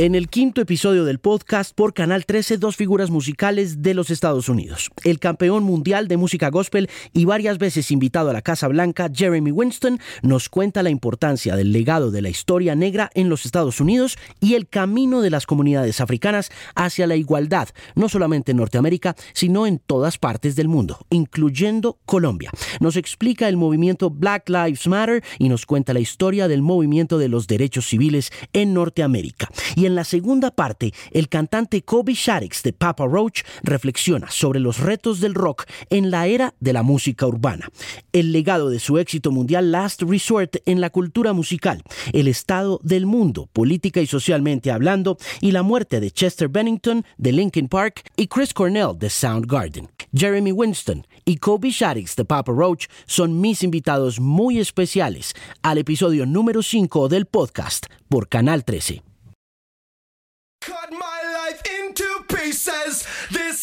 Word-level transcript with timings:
En 0.00 0.14
el 0.14 0.28
quinto 0.28 0.60
episodio 0.60 1.04
del 1.04 1.18
podcast 1.18 1.74
por 1.74 1.92
Canal 1.92 2.24
13, 2.24 2.58
dos 2.58 2.76
figuras 2.76 3.10
musicales 3.10 3.82
de 3.82 3.94
los 3.94 4.10
Estados 4.10 4.48
Unidos. 4.48 4.92
El 5.02 5.18
campeón 5.18 5.64
mundial 5.64 6.06
de 6.06 6.16
música 6.16 6.50
gospel 6.50 6.88
y 7.12 7.24
varias 7.24 7.58
veces 7.58 7.90
invitado 7.90 8.30
a 8.30 8.32
la 8.32 8.40
Casa 8.40 8.68
Blanca, 8.68 9.10
Jeremy 9.12 9.50
Winston, 9.50 9.98
nos 10.22 10.48
cuenta 10.50 10.84
la 10.84 10.90
importancia 10.90 11.56
del 11.56 11.72
legado 11.72 12.12
de 12.12 12.22
la 12.22 12.28
historia 12.28 12.76
negra 12.76 13.10
en 13.14 13.28
los 13.28 13.44
Estados 13.44 13.80
Unidos 13.80 14.18
y 14.38 14.54
el 14.54 14.68
camino 14.68 15.20
de 15.20 15.30
las 15.30 15.46
comunidades 15.46 16.00
africanas 16.00 16.52
hacia 16.76 17.08
la 17.08 17.16
igualdad, 17.16 17.68
no 17.96 18.08
solamente 18.08 18.52
en 18.52 18.58
Norteamérica, 18.58 19.16
sino 19.32 19.66
en 19.66 19.80
todas 19.80 20.16
partes 20.16 20.54
del 20.54 20.68
mundo, 20.68 21.04
incluyendo 21.10 21.98
Colombia. 22.04 22.52
Nos 22.78 22.94
explica 22.94 23.48
el 23.48 23.56
movimiento 23.56 24.10
Black 24.10 24.48
Lives 24.48 24.86
Matter 24.86 25.24
y 25.40 25.48
nos 25.48 25.66
cuenta 25.66 25.92
la 25.92 25.98
historia 25.98 26.46
del 26.46 26.62
movimiento 26.62 27.18
de 27.18 27.28
los 27.28 27.48
derechos 27.48 27.88
civiles 27.88 28.30
en 28.52 28.74
Norteamérica. 28.74 29.48
Y 29.74 29.87
en 29.88 29.94
la 29.94 30.04
segunda 30.04 30.52
parte, 30.52 30.94
el 31.10 31.28
cantante 31.28 31.82
Kobe 31.82 32.14
Shaddix 32.14 32.62
de 32.62 32.72
Papa 32.72 33.06
Roach 33.06 33.42
reflexiona 33.62 34.30
sobre 34.30 34.60
los 34.60 34.78
retos 34.78 35.20
del 35.20 35.34
rock 35.34 35.64
en 35.90 36.10
la 36.10 36.26
era 36.26 36.54
de 36.60 36.72
la 36.72 36.82
música 36.82 37.26
urbana, 37.26 37.68
el 38.12 38.30
legado 38.30 38.70
de 38.70 38.78
su 38.78 38.98
éxito 38.98 39.32
mundial 39.32 39.72
Last 39.72 40.02
Resort 40.02 40.56
en 40.66 40.80
la 40.80 40.90
cultura 40.90 41.32
musical, 41.32 41.82
el 42.12 42.28
estado 42.28 42.80
del 42.82 43.06
mundo, 43.06 43.48
política 43.52 44.00
y 44.00 44.06
socialmente 44.06 44.70
hablando, 44.70 45.18
y 45.40 45.50
la 45.50 45.62
muerte 45.62 46.00
de 46.00 46.10
Chester 46.10 46.48
Bennington 46.48 47.04
de 47.16 47.32
Linkin 47.32 47.68
Park 47.68 48.02
y 48.16 48.26
Chris 48.28 48.52
Cornell 48.52 48.96
de 48.98 49.10
Soundgarden. 49.10 49.88
Jeremy 50.14 50.52
Winston 50.52 51.06
y 51.24 51.38
Kobe 51.38 51.70
Shaddix 51.70 52.14
de 52.14 52.24
Papa 52.24 52.52
Roach 52.52 52.86
son 53.06 53.40
mis 53.40 53.62
invitados 53.62 54.20
muy 54.20 54.58
especiales 54.58 55.34
al 55.62 55.78
episodio 55.78 56.26
número 56.26 56.62
5 56.62 57.08
del 57.08 57.26
podcast 57.26 57.86
por 58.08 58.28
Canal 58.28 58.64
13. 58.64 59.07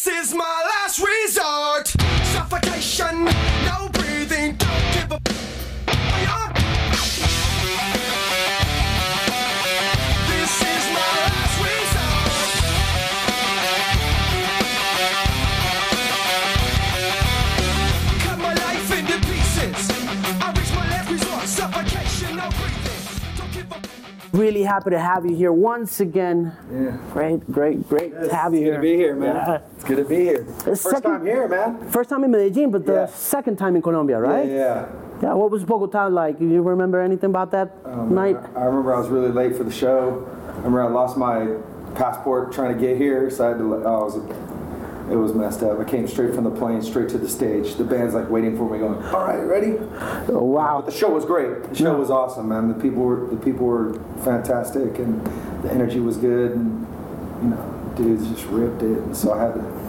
Is 0.08 0.34
my 0.34 0.45
Really 24.32 24.62
happy 24.64 24.90
to 24.90 24.98
have 24.98 25.24
you 25.24 25.34
here 25.34 25.52
once 25.52 26.00
again. 26.00 26.52
Yeah. 26.70 26.96
Great, 27.12 27.50
great, 27.50 27.88
great 27.88 28.10
to 28.20 28.34
have 28.34 28.52
you 28.52 28.60
It's 28.60 28.64
good 28.64 28.64
here. 28.64 28.74
to 28.74 28.80
be 28.80 28.96
here, 28.96 29.14
man. 29.14 29.34
Yeah. 29.36 29.58
It's 29.76 29.84
good 29.84 29.96
to 29.96 30.04
be 30.04 30.16
here. 30.16 30.42
The 30.42 30.64
First 30.76 30.82
second- 30.82 31.02
time 31.10 31.26
here, 31.26 31.48
man. 31.48 31.78
First 31.88 32.10
time 32.10 32.22
in 32.24 32.30
Medellin, 32.32 32.70
but 32.70 32.84
the 32.84 32.92
Yeah. 32.92 33.06
second 33.06 33.56
time 33.56 33.76
in 33.76 33.82
Colombia, 33.82 34.20
right? 34.20 34.46
Yeah, 34.46 34.86
yeah. 35.22 35.32
What 35.32 35.50
was 35.50 35.64
Bogota 35.64 36.08
like? 36.08 36.38
Do 36.38 36.44
you 36.46 36.60
remember 36.62 37.00
anything 37.00 37.30
about 37.30 37.50
that 37.52 37.70
Oh, 37.86 38.04
night? 38.04 38.36
I, 38.54 38.60
I 38.62 38.64
remember 38.66 38.94
I 38.94 38.98
was 38.98 39.08
really 39.08 39.32
late 39.32 39.56
for 39.56 39.64
the 39.64 39.70
show. 39.70 40.26
I 40.52 40.56
remember 40.58 40.82
I 40.82 40.88
lost 40.88 41.16
my 41.16 41.46
passport 41.94 42.52
trying 42.52 42.74
to 42.74 42.80
get 42.80 42.98
here, 42.98 43.30
so 43.30 43.44
I 43.44 43.48
had 43.50 43.58
to. 43.58 43.74
Oh, 43.86 44.00
it 44.02 44.04
was, 44.04 44.16
it 45.10 45.16
was 45.16 45.34
messed 45.34 45.62
up. 45.62 45.78
I 45.78 45.84
came 45.84 46.08
straight 46.08 46.34
from 46.34 46.44
the 46.44 46.50
plane, 46.50 46.82
straight 46.82 47.08
to 47.10 47.18
the 47.18 47.28
stage. 47.28 47.76
The 47.76 47.84
band's 47.84 48.14
like 48.14 48.28
waiting 48.28 48.56
for 48.56 48.68
me, 48.68 48.78
going, 48.78 49.02
"All 49.04 49.24
right, 49.24 49.38
ready?" 49.38 49.78
Oh, 50.28 50.42
wow. 50.44 50.82
But 50.84 50.90
the 50.90 50.96
show 50.96 51.10
was 51.10 51.24
great. 51.24 51.62
The 51.64 51.74
show 51.74 51.96
was 51.96 52.10
awesome, 52.10 52.48
man. 52.48 52.68
The 52.68 52.74
people 52.74 53.02
were 53.02 53.26
the 53.28 53.36
people 53.36 53.66
were 53.66 53.94
fantastic, 54.24 54.98
and 54.98 55.24
the 55.62 55.72
energy 55.72 56.00
was 56.00 56.16
good, 56.16 56.52
and 56.52 56.86
you 57.42 57.50
know, 57.50 57.92
dudes 57.96 58.28
just 58.28 58.46
ripped 58.46 58.82
it. 58.82 58.98
And 58.98 59.16
so 59.16 59.32
I 59.32 59.42
had 59.42 59.54
to. 59.54 59.85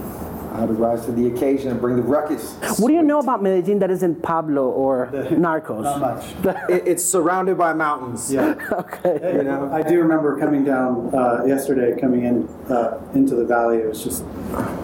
I 0.57 0.61
had 0.61 0.69
to 0.69 0.73
rise 0.73 1.05
to 1.05 1.11
the 1.11 1.27
occasion 1.27 1.69
and 1.69 1.79
bring 1.79 1.97
the 1.97 2.01
ruckus. 2.01 2.55
What 2.79 2.87
do 2.87 2.95
you 2.95 3.03
know 3.03 3.19
about 3.19 3.43
Medellin 3.43 3.77
that 3.77 3.91
isn't 3.91 4.23
Pablo 4.23 4.69
or 4.69 5.07
Narcos? 5.13 5.83
Not 5.83 6.01
much. 6.01 6.57
It, 6.69 6.87
it's 6.87 7.05
surrounded 7.05 7.59
by 7.59 7.73
mountains. 7.73 8.33
Yeah. 8.33 8.55
okay. 8.71 9.37
You 9.37 9.43
know. 9.43 9.69
I 9.71 9.83
do 9.83 9.99
remember 9.99 10.39
coming 10.39 10.63
down 10.65 11.13
uh, 11.13 11.43
yesterday, 11.45 11.99
coming 12.01 12.25
in 12.25 12.47
uh, 12.71 12.99
into 13.13 13.35
the 13.35 13.45
valley. 13.45 13.77
It 13.77 13.87
was 13.87 14.03
just 14.03 14.23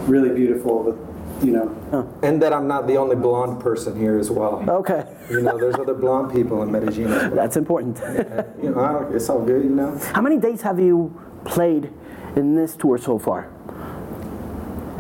really 0.07 0.29
beautiful. 0.29 0.83
With 0.83 0.97
you 1.44 1.51
know, 1.51 2.19
And 2.22 2.41
that 2.41 2.53
I'm 2.53 2.67
not 2.67 2.88
the 2.88 2.95
only 2.95 3.16
blonde 3.16 3.59
person 3.59 4.00
here 4.00 4.17
as 4.17 4.29
well. 4.29 4.63
Okay. 4.69 5.03
You 5.29 5.41
know, 5.41 5.57
there's 5.57 5.75
other 5.75 5.94
blonde 5.94 6.31
people 6.31 6.62
in 6.62 6.72
Medellin 6.72 7.12
as 7.12 7.23
well. 7.23 7.35
That's 7.35 7.57
important. 7.57 7.97
You 8.62 8.69
know, 8.69 8.79
I 8.79 8.94
don't, 8.94 9.13
it's 9.13 9.29
all 9.29 9.44
good, 9.44 9.63
you 9.63 9.72
know. 9.72 9.97
How 10.13 10.22
many 10.22 10.38
days 10.38 10.62
have 10.62 10.79
you 10.79 11.19
played 11.44 11.91
in 12.38 12.56
this 12.56 12.78
tour 12.78 12.97
so 12.97 13.19
far? 13.19 13.52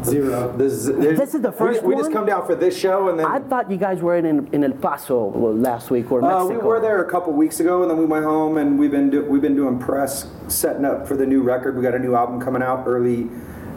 Zero. 0.05 0.55
This 0.57 0.73
is, 0.73 0.85
This 0.87 1.33
is 1.33 1.41
the 1.41 1.51
first 1.51 1.83
we, 1.83 1.95
we 1.95 2.01
just 2.01 2.11
come 2.11 2.25
down 2.25 2.45
for 2.45 2.55
this 2.55 2.77
show 2.77 3.09
and 3.09 3.19
then 3.19 3.25
I 3.25 3.39
thought 3.39 3.69
you 3.69 3.77
guys 3.77 4.01
were 4.01 4.17
in, 4.17 4.47
in 4.53 4.63
El 4.63 4.73
Paso 4.73 5.29
last 5.29 5.89
week 5.91 6.11
or 6.11 6.23
uh, 6.23 6.27
Mexico. 6.27 6.59
we 6.59 6.67
were 6.67 6.79
there 6.79 7.03
a 7.03 7.09
couple 7.09 7.33
weeks 7.33 7.59
ago 7.59 7.81
and 7.81 7.89
then 7.89 7.97
we 7.97 8.05
went 8.05 8.25
home 8.25 8.57
and 8.57 8.77
we've 8.77 8.91
been 8.91 9.09
do, 9.09 9.23
we've 9.25 9.41
been 9.41 9.55
doing 9.55 9.79
press 9.79 10.27
setting 10.47 10.85
up 10.85 11.07
for 11.07 11.15
the 11.15 11.25
new 11.25 11.41
record. 11.41 11.75
We 11.75 11.81
got 11.83 11.95
a 11.95 11.99
new 11.99 12.15
album 12.15 12.39
coming 12.41 12.61
out 12.61 12.83
early 12.85 13.29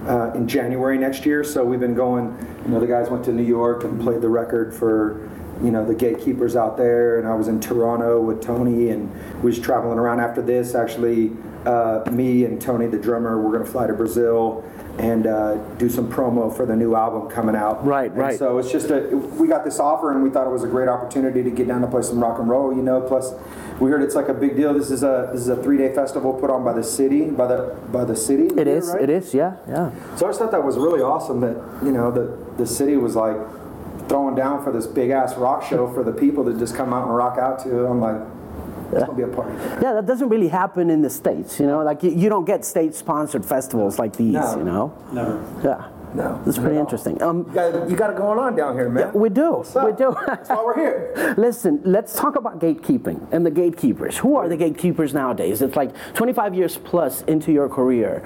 uh, 0.07 0.33
in 0.35 0.47
January 0.47 0.99
next 0.99 1.27
year. 1.27 1.43
So 1.45 1.65
we've 1.65 1.81
been 1.81 1.95
going. 1.95 2.37
You 2.65 2.73
know, 2.73 2.81
the 2.81 2.87
guys 2.87 3.09
went 3.11 3.25
to 3.27 3.33
New 3.33 3.45
York 3.45 3.85
and 3.85 4.01
played 4.01 4.21
the 4.21 4.29
record 4.29 4.75
for. 4.75 5.29
You 5.63 5.71
know 5.71 5.85
the 5.85 5.95
gatekeepers 5.95 6.55
out 6.55 6.77
there, 6.77 7.19
and 7.19 7.27
I 7.27 7.35
was 7.35 7.49
in 7.49 7.61
Toronto 7.61 8.21
with 8.21 8.43
Tony, 8.43 8.91
and 8.91 9.11
we 9.37 9.51
was 9.51 9.59
traveling 9.59 9.99
around 9.99 10.21
after 10.21 10.43
this. 10.43 10.75
Actually, 10.75 11.33
uh, 11.65 12.05
me 12.11 12.45
and 12.45 12.61
Tony, 12.61 12.87
the 12.87 12.99
drummer, 12.99 13.41
we're 13.41 13.53
gonna 13.59 13.71
fly 13.71 13.87
to 13.87 13.95
Brazil 13.95 14.65
and 14.99 15.27
uh, 15.27 15.57
do 15.77 15.89
some 15.89 16.11
promo 16.11 16.55
for 16.55 16.65
the 16.65 16.75
new 16.75 16.95
album 16.95 17.29
coming 17.29 17.55
out. 17.55 17.85
Right, 17.85 18.11
And 18.11 18.19
right. 18.19 18.39
So 18.39 18.59
it's 18.59 18.71
just 18.71 18.91
a 18.91 19.09
we 19.39 19.47
got 19.49 19.65
this 19.65 19.79
offer, 19.79 20.13
and 20.13 20.23
we 20.23 20.31
thought 20.31 20.47
it 20.47 20.51
was 20.51 20.65
a 20.65 20.69
great 20.69 20.89
opportunity 20.89 21.43
to 21.43 21.51
get 21.51 21.69
down 21.69 21.83
to 21.83 21.87
play 21.87 22.03
some 22.03 22.21
rock 22.21 22.39
and 22.39 22.49
roll. 22.49 22.75
You 22.75 22.83
know, 22.83 23.01
plus 23.01 23.33
we 23.81 23.91
heard 23.91 24.03
it's 24.03 24.15
like 24.15 24.29
a 24.29 24.35
big 24.35 24.57
deal. 24.57 24.73
This 24.73 24.91
is 24.91 25.03
a 25.03 25.31
this 25.33 25.43
is 25.43 25.49
a 25.49 25.63
three 25.63 25.77
day 25.77 25.95
festival 25.95 26.33
put 26.33 26.51
on 26.51 26.65
by 26.65 26.73
the 26.73 26.85
city, 26.85 27.31
by 27.31 27.47
the 27.47 27.77
by 27.93 28.05
the 28.05 28.17
city. 28.17 28.47
It 28.47 28.67
here, 28.67 28.77
is, 28.77 28.89
right? 28.89 29.03
it 29.03 29.11
is, 29.11 29.35
yeah, 29.35 29.57
yeah. 29.69 29.91
So 30.17 30.27
I 30.27 30.31
just 30.31 30.39
thought 30.39 30.51
that 30.53 30.65
was 30.65 30.77
really 30.77 31.03
awesome 31.03 31.41
that 31.41 31.57
you 31.85 31.93
know 31.93 32.11
the 32.11 32.39
the 32.57 32.67
city 32.67 32.97
was 32.97 33.17
like 33.17 33.37
throwing 34.09 34.35
down 34.35 34.63
for 34.65 34.73
this 34.73 34.87
big 34.87 35.11
ass 35.11 35.37
rock 35.37 35.63
show 35.65 35.93
for 35.93 36.03
the 36.05 36.13
people 36.13 36.45
to 36.45 36.59
just 36.59 36.75
come 36.77 36.93
out 36.93 37.07
and 37.07 37.17
rock 37.17 37.39
out 37.39 37.59
to. 37.65 37.87
I'm 37.87 38.01
like, 38.01 38.21
it's 38.93 39.01
gonna 39.05 39.15
be 39.15 39.23
a 39.23 39.27
party. 39.29 39.53
Yeah, 39.83 39.95
that 39.95 40.07
doesn't 40.07 40.29
really 40.29 40.49
happen 40.49 40.91
in 40.91 41.03
the 41.03 41.11
States, 41.11 41.59
you 41.59 41.67
know? 41.67 41.83
Like, 41.83 42.03
you, 42.03 42.11
you 42.11 42.29
don't 42.29 42.45
get 42.45 42.65
state 42.65 42.95
sponsored 42.95 43.45
festivals 43.45 43.99
like 43.99 44.17
these, 44.17 44.35
No. 44.35 44.57
you 44.59 44.65
know? 44.65 44.95
Never. 45.13 45.45
Yeah. 45.65 45.89
No, 46.15 46.41
That's 46.47 46.57
not 46.57 46.63
pretty 46.65 46.79
interesting. 46.79 47.21
Um, 47.21 47.39
You 47.49 47.55
got, 47.55 47.91
you 47.91 47.97
got 47.97 48.11
it 48.11 48.17
going 48.17 48.39
on 48.39 48.57
down 48.57 48.75
here, 48.75 48.89
man. 48.89 49.13
we 49.13 49.29
do, 49.29 49.65
we 49.85 49.93
do. 49.93 50.17
That's 50.27 50.49
why 50.49 50.63
we're 50.65 50.75
here. 50.77 51.35
Listen, 51.37 51.83
let's 51.85 52.15
talk 52.15 52.37
about 52.37 52.59
gatekeeping 52.59 53.27
and 53.33 53.45
the 53.45 53.51
gatekeepers. 53.51 54.17
Who 54.19 54.37
are 54.37 54.49
the 54.49 54.57
gatekeepers 54.57 55.13
nowadays? 55.13 55.61
It's 55.61 55.77
like 55.77 55.91
25 56.15 56.55
years 56.55 56.79
plus 56.79 57.23
into 57.23 57.53
your 57.53 57.69
career. 57.69 58.21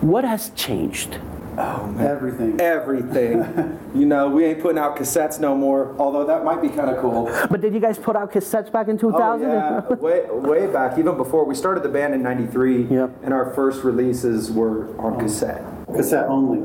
What 0.00 0.24
has 0.24 0.50
changed? 0.50 1.18
Everything. 1.58 2.60
Everything. 2.60 3.78
you 3.94 4.06
know, 4.06 4.28
we 4.28 4.44
ain't 4.44 4.60
putting 4.60 4.78
out 4.78 4.96
cassettes 4.96 5.38
no 5.38 5.54
more. 5.54 5.94
Although 5.98 6.24
that 6.26 6.44
might 6.44 6.62
be 6.62 6.68
kind 6.68 6.90
of 6.90 6.98
cool. 7.00 7.26
But 7.50 7.60
did 7.60 7.74
you 7.74 7.80
guys 7.80 7.98
put 7.98 8.16
out 8.16 8.32
cassettes 8.32 8.70
back 8.72 8.88
in 8.88 8.98
2000? 8.98 9.46
Oh 9.46 9.80
2000? 9.80 9.90
yeah, 9.90 9.94
way 10.00 10.26
way 10.30 10.66
back, 10.66 10.98
even 10.98 11.16
before 11.16 11.44
we 11.44 11.54
started 11.54 11.82
the 11.82 11.88
band 11.88 12.14
in 12.14 12.22
'93, 12.22 12.84
Yep. 12.84 13.10
and 13.22 13.34
our 13.34 13.52
first 13.54 13.84
releases 13.84 14.50
were 14.50 14.88
on 15.00 15.18
cassette. 15.18 15.62
Cassette 15.94 16.26
only. 16.28 16.60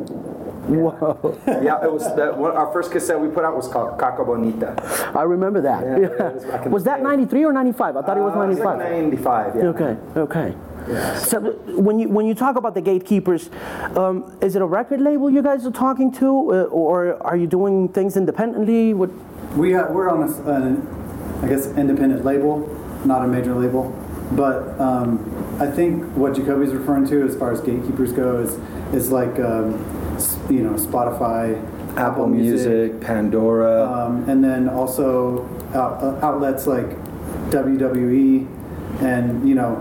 Whoa. 0.68 1.40
Yeah, 1.48 1.84
it 1.84 1.92
was 1.92 2.04
that. 2.16 2.38
One, 2.38 2.52
our 2.52 2.72
first 2.74 2.92
cassette 2.92 3.20
we 3.20 3.30
put 3.30 3.46
out 3.46 3.56
was 3.56 3.68
called 3.70 3.98
Caca 3.98 4.26
Bonita. 4.26 4.76
I 5.18 5.24
remember 5.24 5.62
that. 5.62 5.84
Yeah, 5.84 6.28
it 6.28 6.34
was 6.34 6.68
Was 6.78 6.84
that 6.84 7.02
93 7.02 7.46
or 7.46 7.54
95? 7.54 7.96
I 7.96 8.02
thought 8.02 8.18
it 8.18 8.22
was 8.22 8.34
Uh, 8.36 8.42
it 8.42 8.48
was 8.50 8.58
95. 8.60 8.78
like 8.80 8.92
'95. 8.92 9.56
Yeah. 9.56 9.62
Okay, 9.68 9.98
okay. 10.20 10.56
So 11.16 11.40
when 11.76 12.00
you 12.00 12.08
when 12.10 12.26
you 12.26 12.34
talk 12.34 12.56
about 12.56 12.74
the 12.74 12.82
gatekeepers, 12.82 13.50
um, 13.96 14.24
is 14.42 14.56
it 14.56 14.62
a 14.62 14.66
record 14.66 15.02
label 15.02 15.30
you 15.30 15.42
guys 15.44 15.66
are 15.66 15.72
talking 15.72 16.12
to, 16.14 16.28
uh, 16.28 16.64
or 16.72 17.22
are 17.24 17.36
you 17.36 17.48
doing 17.48 17.90
things 17.90 18.16
independently? 18.18 18.94
What? 18.94 19.10
We 19.56 19.76
uh, 19.76 19.92
we're 19.92 20.10
on 20.10 20.24
a, 20.24 20.30
s- 20.32 20.40
an, 20.46 20.88
I 21.44 21.48
guess, 21.48 21.68
independent 21.76 22.24
label, 22.26 22.68
not 23.06 23.24
a 23.24 23.28
major 23.28 23.54
label. 23.56 23.92
But 24.32 24.80
um, 24.80 25.20
I 25.60 25.68
think 25.72 26.04
what 26.16 26.36
Jacoby's 26.36 26.74
referring 26.74 27.08
to, 27.08 27.26
as 27.26 27.36
far 27.36 27.52
as 27.52 27.62
gatekeepers 27.62 28.12
go, 28.14 28.40
is 28.40 28.54
is 28.94 29.12
like 29.12 29.40
um, 29.40 29.74
you 30.50 30.62
know 30.64 30.74
Spotify, 30.76 31.56
Apple 31.98 32.28
Music, 32.28 33.00
Pandora. 33.02 33.84
um, 33.92 34.30
and 34.30 34.44
then 34.44 34.68
also 34.70 35.48
out, 35.74 36.04
uh, 36.04 36.20
outlets 36.26 36.68
like 36.68 36.88
WWE, 37.52 38.48
and 39.02 39.48
you 39.48 39.56
know 39.56 39.76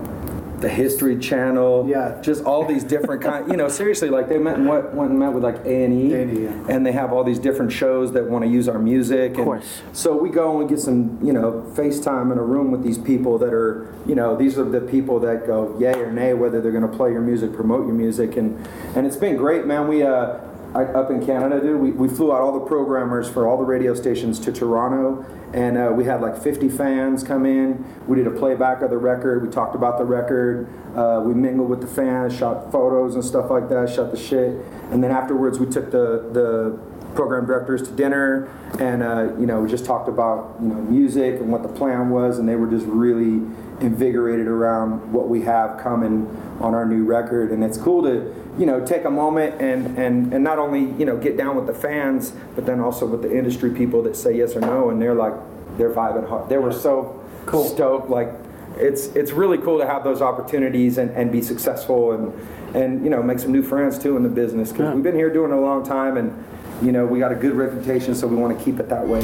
the 0.60 0.68
History 0.68 1.18
Channel, 1.18 1.86
Yeah. 1.88 2.20
just 2.22 2.44
all 2.44 2.64
these 2.64 2.82
different 2.84 3.22
kind. 3.22 3.50
You 3.50 3.56
know, 3.56 3.68
seriously, 3.68 4.08
like 4.08 4.28
they 4.28 4.38
met 4.38 4.56
and 4.56 4.66
what 4.66 4.94
went 4.94 5.10
and 5.10 5.18
met 5.18 5.32
with 5.32 5.44
like 5.44 5.64
A 5.66 5.84
and 5.84 5.92
E, 5.92 6.42
yeah. 6.44 6.50
and 6.68 6.84
they 6.84 6.92
have 6.92 7.12
all 7.12 7.24
these 7.24 7.38
different 7.38 7.72
shows 7.72 8.12
that 8.12 8.28
want 8.28 8.44
to 8.44 8.50
use 8.50 8.68
our 8.68 8.78
music. 8.78 9.36
Of 9.38 9.44
course. 9.44 9.82
So 9.92 10.16
we 10.16 10.30
go 10.30 10.50
and 10.50 10.58
we 10.60 10.66
get 10.68 10.80
some, 10.80 11.18
you 11.22 11.32
know, 11.32 11.64
FaceTime 11.74 12.32
in 12.32 12.38
a 12.38 12.42
room 12.42 12.70
with 12.70 12.82
these 12.82 12.98
people 12.98 13.38
that 13.38 13.52
are, 13.52 13.92
you 14.06 14.14
know, 14.14 14.34
these 14.36 14.58
are 14.58 14.64
the 14.64 14.80
people 14.80 15.20
that 15.20 15.46
go 15.46 15.76
yay 15.78 15.94
or 15.94 16.10
nay 16.10 16.32
whether 16.34 16.60
they're 16.60 16.72
going 16.72 16.90
to 16.90 16.96
play 16.96 17.10
your 17.12 17.20
music, 17.20 17.52
promote 17.54 17.86
your 17.86 17.94
music, 17.94 18.36
and 18.36 18.56
and 18.94 19.06
it's 19.06 19.16
been 19.16 19.36
great, 19.36 19.66
man. 19.66 19.88
We 19.88 20.02
uh. 20.02 20.38
Up 20.76 21.10
in 21.10 21.24
Canada, 21.24 21.58
dude, 21.58 21.80
we, 21.80 21.90
we 21.90 22.06
flew 22.06 22.30
out 22.34 22.42
all 22.42 22.52
the 22.52 22.66
programmers 22.66 23.30
for 23.30 23.48
all 23.48 23.56
the 23.56 23.64
radio 23.64 23.94
stations 23.94 24.38
to 24.40 24.52
Toronto, 24.52 25.24
and 25.54 25.78
uh, 25.78 25.90
we 25.96 26.04
had 26.04 26.20
like 26.20 26.36
50 26.36 26.68
fans 26.68 27.22
come 27.24 27.46
in. 27.46 27.82
We 28.06 28.16
did 28.16 28.26
a 28.26 28.30
playback 28.30 28.82
of 28.82 28.90
the 28.90 28.98
record. 28.98 29.42
We 29.42 29.50
talked 29.50 29.74
about 29.74 29.96
the 29.96 30.04
record. 30.04 30.68
Uh, 30.94 31.22
we 31.24 31.32
mingled 31.32 31.70
with 31.70 31.80
the 31.80 31.86
fans, 31.86 32.36
shot 32.36 32.70
photos 32.70 33.14
and 33.14 33.24
stuff 33.24 33.50
like 33.50 33.70
that, 33.70 33.88
shot 33.88 34.10
the 34.10 34.18
shit, 34.18 34.62
and 34.90 35.02
then 35.02 35.10
afterwards 35.10 35.58
we 35.58 35.64
took 35.64 35.90
the 35.90 36.28
the 36.32 36.78
program 37.14 37.46
directors 37.46 37.82
to 37.88 37.90
dinner, 37.92 38.46
and 38.78 39.02
uh, 39.02 39.34
you 39.38 39.46
know 39.46 39.62
we 39.62 39.70
just 39.70 39.86
talked 39.86 40.10
about 40.10 40.56
you 40.60 40.68
know 40.68 40.74
music 40.74 41.40
and 41.40 41.50
what 41.50 41.62
the 41.62 41.70
plan 41.70 42.10
was, 42.10 42.38
and 42.38 42.46
they 42.46 42.56
were 42.56 42.68
just 42.68 42.84
really 42.84 43.40
invigorated 43.80 44.46
around 44.46 45.12
what 45.12 45.28
we 45.28 45.42
have 45.42 45.78
coming 45.78 46.26
on 46.60 46.74
our 46.74 46.86
new 46.86 47.04
record, 47.04 47.50
and 47.50 47.62
it's 47.62 47.78
cool 47.78 48.02
to 48.02 48.34
you 48.58 48.64
know 48.66 48.84
take 48.84 49.04
a 49.04 49.10
moment 49.10 49.60
and 49.60 49.98
and 49.98 50.32
and 50.32 50.42
not 50.42 50.58
only 50.58 50.80
you 50.98 51.04
know 51.04 51.16
get 51.16 51.36
down 51.36 51.56
with 51.56 51.66
the 51.66 51.74
fans, 51.74 52.32
but 52.54 52.64
then 52.66 52.80
also 52.80 53.06
with 53.06 53.22
the 53.22 53.36
industry 53.36 53.70
people 53.70 54.02
that 54.02 54.16
say 54.16 54.36
yes 54.36 54.56
or 54.56 54.60
no, 54.60 54.90
and 54.90 55.00
they're 55.00 55.14
like 55.14 55.34
they're 55.76 55.92
vibing 55.92 56.28
hard. 56.28 56.48
They 56.48 56.58
were 56.58 56.72
so 56.72 57.22
cool 57.44 57.64
stoked, 57.64 58.08
like 58.10 58.30
it's 58.78 59.06
it's 59.08 59.32
really 59.32 59.58
cool 59.58 59.78
to 59.78 59.86
have 59.86 60.04
those 60.04 60.20
opportunities 60.22 60.98
and, 60.98 61.10
and 61.10 61.30
be 61.32 61.42
successful 61.42 62.12
and 62.12 62.32
and 62.76 63.02
you 63.04 63.10
know 63.10 63.22
make 63.22 63.38
some 63.38 63.52
new 63.52 63.62
friends 63.62 63.98
too 63.98 64.16
in 64.16 64.22
the 64.22 64.28
business 64.28 64.70
because 64.70 64.86
Yeah. 64.86 64.94
we've 64.94 65.02
been 65.04 65.14
here 65.14 65.32
doing 65.32 65.50
it 65.50 65.54
a 65.56 65.60
long 65.60 65.82
time 65.84 66.16
and 66.18 66.44
you 66.82 66.92
know 66.92 67.06
we 67.06 67.18
got 67.18 67.32
a 67.32 67.36
good 67.36 67.54
reputation 67.54 68.14
so 68.14 68.26
we 68.26 68.36
want 68.36 68.58
to 68.58 68.62
keep 68.64 68.78
it 68.80 68.88
that 68.90 69.06
way. 69.06 69.20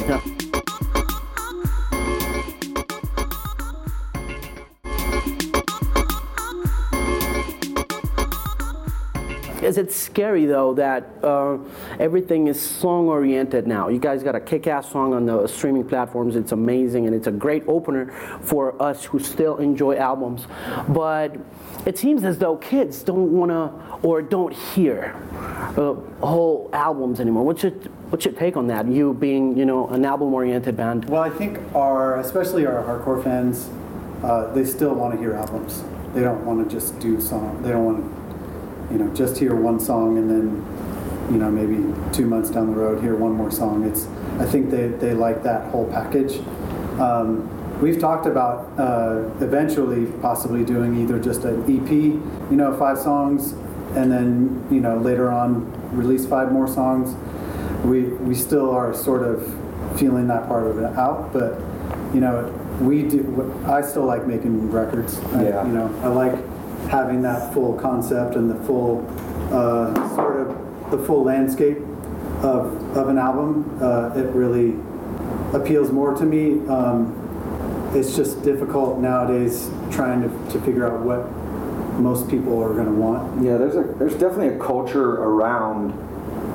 Is 9.73 9.79
it 9.79 9.91
scary 9.91 10.45
though 10.45 10.75
that 10.75 11.09
uh, 11.23 11.57
everything 11.97 12.45
is 12.45 12.61
song 12.61 13.07
oriented 13.07 13.65
now? 13.65 13.87
You 13.87 13.97
guys 13.97 14.21
got 14.21 14.35
a 14.35 14.39
kick 14.39 14.67
ass 14.67 14.91
song 14.91 15.15
on 15.15 15.25
the 15.25 15.47
streaming 15.47 15.83
platforms. 15.83 16.35
It's 16.35 16.51
amazing 16.51 17.07
and 17.07 17.15
it's 17.15 17.25
a 17.25 17.31
great 17.31 17.63
opener 17.65 18.11
for 18.43 18.79
us 18.79 19.03
who 19.03 19.17
still 19.17 19.57
enjoy 19.57 19.97
albums. 19.97 20.45
But 20.89 21.37
it 21.87 21.97
seems 21.97 22.23
as 22.23 22.37
though 22.37 22.57
kids 22.57 23.01
don't 23.01 23.31
want 23.31 23.49
to 23.49 24.07
or 24.07 24.21
don't 24.21 24.53
hear 24.53 25.15
uh, 25.75 25.95
whole 26.23 26.69
albums 26.71 27.19
anymore. 27.19 27.43
What's 27.43 27.63
your, 27.63 27.71
what's 28.11 28.25
your 28.25 28.35
take 28.35 28.55
on 28.55 28.67
that? 28.67 28.87
You 28.87 29.15
being, 29.15 29.57
you 29.57 29.65
know, 29.65 29.87
an 29.87 30.05
album 30.05 30.35
oriented 30.35 30.77
band. 30.77 31.09
Well, 31.09 31.23
I 31.23 31.31
think 31.31 31.57
our, 31.73 32.19
especially 32.19 32.67
our 32.67 32.83
hardcore 32.83 33.23
fans, 33.23 33.71
uh, 34.23 34.53
they 34.53 34.65
still 34.65 34.93
want 34.93 35.15
to 35.15 35.19
hear 35.19 35.33
albums. 35.33 35.83
They 36.13 36.21
don't 36.21 36.45
want 36.45 36.63
to 36.63 36.75
just 36.75 36.99
do 36.99 37.19
song. 37.19 37.63
They 37.63 37.71
don't 37.71 37.85
want 37.85 38.03
to, 38.03 38.22
you 38.91 38.97
know, 38.97 39.13
just 39.13 39.37
hear 39.37 39.55
one 39.55 39.79
song 39.79 40.17
and 40.17 40.29
then, 40.29 41.31
you 41.31 41.37
know, 41.37 41.49
maybe 41.49 41.77
two 42.13 42.25
months 42.25 42.49
down 42.49 42.67
the 42.71 42.75
road 42.75 43.01
hear 43.01 43.15
one 43.15 43.33
more 43.33 43.51
song. 43.51 43.83
It's, 43.83 44.07
I 44.39 44.45
think 44.45 44.69
they, 44.69 44.87
they 44.87 45.13
like 45.13 45.43
that 45.43 45.69
whole 45.71 45.89
package. 45.91 46.39
Um, 46.99 47.49
we've 47.81 47.99
talked 47.99 48.25
about 48.25 48.71
uh, 48.79 49.29
eventually 49.43 50.05
possibly 50.21 50.63
doing 50.63 51.01
either 51.01 51.19
just 51.19 51.43
an 51.43 51.61
EP, 51.63 51.91
you 51.91 52.57
know, 52.57 52.75
five 52.77 52.97
songs, 52.97 53.53
and 53.95 54.11
then 54.11 54.65
you 54.71 54.79
know 54.79 54.97
later 54.97 55.31
on 55.31 55.71
release 55.95 56.25
five 56.25 56.51
more 56.51 56.67
songs. 56.67 57.15
We 57.85 58.03
we 58.03 58.35
still 58.35 58.69
are 58.71 58.93
sort 58.93 59.23
of 59.23 59.43
feeling 59.99 60.27
that 60.27 60.47
part 60.47 60.65
of 60.65 60.79
it 60.79 60.85
out, 60.97 61.33
but 61.33 61.59
you 62.13 62.21
know 62.21 62.47
we 62.79 63.03
do. 63.03 63.53
I 63.65 63.81
still 63.81 64.05
like 64.05 64.25
making 64.25 64.71
records. 64.71 65.19
I, 65.19 65.43
Yeah. 65.43 65.65
You 65.67 65.73
know 65.73 65.99
I 66.01 66.07
like 66.07 66.33
having 66.89 67.21
that 67.21 67.53
full 67.53 67.73
concept 67.73 68.35
and 68.35 68.49
the 68.49 68.63
full 68.65 69.05
uh, 69.51 69.93
sort 70.15 70.41
of 70.41 70.91
the 70.91 70.97
full 71.05 71.23
landscape 71.23 71.77
of 72.43 72.97
of 72.97 73.09
an 73.09 73.17
album. 73.17 73.77
Uh, 73.81 74.13
it 74.15 74.27
really 74.33 74.75
appeals 75.53 75.91
more 75.91 76.13
to 76.13 76.25
me. 76.25 76.65
Um, 76.67 77.19
it's 77.95 78.15
just 78.15 78.43
difficult 78.43 78.99
nowadays 78.99 79.69
trying 79.91 80.21
to, 80.21 80.51
to 80.51 80.59
figure 80.61 80.87
out 80.87 81.01
what 81.01 81.31
most 81.99 82.27
people 82.29 82.61
are 82.61 82.73
going 82.73 82.87
to 82.87 82.91
want. 82.91 83.43
Yeah, 83.43 83.57
there's 83.57 83.75
a 83.75 83.83
there's 83.97 84.13
definitely 84.13 84.49
a 84.49 84.59
culture 84.59 85.13
around 85.13 85.91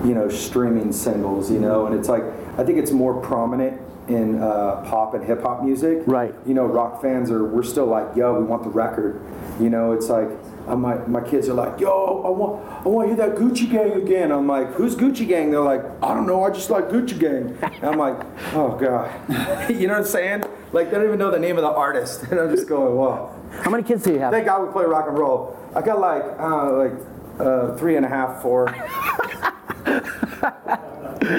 you 0.06 0.14
know 0.14 0.28
streaming 0.28 0.92
singles, 0.92 1.50
you 1.50 1.60
know, 1.60 1.86
and 1.86 1.98
it's 1.98 2.08
like 2.08 2.24
I 2.56 2.64
think 2.64 2.78
it's 2.78 2.90
more 2.90 3.20
prominent 3.20 3.80
in 4.08 4.40
uh, 4.40 4.82
pop 4.86 5.14
and 5.14 5.24
hip 5.24 5.42
hop 5.42 5.62
music. 5.62 6.02
Right. 6.06 6.34
You 6.46 6.54
know, 6.54 6.64
rock 6.64 7.02
fans 7.02 7.30
are 7.30 7.44
we're 7.44 7.62
still 7.62 7.86
like, 7.86 8.16
yo, 8.16 8.38
we 8.38 8.44
want 8.44 8.62
the 8.62 8.70
record. 8.70 9.22
You 9.60 9.70
know, 9.70 9.92
it's 9.92 10.08
like 10.08 10.28
uh, 10.66 10.76
my 10.76 10.96
my 11.06 11.20
kids 11.20 11.48
are 11.48 11.54
like, 11.54 11.78
yo, 11.80 12.22
I 12.24 12.30
want 12.30 12.86
I 12.86 12.88
want 12.88 13.08
to 13.08 13.14
hear 13.14 13.26
that 13.28 13.38
Gucci 13.38 13.70
Gang 13.70 13.92
again. 13.92 14.32
I'm 14.32 14.46
like, 14.46 14.72
who's 14.74 14.96
Gucci 14.96 15.26
Gang? 15.26 15.50
They're 15.50 15.60
like, 15.60 15.82
I 16.02 16.14
don't 16.14 16.26
know, 16.26 16.44
I 16.44 16.50
just 16.50 16.70
like 16.70 16.88
Gucci 16.88 17.18
Gang. 17.18 17.56
And 17.62 17.84
I'm 17.84 17.98
like, 17.98 18.18
oh 18.54 18.76
god, 18.76 19.70
you 19.70 19.86
know 19.86 19.94
what 19.94 20.00
I'm 20.00 20.06
saying? 20.06 20.44
Like 20.72 20.90
they 20.90 20.96
don't 20.96 21.06
even 21.06 21.18
know 21.18 21.30
the 21.30 21.38
name 21.38 21.56
of 21.56 21.62
the 21.62 21.70
artist, 21.70 22.22
and 22.30 22.40
I'm 22.40 22.50
just 22.54 22.68
going, 22.68 22.94
wow. 22.96 23.34
How 23.62 23.70
many 23.70 23.82
kids 23.82 24.04
do 24.04 24.12
you 24.12 24.18
have? 24.20 24.32
Thank 24.32 24.46
God 24.46 24.66
we 24.66 24.72
play 24.72 24.84
rock 24.84 25.06
and 25.08 25.18
roll. 25.18 25.56
I 25.74 25.82
got 25.82 26.00
like 26.00 26.22
uh, 26.38 26.72
like 26.72 26.92
uh, 27.38 27.76
three 27.76 27.96
and 27.96 28.04
a 28.04 28.08
half, 28.08 28.42
four. 28.42 28.66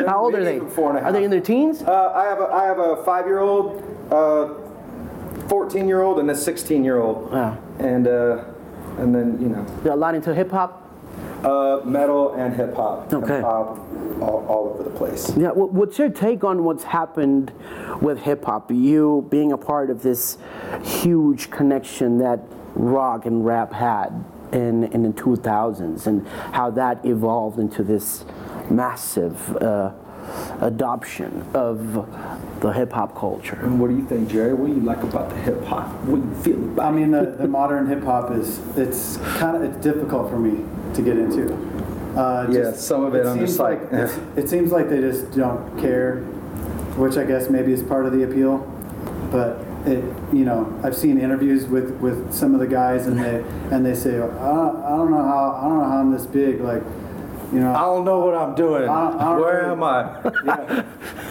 How 0.08 0.20
old 0.24 0.36
are 0.36 0.44
they? 0.44 0.60
four 0.60 0.90
and 0.92 1.00
a 1.00 1.04
Are 1.04 1.12
they 1.12 1.24
in 1.24 1.32
their 1.32 1.42
teens? 1.42 1.82
Uh, 1.82 2.12
I 2.16 2.26
have 2.26 2.40
a 2.40 2.46
I 2.46 2.66
have 2.66 2.80
a 2.80 3.04
five 3.04 3.26
year 3.26 3.40
old, 3.40 3.82
uh, 4.12 4.54
fourteen 5.48 5.88
year 5.88 6.02
old, 6.02 6.20
and 6.20 6.30
a 6.32 6.36
sixteen 6.36 6.84
year 6.84 7.00
old. 7.00 7.32
Wow. 7.32 7.58
And 7.80 8.08
uh, 8.08 8.44
and 8.98 9.14
then 9.16 9.40
you 9.42 9.50
know 9.50 9.66
They're 9.84 9.94
a 9.94 9.96
lot 9.96 10.16
into 10.16 10.34
hip 10.34 10.52
hop. 10.52 10.86
uh, 11.44 11.82
metal 11.86 12.34
and 12.36 12.54
hip 12.56 12.76
hop. 12.76 13.12
Okay. 13.14 13.36
And 13.36 13.44
pop, 13.44 13.78
all, 14.22 14.46
all 14.48 14.70
over 14.74 14.84
the 14.84 14.90
place. 14.90 15.32
Yeah, 15.38 15.50
wh- 15.52 15.74
what's 15.74 15.98
your 15.98 16.10
take 16.10 16.44
on 16.44 16.64
what's 16.66 16.84
happened 16.84 17.52
with 18.02 18.20
hip 18.20 18.44
hop? 18.46 18.70
You 18.72 19.26
being 19.30 19.52
a 19.54 19.58
part 19.58 19.90
of 19.90 20.02
this 20.04 20.38
huge 20.84 21.50
connection 21.50 22.18
that 22.20 22.40
rock 22.76 23.26
and 23.26 23.46
rap 23.46 23.72
had 23.74 24.24
in, 24.52 24.86
in 24.86 25.04
the 25.04 25.10
2000s 25.10 26.08
and 26.08 26.28
how 26.28 26.70
that 26.72 27.06
evolved 27.06 27.60
into 27.60 27.84
this 27.84 28.26
massive 28.70 29.56
uh, 29.58 29.92
adoption 30.62 31.46
of 31.54 32.06
the 32.62 32.72
hip 32.72 32.92
hop 32.92 33.18
culture. 33.18 33.58
And 33.62 33.80
what 33.80 33.90
do 33.90 33.96
you 33.96 34.06
think, 34.06 34.30
Jerry? 34.30 34.54
What 34.54 34.68
do 34.68 34.74
you 34.74 34.82
like 34.82 35.02
about 35.04 35.30
the 35.30 35.36
hip 35.38 35.64
hop? 35.66 35.88
What 36.06 36.22
do 36.22 36.28
you 36.28 36.44
feel 36.44 36.64
about? 36.72 36.94
I 36.94 36.96
mean, 36.96 37.12
the, 37.12 37.36
the 37.38 37.48
modern 37.48 37.88
hip 37.88 38.04
hop 38.04 38.32
is 38.32 38.60
it's 38.78 39.18
kind 39.38 39.56
of 39.56 39.64
it's 39.64 39.84
difficult 39.84 40.30
for 40.30 40.38
me 40.40 40.64
to 40.96 41.02
get 41.02 41.18
into. 41.18 41.54
Uh, 42.16 42.48
Yeah, 42.52 42.72
some 42.74 43.04
of 43.06 43.16
it 43.16 43.26
I'm 43.26 43.38
seems 43.38 43.50
just 43.52 43.60
like, 43.60 43.80
eh. 43.92 44.10
it 44.36 44.50
seems 44.50 44.72
like 44.72 44.90
they 44.90 45.00
just 45.00 45.32
don't 45.32 45.80
care, 45.80 46.18
which 46.98 47.18
I 47.18 47.24
guess 47.24 47.50
maybe 47.50 47.72
is 47.72 47.84
part 47.84 48.06
of 48.06 48.12
the 48.14 48.24
appeal. 48.24 48.58
But 49.32 49.60
it, 49.86 50.04
you 50.34 50.44
know, 50.44 50.78
I've 50.84 50.96
seen 50.96 51.18
interviews 51.20 51.66
with, 51.66 51.92
with 52.02 52.34
some 52.34 52.54
of 52.54 52.60
the 52.60 52.68
guys, 52.68 53.08
and 53.08 53.18
they 53.18 53.44
and 53.72 53.86
they 53.86 53.96
say, 53.96 54.16
I 54.16 54.20
don't, 54.20 54.76
I 54.84 54.90
don't 54.90 55.12
know 55.12 55.24
how 55.24 55.60
I 55.62 55.70
don't 55.70 55.80
know 55.80 55.86
how 55.86 55.98
I'm 56.00 56.12
this 56.12 56.26
big, 56.26 56.60
like, 56.62 56.84
you 57.54 57.60
know. 57.60 57.74
I 57.74 57.80
don't 57.82 58.06
know 58.06 58.20
what 58.20 58.36
I'm 58.36 58.56
doing. 58.56 58.84
I 58.90 59.10
don't- 59.12 59.20
I 59.20 59.24
don't 59.26 59.42
Where 59.42 59.58
really- 59.62 59.72
am 59.72 59.84
I? 59.84 60.02
yeah. 60.46 60.84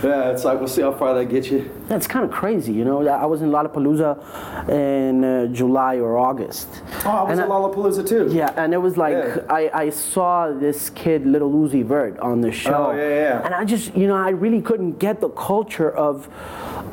yeah, 0.03 0.31
it's 0.31 0.45
like 0.45 0.59
we'll 0.59 0.69
see 0.69 0.83
how 0.83 0.93
far 0.93 1.15
that 1.15 1.27
gets 1.27 1.51
you. 1.51 1.71
That's 1.89 2.07
kind 2.07 2.25
of 2.25 2.31
crazy, 2.31 2.73
you 2.73 2.85
know. 2.85 3.07
I 3.09 3.25
was 3.27 3.43
in 3.43 3.51
Lollapalooza 3.51 4.69
in 4.69 5.25
uh, 5.25 5.47
July 5.47 5.97
or 5.99 6.19
August. 6.19 6.69
Oh, 7.05 7.11
I 7.11 7.23
was 7.23 7.31
And 7.33 7.41
at 7.41 7.49
Lollapalooza 7.49 8.07
too. 8.09 8.29
Yeah, 8.33 8.53
and 8.57 8.75
it 8.75 8.79
was 8.79 8.97
like 8.97 9.15
Yeah. 9.15 9.41
I, 9.49 9.71
I 9.85 9.91
saw 9.91 10.51
this 10.53 10.91
kid, 10.91 11.27
Little 11.27 11.51
Uzi 11.51 11.85
Vert, 11.85 12.19
on 12.21 12.41
the 12.41 12.53
show. 12.53 12.89
Oh, 12.93 12.97
yeah, 12.97 13.09
yeah. 13.09 13.45
And 13.45 13.55
I 13.55 13.65
just, 13.65 13.95
you 13.97 14.07
know, 14.07 14.17
I 14.17 14.31
really 14.31 14.61
couldn't 14.61 14.99
get 14.99 15.21
the 15.21 15.31
culture 15.31 15.91
of 15.91 16.29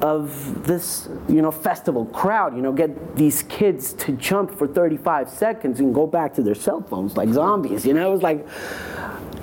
of 0.02 0.66
this, 0.68 1.08
you 1.30 1.42
know, 1.42 1.52
festival 1.52 2.06
crowd. 2.08 2.56
You 2.56 2.62
know, 2.62 2.74
get 2.74 3.16
these 3.16 3.44
kids 3.44 3.94
to 3.94 4.12
jump 4.14 4.52
for 4.52 4.68
35 4.68 5.30
seconds 5.30 5.80
and 5.80 5.94
go 5.96 6.06
back 6.06 6.34
to 6.36 6.42
their 6.44 6.56
cell 6.56 6.82
phones 6.82 7.16
like 7.16 7.30
zombies. 7.30 7.86
You 7.86 7.94
know, 7.94 8.10
it 8.10 8.12
was 8.12 8.22
like, 8.22 8.46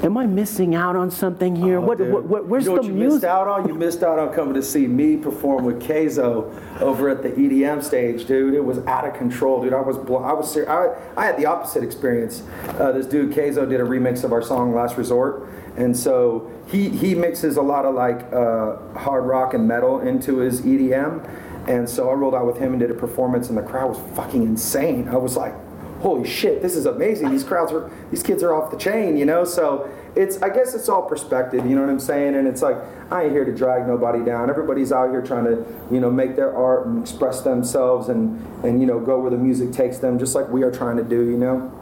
am 0.02 0.16
I 0.18 0.26
missing 0.26 0.74
out 0.74 0.96
on 0.96 1.10
something 1.10 1.54
here? 1.54 1.80
what, 1.80 2.00
Oh, 2.00 2.04
Dude, 2.04 2.12
what, 2.12 2.24
what- 2.24 2.46
where's 2.46 2.64
you 2.66 2.74
know 2.74 2.82
the 2.82 2.88
you 2.88 2.92
music? 2.94 3.12
missed 3.14 3.24
out 3.24 3.48
on? 3.48 3.68
You 3.68 3.74
missed 3.74 4.02
out 4.02 4.18
on 4.18 4.32
coming 4.34 4.54
to 4.54 4.62
see 4.62 4.86
me 4.86 5.16
perform 5.16 5.64
with 5.64 5.80
Kayzo 5.82 6.52
over 6.80 7.08
at 7.08 7.22
the 7.22 7.30
EDM 7.30 7.82
stage, 7.82 8.26
dude. 8.26 8.54
It 8.54 8.64
was 8.64 8.78
out 8.86 9.06
of 9.06 9.14
control, 9.14 9.62
dude. 9.62 9.72
I 9.72 9.80
was 9.80 9.96
blo- 9.98 10.22
I 10.22 10.32
was 10.32 10.50
ser- 10.52 10.68
I, 10.68 11.20
I 11.20 11.24
had 11.26 11.36
the 11.36 11.46
opposite 11.46 11.82
experience. 11.84 12.42
Uh, 12.78 12.92
this 12.92 13.06
dude 13.06 13.32
Kayzo 13.32 13.68
did 13.68 13.80
a 13.80 13.84
remix 13.84 14.24
of 14.24 14.32
our 14.32 14.42
song 14.42 14.74
Last 14.74 14.96
Resort, 14.96 15.48
and 15.76 15.96
so 15.96 16.50
he 16.66 16.88
he 16.88 17.14
mixes 17.14 17.56
a 17.56 17.62
lot 17.62 17.84
of 17.84 17.94
like 17.94 18.32
uh, 18.32 18.76
hard 18.98 19.24
rock 19.24 19.54
and 19.54 19.66
metal 19.68 20.00
into 20.00 20.38
his 20.38 20.60
EDM. 20.62 21.28
And 21.68 21.88
so 21.88 22.10
I 22.10 22.14
rolled 22.14 22.34
out 22.34 22.44
with 22.44 22.58
him 22.58 22.72
and 22.72 22.80
did 22.80 22.90
a 22.90 22.94
performance, 22.94 23.48
and 23.48 23.56
the 23.56 23.62
crowd 23.62 23.90
was 23.90 24.16
fucking 24.16 24.42
insane. 24.42 25.06
I 25.08 25.16
was 25.16 25.36
like, 25.36 25.54
holy 26.02 26.28
shit, 26.28 26.62
this 26.62 26.74
is 26.74 26.84
amazing. 26.84 27.30
These 27.30 27.44
crowds 27.44 27.72
are, 27.72 27.90
these 28.10 28.24
kids 28.24 28.42
are 28.42 28.52
off 28.52 28.72
the 28.72 28.76
chain, 28.76 29.16
you 29.16 29.24
know? 29.24 29.44
So 29.44 29.88
it's, 30.16 30.42
I 30.42 30.48
guess 30.48 30.74
it's 30.74 30.88
all 30.88 31.02
perspective, 31.02 31.64
you 31.64 31.76
know 31.76 31.80
what 31.80 31.90
I'm 31.90 32.00
saying? 32.00 32.34
And 32.34 32.48
it's 32.48 32.60
like, 32.60 32.76
I 33.10 33.24
ain't 33.24 33.32
here 33.32 33.44
to 33.44 33.54
drag 33.54 33.86
nobody 33.86 34.24
down. 34.24 34.50
Everybody's 34.50 34.90
out 34.90 35.10
here 35.10 35.22
trying 35.22 35.44
to, 35.44 35.64
you 35.92 36.00
know, 36.00 36.10
make 36.10 36.34
their 36.34 36.54
art 36.56 36.86
and 36.86 37.00
express 37.00 37.42
themselves 37.42 38.08
and, 38.08 38.44
and, 38.64 38.80
you 38.80 38.86
know, 38.86 38.98
go 38.98 39.20
where 39.20 39.30
the 39.30 39.36
music 39.36 39.72
takes 39.72 39.98
them, 39.98 40.18
just 40.18 40.34
like 40.34 40.48
we 40.48 40.64
are 40.64 40.72
trying 40.72 40.96
to 40.96 41.04
do, 41.04 41.30
you 41.30 41.38
know? 41.38 41.72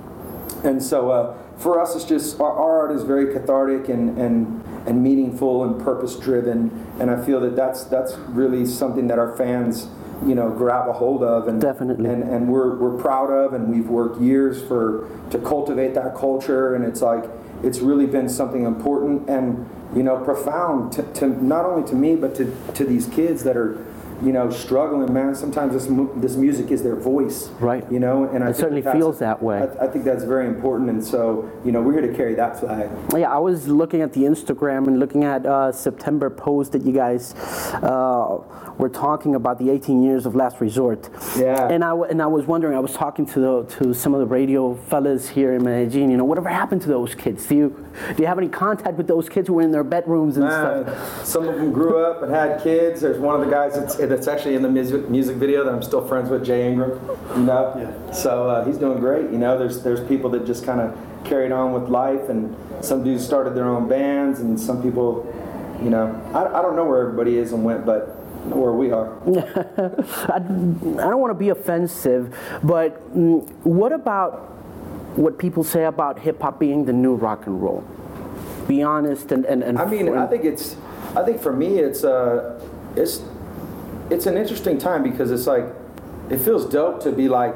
And 0.64 0.82
so 0.82 1.10
uh, 1.10 1.38
for 1.56 1.80
us, 1.80 1.96
it's 1.96 2.04
just 2.04 2.38
our, 2.40 2.52
our 2.52 2.88
art 2.88 2.96
is 2.96 3.02
very 3.02 3.32
cathartic 3.32 3.88
and, 3.88 4.18
and, 4.18 4.62
and 4.86 5.02
meaningful 5.02 5.64
and 5.64 5.82
purpose 5.82 6.16
driven. 6.16 6.86
And 7.00 7.10
I 7.10 7.24
feel 7.24 7.40
that 7.40 7.56
that's, 7.56 7.84
that's 7.84 8.14
really 8.28 8.66
something 8.66 9.06
that 9.06 9.18
our 9.18 9.34
fans, 9.36 9.88
you 10.26 10.34
know, 10.34 10.50
grab 10.50 10.88
a 10.88 10.92
hold 10.92 11.22
of 11.22 11.48
and 11.48 11.60
Definitely. 11.60 12.08
and, 12.08 12.22
and 12.22 12.48
we're, 12.48 12.76
we're 12.76 13.00
proud 13.00 13.30
of 13.30 13.54
and 13.54 13.68
we've 13.68 13.88
worked 13.88 14.20
years 14.20 14.62
for 14.62 15.08
to 15.30 15.38
cultivate 15.38 15.94
that 15.94 16.14
culture 16.14 16.74
and 16.74 16.84
it's 16.84 17.00
like 17.00 17.24
it's 17.62 17.80
really 17.80 18.06
been 18.06 18.28
something 18.28 18.64
important 18.64 19.28
and 19.28 19.68
you 19.94 20.02
know 20.02 20.22
profound 20.22 20.92
to, 20.92 21.02
to 21.14 21.26
not 21.42 21.64
only 21.64 21.88
to 21.88 21.94
me 21.94 22.16
but 22.16 22.34
to, 22.34 22.54
to 22.74 22.84
these 22.84 23.06
kids 23.06 23.44
that 23.44 23.56
are 23.56 23.84
you 24.22 24.32
know 24.32 24.50
struggling 24.50 25.12
man 25.12 25.34
sometimes 25.34 25.72
this 25.72 25.88
mu- 25.88 26.10
this 26.20 26.36
music 26.36 26.70
is 26.70 26.82
their 26.82 26.96
voice 26.96 27.48
Right. 27.60 27.84
you 27.90 27.98
know 28.00 28.24
and 28.24 28.44
I 28.44 28.50
It 28.50 28.56
certainly 28.56 28.82
that's- 28.82 29.00
feels 29.00 29.18
that 29.20 29.42
way. 29.42 29.58
I, 29.80 29.84
I 29.84 29.86
think 29.88 30.04
that's 30.04 30.24
very 30.24 30.46
important 30.46 30.90
and 30.90 31.02
so 31.04 31.48
you 31.64 31.72
know 31.72 31.80
we're 31.80 31.92
here 31.98 32.06
to 32.10 32.14
carry 32.14 32.34
that 32.34 32.60
flag 32.60 32.90
Yeah, 33.16 33.32
I 33.32 33.38
was 33.38 33.68
looking 33.68 34.02
at 34.02 34.12
the 34.12 34.22
Instagram 34.22 34.86
and 34.88 34.98
looking 34.98 35.24
at 35.24 35.46
uh, 35.46 35.72
September 35.72 36.28
post 36.30 36.72
that 36.72 36.82
you 36.82 36.92
guys 36.92 37.34
uh, 37.82 38.38
were 38.78 38.88
talking 38.88 39.34
about 39.34 39.58
the 39.58 39.70
18 39.70 40.02
years 40.02 40.24
of 40.26 40.34
Last 40.34 40.60
Resort. 40.60 41.08
Yeah. 41.36 41.68
And 41.68 41.84
I 41.84 41.88
w- 41.90 42.08
and 42.10 42.22
I 42.22 42.26
was 42.26 42.46
wondering. 42.46 42.74
I 42.76 42.80
was 42.80 42.94
talking 42.94 43.26
to 43.26 43.38
the, 43.40 43.64
to 43.76 43.92
some 43.94 44.14
of 44.14 44.20
the 44.20 44.26
radio 44.26 44.74
fellas 44.74 45.28
here 45.28 45.52
in 45.54 45.62
Medellin. 45.64 46.10
You 46.10 46.16
know, 46.16 46.24
whatever 46.24 46.48
happened 46.48 46.80
to 46.82 46.88
those 46.88 47.14
kids? 47.14 47.46
Do 47.46 47.54
you 47.56 47.86
do 48.16 48.22
you 48.22 48.26
have 48.26 48.38
any 48.38 48.48
contact 48.48 48.96
with 48.96 49.06
those 49.06 49.28
kids 49.28 49.48
who 49.48 49.54
were 49.54 49.62
in 49.62 49.70
their 49.70 49.84
bedrooms 49.84 50.36
and 50.38 50.46
Man, 50.46 50.84
stuff? 50.84 51.26
some 51.26 51.46
of 51.48 51.56
them 51.56 51.72
grew 51.72 52.02
up 52.04 52.22
and 52.22 52.32
had 52.32 52.62
kids. 52.62 53.02
There's 53.02 53.18
one 53.18 53.34
of 53.38 53.44
the 53.46 53.50
guys 53.52 53.74
that's, 53.74 53.96
that's 54.10 54.28
actually 54.28 54.54
in 54.54 54.62
the 54.62 54.68
music, 54.68 55.08
music 55.08 55.36
video 55.36 55.64
that 55.64 55.72
I'm 55.72 55.82
still 55.82 56.06
friends 56.06 56.28
with, 56.28 56.44
Jay 56.44 56.68
Ingram. 56.68 57.00
You 57.36 57.42
know, 57.44 57.74
Yeah. 57.78 58.12
so 58.12 58.48
uh, 58.50 58.64
he's 58.64 58.76
doing 58.76 58.98
great. 59.00 59.30
You 59.30 59.38
know, 59.38 59.58
there's 59.58 59.82
there's 59.82 60.06
people 60.06 60.28
that 60.30 60.44
just 60.44 60.64
kind 60.64 60.80
of 60.80 60.96
carried 61.24 61.52
on 61.52 61.72
with 61.72 61.88
life, 61.88 62.28
and 62.28 62.54
some 62.84 63.02
dudes 63.04 63.24
started 63.24 63.54
their 63.54 63.64
own 63.66 63.88
bands, 63.88 64.40
and 64.40 64.58
some 64.60 64.82
people, 64.82 65.26
you 65.82 65.90
know, 65.90 66.20
I, 66.34 66.58
I 66.58 66.62
don't 66.62 66.76
know 66.76 66.84
where 66.84 67.00
everybody 67.02 67.36
is 67.38 67.52
and 67.52 67.64
went, 67.64 67.86
but 67.86 68.16
where 68.46 68.72
we 68.72 68.90
are. 68.90 69.16
I, 70.30 70.36
I 70.36 71.08
don't 71.10 71.20
want 71.20 71.30
to 71.30 71.38
be 71.38 71.50
offensive, 71.50 72.34
but 72.62 73.00
mm, 73.16 73.48
what 73.64 73.92
about 73.92 74.48
what 75.16 75.38
people 75.38 75.62
say 75.64 75.84
about 75.84 76.18
hip 76.20 76.40
hop 76.40 76.58
being 76.58 76.84
the 76.84 76.92
new 76.92 77.14
rock 77.14 77.46
and 77.46 77.62
roll? 77.62 77.84
Be 78.66 78.82
honest 78.82 79.32
and 79.32 79.44
and, 79.44 79.62
and 79.62 79.78
I 79.78 79.84
mean, 79.84 80.16
I 80.16 80.26
think 80.26 80.44
it's, 80.44 80.76
I 81.16 81.22
think 81.24 81.40
for 81.40 81.52
me, 81.52 81.78
it's 81.80 82.04
uh, 82.04 82.60
it's, 82.96 83.20
it's 84.10 84.26
an 84.26 84.36
interesting 84.36 84.78
time 84.78 85.02
because 85.02 85.30
it's 85.30 85.46
like, 85.46 85.64
it 86.30 86.38
feels 86.38 86.66
dope 86.66 87.02
to 87.02 87.12
be 87.12 87.28
like, 87.28 87.54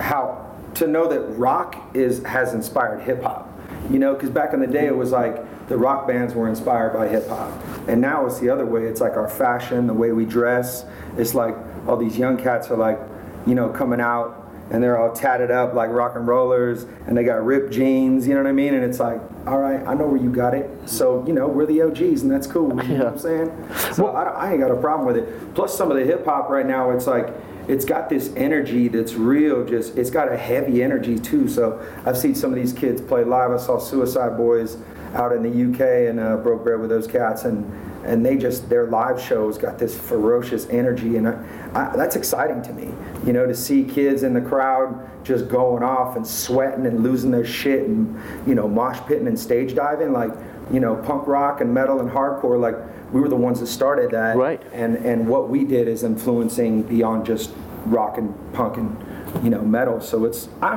how 0.00 0.46
to 0.74 0.86
know 0.86 1.08
that 1.08 1.20
rock 1.38 1.94
is 1.94 2.22
has 2.24 2.52
inspired 2.52 3.00
hip 3.00 3.22
hop. 3.22 3.52
You 3.90 3.98
know, 3.98 4.14
because 4.14 4.30
back 4.30 4.52
in 4.52 4.60
the 4.60 4.66
day 4.66 4.86
it 4.86 4.96
was 4.96 5.12
like 5.12 5.68
the 5.68 5.76
rock 5.76 6.06
bands 6.06 6.34
were 6.34 6.48
inspired 6.48 6.92
by 6.92 7.08
hip 7.08 7.28
hop, 7.28 7.52
and 7.88 8.00
now 8.00 8.26
it's 8.26 8.38
the 8.40 8.50
other 8.50 8.66
way. 8.66 8.84
It's 8.84 9.00
like 9.00 9.12
our 9.12 9.28
fashion, 9.28 9.86
the 9.86 9.94
way 9.94 10.12
we 10.12 10.24
dress. 10.24 10.84
It's 11.16 11.34
like 11.34 11.56
all 11.86 11.96
these 11.96 12.18
young 12.18 12.36
cats 12.36 12.70
are 12.70 12.76
like, 12.76 12.98
you 13.46 13.54
know, 13.54 13.68
coming 13.68 14.00
out 14.00 14.45
and 14.70 14.82
they're 14.82 14.98
all 14.98 15.12
tatted 15.12 15.50
up 15.50 15.74
like 15.74 15.90
rock 15.90 16.16
and 16.16 16.26
rollers, 16.26 16.84
and 17.06 17.16
they 17.16 17.24
got 17.24 17.44
ripped 17.44 17.72
jeans. 17.72 18.26
You 18.26 18.34
know 18.34 18.42
what 18.42 18.48
I 18.48 18.52
mean? 18.52 18.74
And 18.74 18.84
it's 18.84 19.00
like, 19.00 19.20
all 19.46 19.58
right, 19.58 19.86
I 19.86 19.94
know 19.94 20.06
where 20.06 20.20
you 20.20 20.30
got 20.30 20.54
it. 20.54 20.70
So 20.86 21.24
you 21.26 21.32
know, 21.32 21.46
we're 21.46 21.66
the 21.66 21.82
OGs, 21.82 22.22
and 22.22 22.30
that's 22.30 22.46
cool. 22.46 22.68
You 22.86 22.98
know 22.98 23.04
what 23.04 23.14
I'm 23.14 23.18
saying? 23.18 23.94
So 23.94 24.08
I, 24.08 24.24
I 24.24 24.52
ain't 24.52 24.60
got 24.60 24.70
a 24.70 24.76
problem 24.76 25.06
with 25.06 25.16
it. 25.16 25.54
Plus, 25.54 25.76
some 25.76 25.90
of 25.90 25.96
the 25.96 26.04
hip 26.04 26.24
hop 26.24 26.48
right 26.48 26.66
now, 26.66 26.90
it's 26.90 27.06
like 27.06 27.32
it's 27.68 27.84
got 27.84 28.08
this 28.08 28.32
energy 28.36 28.88
that's 28.88 29.14
real 29.14 29.64
just 29.64 29.96
it's 29.96 30.10
got 30.10 30.30
a 30.30 30.36
heavy 30.36 30.82
energy 30.82 31.18
too 31.18 31.48
so 31.48 31.84
i've 32.04 32.16
seen 32.16 32.34
some 32.34 32.50
of 32.50 32.56
these 32.56 32.72
kids 32.72 33.00
play 33.00 33.24
live 33.24 33.50
i 33.50 33.56
saw 33.56 33.76
Suicideboys 33.76 34.80
out 35.14 35.32
in 35.32 35.42
the 35.42 35.72
uk 35.72 35.80
and 35.80 36.20
uh, 36.20 36.36
broke 36.36 36.62
bread 36.62 36.80
with 36.80 36.90
those 36.90 37.06
cats 37.06 37.44
and 37.44 37.64
and 38.06 38.24
they 38.24 38.36
just 38.36 38.68
their 38.68 38.86
live 38.86 39.20
shows 39.20 39.58
got 39.58 39.78
this 39.78 39.98
ferocious 39.98 40.68
energy 40.70 41.16
and 41.16 41.28
I, 41.28 41.44
I, 41.74 41.96
that's 41.96 42.16
exciting 42.16 42.62
to 42.62 42.72
me 42.72 42.92
you 43.26 43.32
know 43.32 43.46
to 43.46 43.54
see 43.54 43.84
kids 43.84 44.22
in 44.22 44.32
the 44.34 44.40
crowd 44.40 45.08
just 45.24 45.48
going 45.48 45.82
off 45.82 46.16
and 46.16 46.26
sweating 46.26 46.86
and 46.86 47.02
losing 47.02 47.30
their 47.30 47.44
shit 47.44 47.86
and 47.86 48.20
you 48.46 48.54
know 48.54 48.68
mosh 48.68 48.98
pitting 49.06 49.26
and 49.26 49.38
stage 49.38 49.74
diving 49.74 50.12
like 50.12 50.32
you 50.72 50.80
know 50.80 50.96
punk 50.96 51.26
rock 51.26 51.60
and 51.60 51.72
metal 51.72 52.00
and 52.00 52.10
hardcore 52.10 52.58
like 52.60 52.76
we 53.12 53.20
were 53.20 53.28
the 53.28 53.36
ones 53.36 53.60
that 53.60 53.66
started 53.66 54.10
that 54.10 54.36
Right. 54.36 54.62
and 54.72 54.96
and 54.96 55.28
what 55.28 55.48
we 55.48 55.64
did 55.64 55.86
is 55.88 56.02
influencing 56.02 56.82
beyond 56.82 57.26
just 57.26 57.52
rock 57.86 58.18
and 58.18 58.34
punk 58.52 58.76
and 58.78 58.96
you 59.42 59.50
know 59.50 59.62
metal 59.62 60.00
so 60.00 60.24
it's 60.24 60.48
i, 60.62 60.68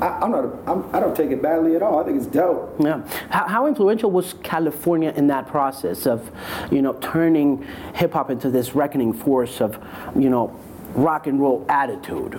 I 0.00 0.08
i'm 0.22 0.30
not 0.30 0.44
I'm, 0.66 0.94
i 0.94 1.00
don't 1.00 1.16
take 1.16 1.30
it 1.30 1.42
badly 1.42 1.76
at 1.76 1.82
all 1.82 2.00
i 2.00 2.04
think 2.04 2.16
it's 2.18 2.26
dope 2.26 2.74
Yeah. 2.78 3.06
How, 3.30 3.46
how 3.48 3.66
influential 3.66 4.10
was 4.10 4.34
California 4.42 5.12
in 5.16 5.26
that 5.28 5.46
process 5.46 6.06
of, 6.06 6.30
you 6.70 6.82
know, 6.82 6.92
turning 6.94 7.66
hip 7.94 8.12
hop 8.12 8.30
into 8.30 8.50
this 8.50 8.74
reckoning 8.74 9.12
force 9.12 9.60
of, 9.60 9.78
you 10.14 10.28
know, 10.30 10.54
rock 10.94 11.26
and 11.26 11.40
roll 11.40 11.64
attitude? 11.68 12.38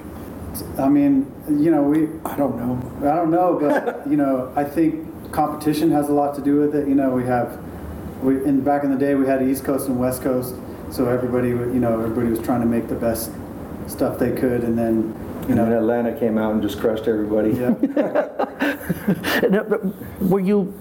I 0.77 0.89
mean, 0.89 1.31
you 1.49 1.71
know, 1.71 1.83
we 1.83 2.07
i 2.25 2.35
don't 2.37 2.55
know 2.57 2.73
I 3.11 3.15
don't 3.15 3.31
know, 3.31 3.57
but 3.59 4.07
you 4.11 4.17
know, 4.17 4.51
I 4.55 4.63
think 4.63 5.31
competition 5.31 5.91
has 5.91 6.09
a 6.09 6.13
lot 6.13 6.35
to 6.35 6.41
do 6.41 6.59
with 6.61 6.75
it. 6.75 6.87
You 6.87 6.95
know, 6.95 7.09
we 7.11 7.25
have, 7.25 7.59
we 8.21 8.43
in 8.45 8.61
back 8.61 8.83
in 8.83 8.91
the 8.91 8.97
day 8.97 9.15
we 9.15 9.25
had 9.25 9.41
East 9.41 9.63
Coast 9.63 9.87
and 9.87 9.99
West 9.99 10.21
Coast, 10.21 10.55
so 10.91 11.07
everybody, 11.09 11.49
you 11.49 11.79
know, 11.79 11.93
everybody 12.01 12.29
was 12.29 12.39
trying 12.39 12.61
to 12.61 12.67
make 12.67 12.87
the 12.87 12.95
best 12.95 13.31
stuff 13.87 14.17
they 14.19 14.31
could, 14.31 14.63
and 14.63 14.77
then, 14.77 15.13
you 15.47 15.53
and 15.53 15.59
then 15.59 15.69
know, 15.69 15.77
atlanta 15.79 16.13
came 16.19 16.37
out 16.37 16.51
and 16.53 16.61
just 16.61 16.79
crushed 16.79 17.07
everybody 17.07 17.51
yeah. 17.51 17.73
And, 19.43 19.55
uh, 19.55 19.77
Were 20.21 20.39
you 20.39 20.73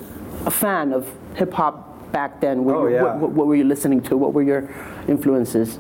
a 0.45 0.51
fan 0.51 0.93
of 0.93 1.09
hip 1.35 1.53
hop 1.53 2.13
back 2.13 2.41
then? 2.41 2.65
Were 2.65 2.75
Oh, 2.75 2.87
you- 2.87 2.95
yeah. 2.95 3.03
What, 3.03 3.17
what- 3.19 3.31
what 3.33 3.47
were 3.47 3.55
you 3.57 3.65
listening 3.65 4.01
to? 4.03 4.17
What 4.17 4.33
were 4.35 4.43
your 4.43 4.69
influences? 5.09 5.79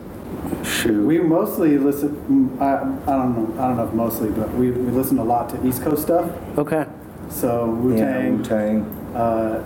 shoot 0.62 1.04
We 1.06 1.18
mostly 1.20 1.78
listen. 1.78 2.10
mm, 2.28 2.60
I, 2.60 2.74
I 3.10 3.16
don't 3.16 3.32
know. 3.56 3.62
I 3.62 3.68
don't 3.68 3.76
know 3.78 3.86
if 3.88 3.94
mostly, 3.94 4.30
but 4.30 4.52
we, 4.54 4.70
we 4.70 4.90
listen 4.92 5.18
a 5.18 5.24
lot 5.24 5.48
to 5.50 5.66
East 5.66 5.82
Coast 5.82 6.02
stuff. 6.02 6.30
Okay. 6.58 6.84
So 7.30 7.66
Wu 7.70 7.96
yeah, 7.96 8.04
Tang, 8.12 8.36
Wu-Tang, 8.38 8.84
uh, 9.14 9.62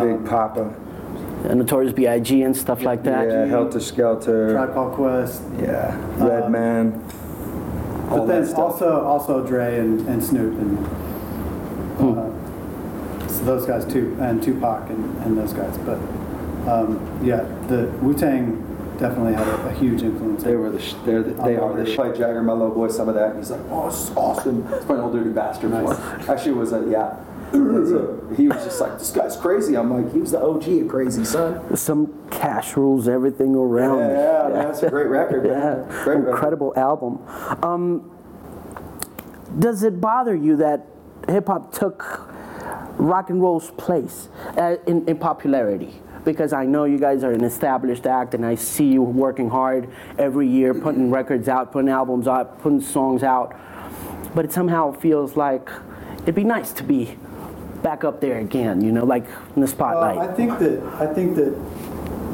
Big 0.00 0.24
Poppa, 0.26 0.72
And 1.44 1.58
Notorious 1.58 1.92
B.I.G. 1.92 2.42
and 2.42 2.56
stuff 2.56 2.82
like 2.82 3.02
that. 3.04 3.26
yeah, 3.28 3.46
Heltah 3.46 3.80
Skeltah, 3.90 4.52
Tribe 4.52 4.72
Called 4.74 4.94
Quest, 4.94 5.42
yeah, 5.60 5.94
Red 6.24 6.44
Um, 6.44 6.52
Man. 6.52 7.04
But 8.10 8.26
then 8.26 8.54
also 8.54 9.00
also 9.04 9.46
Dre 9.46 9.78
and, 9.78 10.00
and 10.08 10.22
Snoop 10.22 10.52
and 10.58 10.78
Hmm. 12.00 12.18
uh, 12.18 13.28
so 13.28 13.44
those 13.44 13.66
guys 13.66 13.84
too, 13.84 14.16
and 14.20 14.42
Tupac 14.42 14.88
and, 14.90 15.16
and 15.22 15.36
those 15.38 15.52
guys. 15.52 15.76
But 15.78 15.98
um, 16.68 17.20
yeah, 17.22 17.42
the 17.68 17.86
Wu 18.02 18.14
Tang 18.14 18.66
definitely 18.98 19.34
had 19.34 19.46
a, 19.48 19.68
a 19.68 19.72
huge 19.72 20.02
influence. 20.02 20.42
They 20.42 20.56
were 20.56 20.70
the 20.70 20.80
sh- 20.80 20.94
they're 21.04 21.22
the, 21.22 21.32
they 21.42 21.56
are 21.56 21.74
the 21.74 21.90
sh- 21.90 21.94
played 21.96 22.16
Jagger, 22.16 22.42
little 22.42 22.70
boy, 22.70 22.88
some 22.88 23.08
of 23.08 23.14
that. 23.14 23.30
And 23.30 23.38
he's 23.38 23.50
like, 23.50 23.60
oh, 23.70 23.90
this 23.90 24.10
is 24.10 24.16
awesome. 24.16 24.66
It's 24.72 24.86
my 24.88 24.96
old 24.96 25.12
dirty 25.14 25.30
bastard. 25.30 25.70
Nice. 25.70 25.98
Actually, 26.28 26.52
it 26.52 26.56
was 26.56 26.72
a 26.72 26.86
yeah. 26.90 27.16
He 28.36 28.46
was 28.46 28.62
just 28.64 28.80
like, 28.80 28.96
this 28.98 29.10
guy's 29.10 29.36
crazy. 29.36 29.76
I'm 29.76 29.90
like, 29.92 30.12
he 30.12 30.20
was 30.20 30.30
the 30.30 30.40
OG 30.40 30.68
of 30.68 30.88
crazy, 30.88 31.24
son. 31.24 31.76
Some 31.76 32.28
cash 32.30 32.76
rules 32.76 33.08
everything 33.08 33.56
around. 33.56 33.98
Yeah, 33.98 34.08
yeah, 34.08 34.48
man, 34.48 34.64
that's 34.68 34.82
a 34.84 34.88
great 34.90 35.08
record. 35.08 35.44
Man. 35.44 35.50
Yeah, 35.90 36.04
Great 36.04 36.18
record. 36.18 36.30
incredible 36.30 36.72
album. 36.76 37.18
Um, 37.64 38.10
does 39.58 39.82
it 39.82 40.00
bother 40.00 40.34
you 40.34 40.56
that 40.56 40.86
hip 41.28 41.48
hop 41.48 41.72
took 41.74 42.28
rock 42.98 43.30
and 43.30 43.42
roll's 43.42 43.72
place 43.72 44.28
uh, 44.56 44.76
in, 44.86 45.08
in 45.08 45.18
popularity? 45.18 46.00
Because 46.24 46.52
I 46.52 46.66
know 46.66 46.84
you 46.84 46.98
guys 46.98 47.24
are 47.24 47.32
an 47.32 47.42
established 47.42 48.06
act, 48.06 48.34
and 48.34 48.46
I 48.46 48.54
see 48.54 48.92
you 48.92 49.02
working 49.02 49.50
hard 49.50 49.88
every 50.18 50.46
year, 50.46 50.72
putting 50.72 51.10
records 51.10 51.48
out, 51.48 51.72
putting 51.72 51.88
albums 51.88 52.28
out, 52.28 52.60
putting 52.62 52.80
songs 52.80 53.22
out. 53.24 53.56
But 54.36 54.44
it 54.44 54.52
somehow 54.52 54.92
feels 54.92 55.36
like 55.36 55.68
it'd 56.22 56.34
be 56.36 56.44
nice 56.44 56.72
to 56.74 56.84
be 56.84 57.16
back 57.82 58.04
up 58.04 58.20
there 58.20 58.38
again, 58.38 58.82
you 58.82 58.92
know, 58.92 59.04
like 59.04 59.24
in 59.24 59.30
the 59.54 59.60
Well, 59.60 59.66
spotlight. 59.66 60.18
I 60.18 60.32
think 60.32 60.58
that 60.58 60.82
I 61.00 61.12
think 61.12 61.36
that 61.36 61.54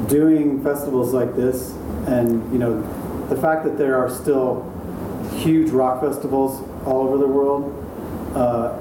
doing 0.07 0.63
festivals 0.63 1.13
like 1.13 1.35
this, 1.35 1.71
and 2.07 2.51
you 2.51 2.59
know, 2.59 2.81
the 3.29 3.35
fact 3.35 3.63
that 3.65 3.77
there 3.77 3.97
are 3.97 4.09
still 4.09 4.63
huge 5.37 5.69
rock 5.71 6.01
festivals 6.01 6.61
all 6.85 7.07
over 7.07 7.17
the 7.17 7.27
world, 7.27 7.73
uh, 8.35 8.77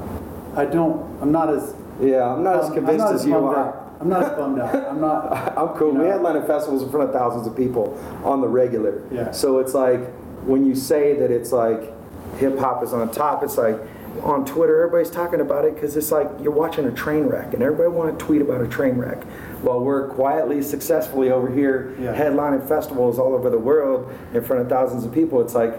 I 0.56 0.64
don't. 0.64 1.04
I'm 1.20 1.32
not 1.32 1.48
as 1.52 1.74
Yeah, 2.00 2.32
I'm 2.34 2.42
not 2.44 2.56
as 2.56 2.64
Um, 2.66 2.68
I'm 2.70 2.74
convinced 2.74 2.98
not 3.04 3.14
as 3.14 3.20
as 3.22 3.26
you 3.26 3.36
are. 3.36 3.56
out. 3.56 3.82
I'm 3.98 4.08
not 4.10 4.22
as 4.24 4.30
bummed 4.38 4.58
out. 4.60 4.74
I'm 4.74 5.00
not. 5.00 5.32
I'm 5.58 5.68
cool. 5.76 5.92
you 5.92 5.98
We 6.00 6.04
know, 6.04 6.10
headline 6.12 6.46
festivals 6.46 6.82
in 6.82 6.90
front 6.90 7.08
of 7.08 7.14
thousands 7.14 7.46
of 7.46 7.56
people 7.56 7.98
on 8.24 8.40
the 8.42 8.48
regular. 8.48 9.02
Yeah. 9.10 9.30
So 9.30 9.58
it's 9.58 9.72
like 9.74 10.00
when 10.44 10.66
you 10.66 10.74
say 10.74 11.14
that 11.18 11.30
it's 11.30 11.50
like 11.52 11.92
hip 12.38 12.58
hop 12.58 12.82
is 12.84 12.92
on 12.92 13.10
top, 13.10 13.42
it's 13.42 13.56
like 13.56 13.78
on 14.22 14.44
Twitter 14.44 14.82
everybody's 14.82 15.10
talking 15.10 15.40
about 15.40 15.64
it 15.64 15.74
because 15.74 15.96
it's 15.96 16.10
like 16.12 16.28
you're 16.40 16.52
watching 16.52 16.84
a 16.86 16.92
train 16.92 17.24
wreck 17.24 17.52
and 17.54 17.62
everybody 17.62 17.88
want 17.88 18.18
to 18.18 18.24
tweet 18.24 18.40
about 18.42 18.60
a 18.60 18.66
train 18.68 18.96
wreck. 18.96 19.22
While 19.62 19.80
we're 19.80 20.08
quietly, 20.08 20.62
successfully 20.62 21.30
over 21.30 21.50
here 21.50 21.94
Yeah. 21.98 22.14
headlining 22.14 22.66
festivals 22.68 23.18
all 23.18 23.34
over 23.34 23.50
the 23.50 23.58
world 23.58 24.12
in 24.34 24.42
front 24.44 24.62
of 24.62 24.68
thousands 24.68 25.04
of 25.04 25.12
people, 25.12 25.40
it's 25.40 25.54
like 25.54 25.74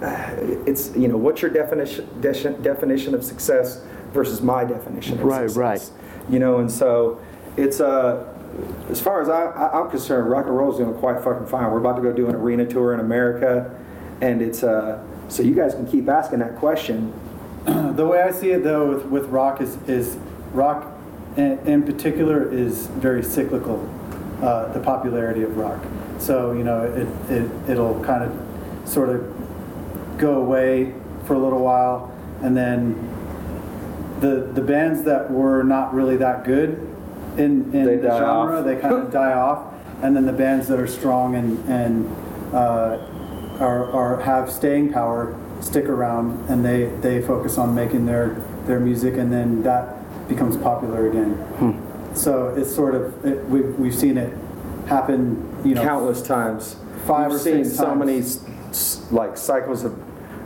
it's 0.66 0.94
you 0.96 1.08
know 1.08 1.16
what's 1.16 1.42
your 1.42 1.50
definition 1.50 2.06
de- 2.20 2.52
definition 2.62 3.14
of 3.14 3.24
success 3.24 3.82
versus 4.12 4.40
my 4.40 4.64
definition 4.64 5.18
of 5.18 5.24
Right, 5.24 5.50
success 5.50 5.56
right. 5.56 6.32
you 6.32 6.38
know 6.38 6.58
and 6.60 6.70
so 6.70 7.20
it's 7.56 7.80
uh 7.80 8.24
as 8.90 9.00
far 9.00 9.20
as 9.20 9.28
I, 9.28 9.50
I'm 9.74 9.90
concerned 9.90 10.30
rock 10.30 10.46
and 10.46 10.56
roll 10.56 10.70
is 10.72 10.78
doing 10.78 10.94
quite 10.94 11.20
fucking 11.22 11.46
fine 11.48 11.70
we're 11.70 11.78
about 11.78 11.96
to 11.96 12.02
go 12.02 12.12
do 12.12 12.28
an 12.28 12.34
arena 12.36 12.64
tour 12.64 12.94
in 12.94 13.00
America 13.00 13.74
and 14.20 14.40
it's 14.40 14.62
uh 14.62 15.02
so 15.28 15.42
you 15.42 15.54
guys 15.54 15.74
can 15.74 15.86
keep 15.86 16.08
asking 16.08 16.38
that 16.40 16.56
question 16.56 17.12
The 17.66 18.06
way 18.06 18.22
I 18.22 18.30
see 18.30 18.50
it 18.50 18.62
though 18.64 18.94
with, 18.94 19.04
with 19.06 19.26
rock 19.26 19.60
is, 19.60 19.76
is 19.88 20.16
rock 20.52 20.92
in, 21.36 21.58
in 21.66 21.82
particular 21.82 22.50
is 22.52 22.86
very 22.86 23.22
cyclical, 23.22 23.88
uh, 24.42 24.72
the 24.72 24.80
popularity 24.80 25.42
of 25.42 25.56
rock. 25.56 25.84
So, 26.18 26.52
you 26.52 26.64
know, 26.64 26.82
it, 26.82 27.30
it, 27.30 27.70
it'll 27.70 28.02
kind 28.02 28.24
of 28.24 28.88
sort 28.88 29.10
of 29.10 30.18
go 30.18 30.40
away 30.40 30.94
for 31.26 31.34
a 31.34 31.38
little 31.38 31.60
while 31.60 32.10
and 32.42 32.56
then 32.56 32.94
the, 34.20 34.50
the 34.54 34.62
bands 34.62 35.02
that 35.04 35.30
were 35.30 35.62
not 35.62 35.92
really 35.94 36.16
that 36.16 36.44
good 36.44 36.70
in, 37.36 37.72
in 37.74 37.84
They 37.84 37.96
the 37.96 38.08
genre, 38.18 38.58
off. 38.60 38.64
they 38.64 38.76
kind 38.76 38.94
of 38.94 39.12
die 39.12 39.32
off. 39.32 39.74
And 40.02 40.16
then 40.16 40.26
the 40.26 40.32
bands 40.32 40.68
that 40.68 40.78
are 40.78 40.86
strong 40.86 41.34
and, 41.34 41.68
and 41.68 42.54
uh, 42.54 42.98
are, 43.60 43.90
are 43.92 44.20
have 44.22 44.50
staying 44.50 44.92
power 44.92 45.38
stick 45.60 45.86
around 45.86 46.48
and 46.48 46.64
they, 46.64 46.84
they 47.00 47.20
focus 47.20 47.58
on 47.58 47.74
making 47.74 48.06
their, 48.06 48.34
their 48.66 48.78
music 48.80 49.14
and 49.16 49.32
then 49.32 49.62
that 49.62 49.96
becomes 50.28 50.56
popular 50.56 51.08
again. 51.08 51.32
Hmm. 51.34 52.14
So 52.14 52.48
it's 52.56 52.74
sort 52.74 52.94
of, 52.94 53.24
it, 53.24 53.44
we've, 53.46 53.74
we've 53.78 53.94
seen 53.94 54.16
it 54.18 54.32
happen, 54.86 55.46
you 55.64 55.74
know. 55.74 55.82
countless 55.82 56.22
times 56.22 56.76
Five 57.06 57.30
We've 57.30 57.36
or 57.36 57.38
seen 57.42 57.64
six 57.64 57.76
so 57.76 57.86
times. 57.86 57.98
many 57.98 58.18
s- 58.18 58.44
s- 58.70 59.06
like 59.12 59.36
cycles 59.36 59.84
of 59.84 59.96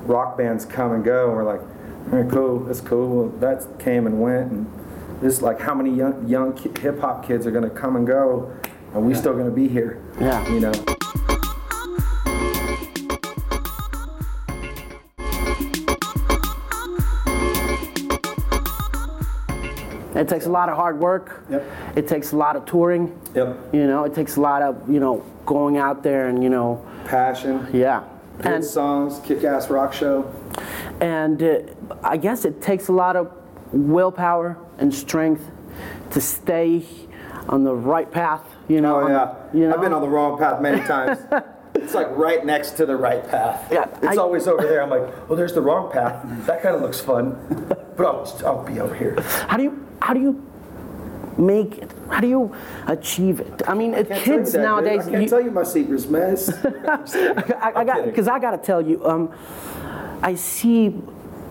rock 0.09 0.37
bands 0.38 0.64
come 0.64 0.92
and 0.92 1.04
go 1.04 1.26
and 1.28 1.37
we're 1.37 1.45
like 1.45 1.61
all 1.61 2.19
right 2.19 2.31
cool 2.31 2.61
that's 2.61 2.81
cool 2.81 3.09
well, 3.26 3.28
that 3.40 3.78
came 3.78 4.07
and 4.07 4.21
went 4.21 4.50
and 4.50 4.66
this 5.21 5.40
like 5.42 5.61
how 5.61 5.75
many 5.75 5.95
young 5.95 6.26
young 6.28 6.57
hip-hop 6.57 7.25
kids 7.26 7.47
are 7.47 7.50
going 7.52 7.62
to 7.64 7.71
come 7.71 7.95
and 7.97 8.07
go 8.07 8.52
and 8.95 9.07
we 9.07 9.14
still 9.14 9.33
going 9.33 9.47
to 9.47 9.50
be 9.54 9.69
here 9.69 10.02
Yeah. 10.21 10.47
you 10.52 10.61
know 10.61 10.73
It 20.23 20.29
takes 20.29 20.47
a 20.47 20.50
lot 20.50 20.69
of 20.69 20.76
hard 20.76 21.00
work. 21.00 21.45
Yep. 21.50 21.97
It 21.97 22.07
takes 22.07 22.31
a 22.31 22.37
lot 22.37 22.55
of 22.55 22.64
touring. 22.64 23.21
Yep. 23.35 23.75
You 23.75 23.88
know, 23.88 24.05
it 24.05 24.14
takes 24.14 24.37
a 24.37 24.41
lot 24.41 24.62
of, 24.62 24.88
you 24.88 25.00
know, 25.00 25.25
going 25.47 25.79
out 25.79 26.05
there 26.05 26.29
and, 26.29 26.45
you 26.45 26.49
know, 26.49 26.81
passion 27.05 27.67
yeah. 27.73 28.05
good 28.37 28.47
And, 28.47 28.64
songs 28.64 29.21
kick-ass 29.26 29.69
rock 29.69 29.93
show 29.93 30.33
and 31.00 31.43
uh, 31.43 31.59
I 32.05 32.17
guess 32.17 32.45
it 32.45 32.62
takes 32.62 32.87
a 32.87 32.93
lot 32.93 33.17
of 33.17 33.33
willpower 33.73 34.57
and 34.79 34.95
strength 34.95 35.45
to 36.12 36.21
stay 36.21 36.87
on 37.49 37.64
the 37.64 37.75
right 37.75 38.09
path, 38.09 38.45
you 38.69 38.81
know. 38.81 39.00
oh 39.00 39.09
yeah 39.09 39.35
you 39.52 39.67
know? 39.67 39.75
i've 39.75 39.81
been 39.81 39.93
on 39.93 40.02
the 40.02 40.09
wrong 40.09 40.38
path 40.38 40.61
many 40.61 40.81
times 40.87 41.19
it's 41.83 41.95
like 41.95 42.09
right 42.11 42.45
next 42.45 42.73
to 42.79 42.87
the 42.87 42.97
right 42.97 43.27
path 43.29 43.71
Yeah, 43.73 43.87
it's 44.03 44.19
I- 44.19 44.21
always 44.21 44.47
over 44.47 44.62
there 44.62 44.83
i'm 44.83 44.91
like 44.91 45.29
well 45.29 45.37
there's 45.37 45.55
the 45.55 45.61
wrong 45.61 45.91
path 45.91 46.23
that 46.47 46.62
kind 46.62 46.75
of 46.75 46.83
looks 46.83 47.01
fun 47.01 47.37
but 47.97 48.07
I'll, 48.07 48.41
I'll 48.47 48.65
be 48.65 48.81
over 48.81 48.95
here 48.95 49.21
How 49.49 49.57
do 49.57 49.62
you 49.65 49.87
how 50.01 50.15
do 50.15 50.21
you 50.21 50.49
make 51.39 51.79
it? 51.79 51.91
How 52.11 52.21
do 52.21 52.29
you 52.29 52.55
achieve 52.87 53.41
it? 53.41 53.62
I 53.67 53.73
mean, 53.73 53.95
you 53.95 54.05
kids 54.05 54.53
that, 54.53 54.59
dude. 54.59 54.61
nowadays. 54.61 55.07
I 55.07 55.11
can't 55.12 55.23
you- 55.23 55.29
tell 55.31 55.41
you 55.41 55.51
my 55.51 55.62
secrets, 55.62 56.07
man. 56.07 56.37
I, 57.61 57.73
I 57.77 57.85
got 57.85 58.05
because 58.05 58.29
I 58.29 58.39
got 58.39 58.51
to 58.51 58.59
tell 58.59 58.83
you, 58.83 59.03
um, 59.07 59.33
I 60.21 60.35
see 60.35 60.95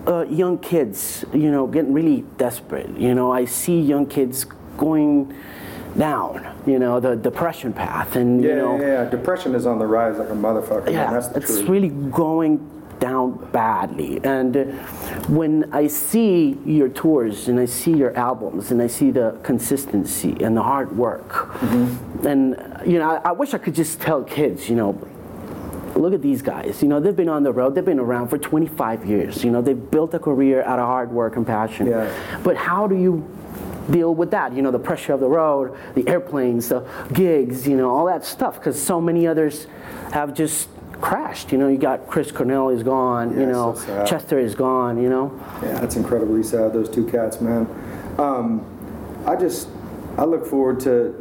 uh, 0.06 0.24
young 0.28 0.58
kids, 0.58 1.24
you 1.34 1.50
know, 1.50 1.66
getting 1.66 1.92
really 1.92 2.22
desperate. 2.38 2.96
You 2.96 3.12
know, 3.14 3.32
I 3.32 3.44
see 3.44 3.80
young 3.80 4.06
kids 4.06 4.46
going 4.78 5.34
down, 5.98 6.46
you 6.66 6.78
know, 6.78 7.00
the 7.00 7.14
depression 7.16 7.72
path, 7.72 8.16
and 8.16 8.42
Yeah, 8.42 8.50
you 8.50 8.56
know, 8.56 8.80
yeah, 8.80 8.86
yeah. 9.04 9.10
Depression 9.10 9.54
is 9.54 9.66
on 9.66 9.78
the 9.78 9.86
rise 9.86 10.18
like 10.18 10.30
a 10.30 10.32
motherfucker. 10.32 10.90
yeah, 10.90 11.10
That's 11.12 11.28
the 11.28 11.40
it's 11.40 11.56
truth. 11.56 11.68
really 11.68 11.88
going 11.88 12.68
down 12.98 13.32
badly. 13.50 14.20
And 14.24 14.56
uh, 14.56 14.62
when 15.28 15.68
I 15.72 15.88
see 15.88 16.56
your 16.64 16.88
tours 16.88 17.48
and 17.48 17.58
I 17.58 17.64
see 17.64 17.92
your 17.96 18.16
albums 18.16 18.70
and 18.70 18.80
I 18.80 18.86
see 18.86 19.10
the 19.10 19.36
consistency 19.42 20.36
and 20.40 20.56
the 20.56 20.62
hard 20.62 20.96
work, 20.96 21.28
Mm-hmm. 21.60 22.26
and 22.26 22.56
you 22.86 22.98
know, 22.98 23.10
I, 23.10 23.30
I 23.30 23.32
wish 23.32 23.54
I 23.54 23.58
could 23.58 23.74
just 23.74 24.00
tell 24.00 24.22
kids, 24.22 24.68
you 24.68 24.76
know. 24.76 24.98
Look 25.94 26.14
at 26.14 26.22
these 26.22 26.40
guys. 26.40 26.80
You 26.80 26.88
know, 26.88 27.00
they've 27.00 27.14
been 27.14 27.28
on 27.28 27.42
the 27.42 27.52
road. 27.52 27.74
They've 27.74 27.84
been 27.84 27.98
around 27.98 28.28
for 28.28 28.38
25 28.38 29.04
years. 29.04 29.44
You 29.44 29.50
know, 29.50 29.60
they've 29.60 29.90
built 29.90 30.14
a 30.14 30.18
career 30.18 30.62
out 30.62 30.78
of 30.78 30.86
hard 30.86 31.10
work 31.12 31.36
and 31.36 31.46
passion. 31.46 31.86
Yeah. 31.86 32.10
But 32.42 32.56
how 32.56 32.86
do 32.86 32.96
you 32.96 33.28
deal 33.90 34.14
with 34.14 34.30
that? 34.30 34.52
You 34.52 34.62
know, 34.62 34.70
the 34.70 34.78
pressure 34.78 35.12
of 35.12 35.20
the 35.20 35.28
road, 35.28 35.76
the 35.94 36.06
airplanes, 36.08 36.68
the 36.68 36.86
gigs, 37.12 37.66
you 37.66 37.76
know, 37.76 37.90
all 37.90 38.06
that 38.06 38.24
stuff. 38.24 38.54
Because 38.58 38.80
so 38.80 39.00
many 39.00 39.26
others 39.26 39.66
have 40.12 40.34
just 40.34 40.68
crashed. 41.00 41.52
You 41.52 41.58
know, 41.58 41.68
you 41.68 41.78
got 41.78 42.06
Chris 42.06 42.30
Cornell 42.30 42.68
is 42.68 42.82
gone. 42.82 43.38
you 43.38 43.46
know, 43.46 43.74
so. 43.74 44.04
Chester 44.06 44.38
is 44.38 44.54
gone. 44.54 45.02
You 45.02 45.08
know. 45.08 45.40
Yeah, 45.62 45.80
that's 45.80 45.96
incredibly 45.96 46.42
sad. 46.42 46.72
Those 46.72 46.88
two 46.88 47.06
cats, 47.06 47.40
man. 47.40 47.66
Um, 48.18 48.66
I 49.26 49.36
just, 49.36 49.68
I 50.18 50.24
look 50.24 50.46
forward 50.46 50.80
to 50.80 51.14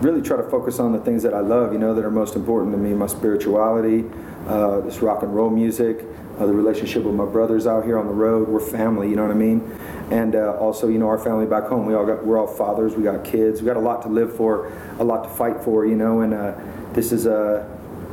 really 0.00 0.22
try 0.22 0.36
to 0.36 0.48
focus 0.50 0.78
on 0.78 0.92
the 0.92 1.00
things 1.00 1.22
that 1.22 1.34
I 1.34 1.40
love. 1.40 1.72
You 1.72 1.78
know, 1.78 1.94
that 1.94 2.04
are 2.04 2.10
most 2.10 2.36
important 2.36 2.72
to 2.72 2.78
me. 2.78 2.94
My 2.94 3.06
spirituality, 3.06 4.04
uh, 4.46 4.80
this 4.80 4.98
rock 4.98 5.22
and 5.22 5.34
roll 5.34 5.50
music, 5.50 6.04
uh, 6.38 6.46
the 6.46 6.52
relationship 6.52 7.04
with 7.04 7.14
my 7.14 7.24
brothers 7.24 7.66
out 7.66 7.84
here 7.84 7.98
on 7.98 8.06
the 8.06 8.12
road. 8.12 8.48
We're 8.48 8.60
family. 8.60 9.08
You 9.08 9.16
know 9.16 9.22
what 9.22 9.30
I 9.30 9.34
mean? 9.34 9.60
And 10.10 10.34
uh, 10.34 10.56
also, 10.58 10.88
you 10.88 10.98
know, 10.98 11.08
our 11.08 11.18
family 11.18 11.46
back 11.46 11.64
home. 11.64 11.86
We 11.86 11.94
all 11.94 12.06
got, 12.06 12.24
we're 12.24 12.38
all 12.38 12.46
fathers. 12.46 12.94
We 12.94 13.02
got 13.04 13.24
kids. 13.24 13.60
We 13.60 13.66
got 13.66 13.76
a 13.76 13.80
lot 13.80 14.02
to 14.02 14.08
live 14.08 14.36
for, 14.36 14.72
a 14.98 15.04
lot 15.04 15.24
to 15.24 15.30
fight 15.30 15.62
for. 15.62 15.86
You 15.86 15.96
know, 15.96 16.20
and 16.20 16.34
uh, 16.34 16.54
this 16.92 17.12
is 17.12 17.26
a. 17.26 17.70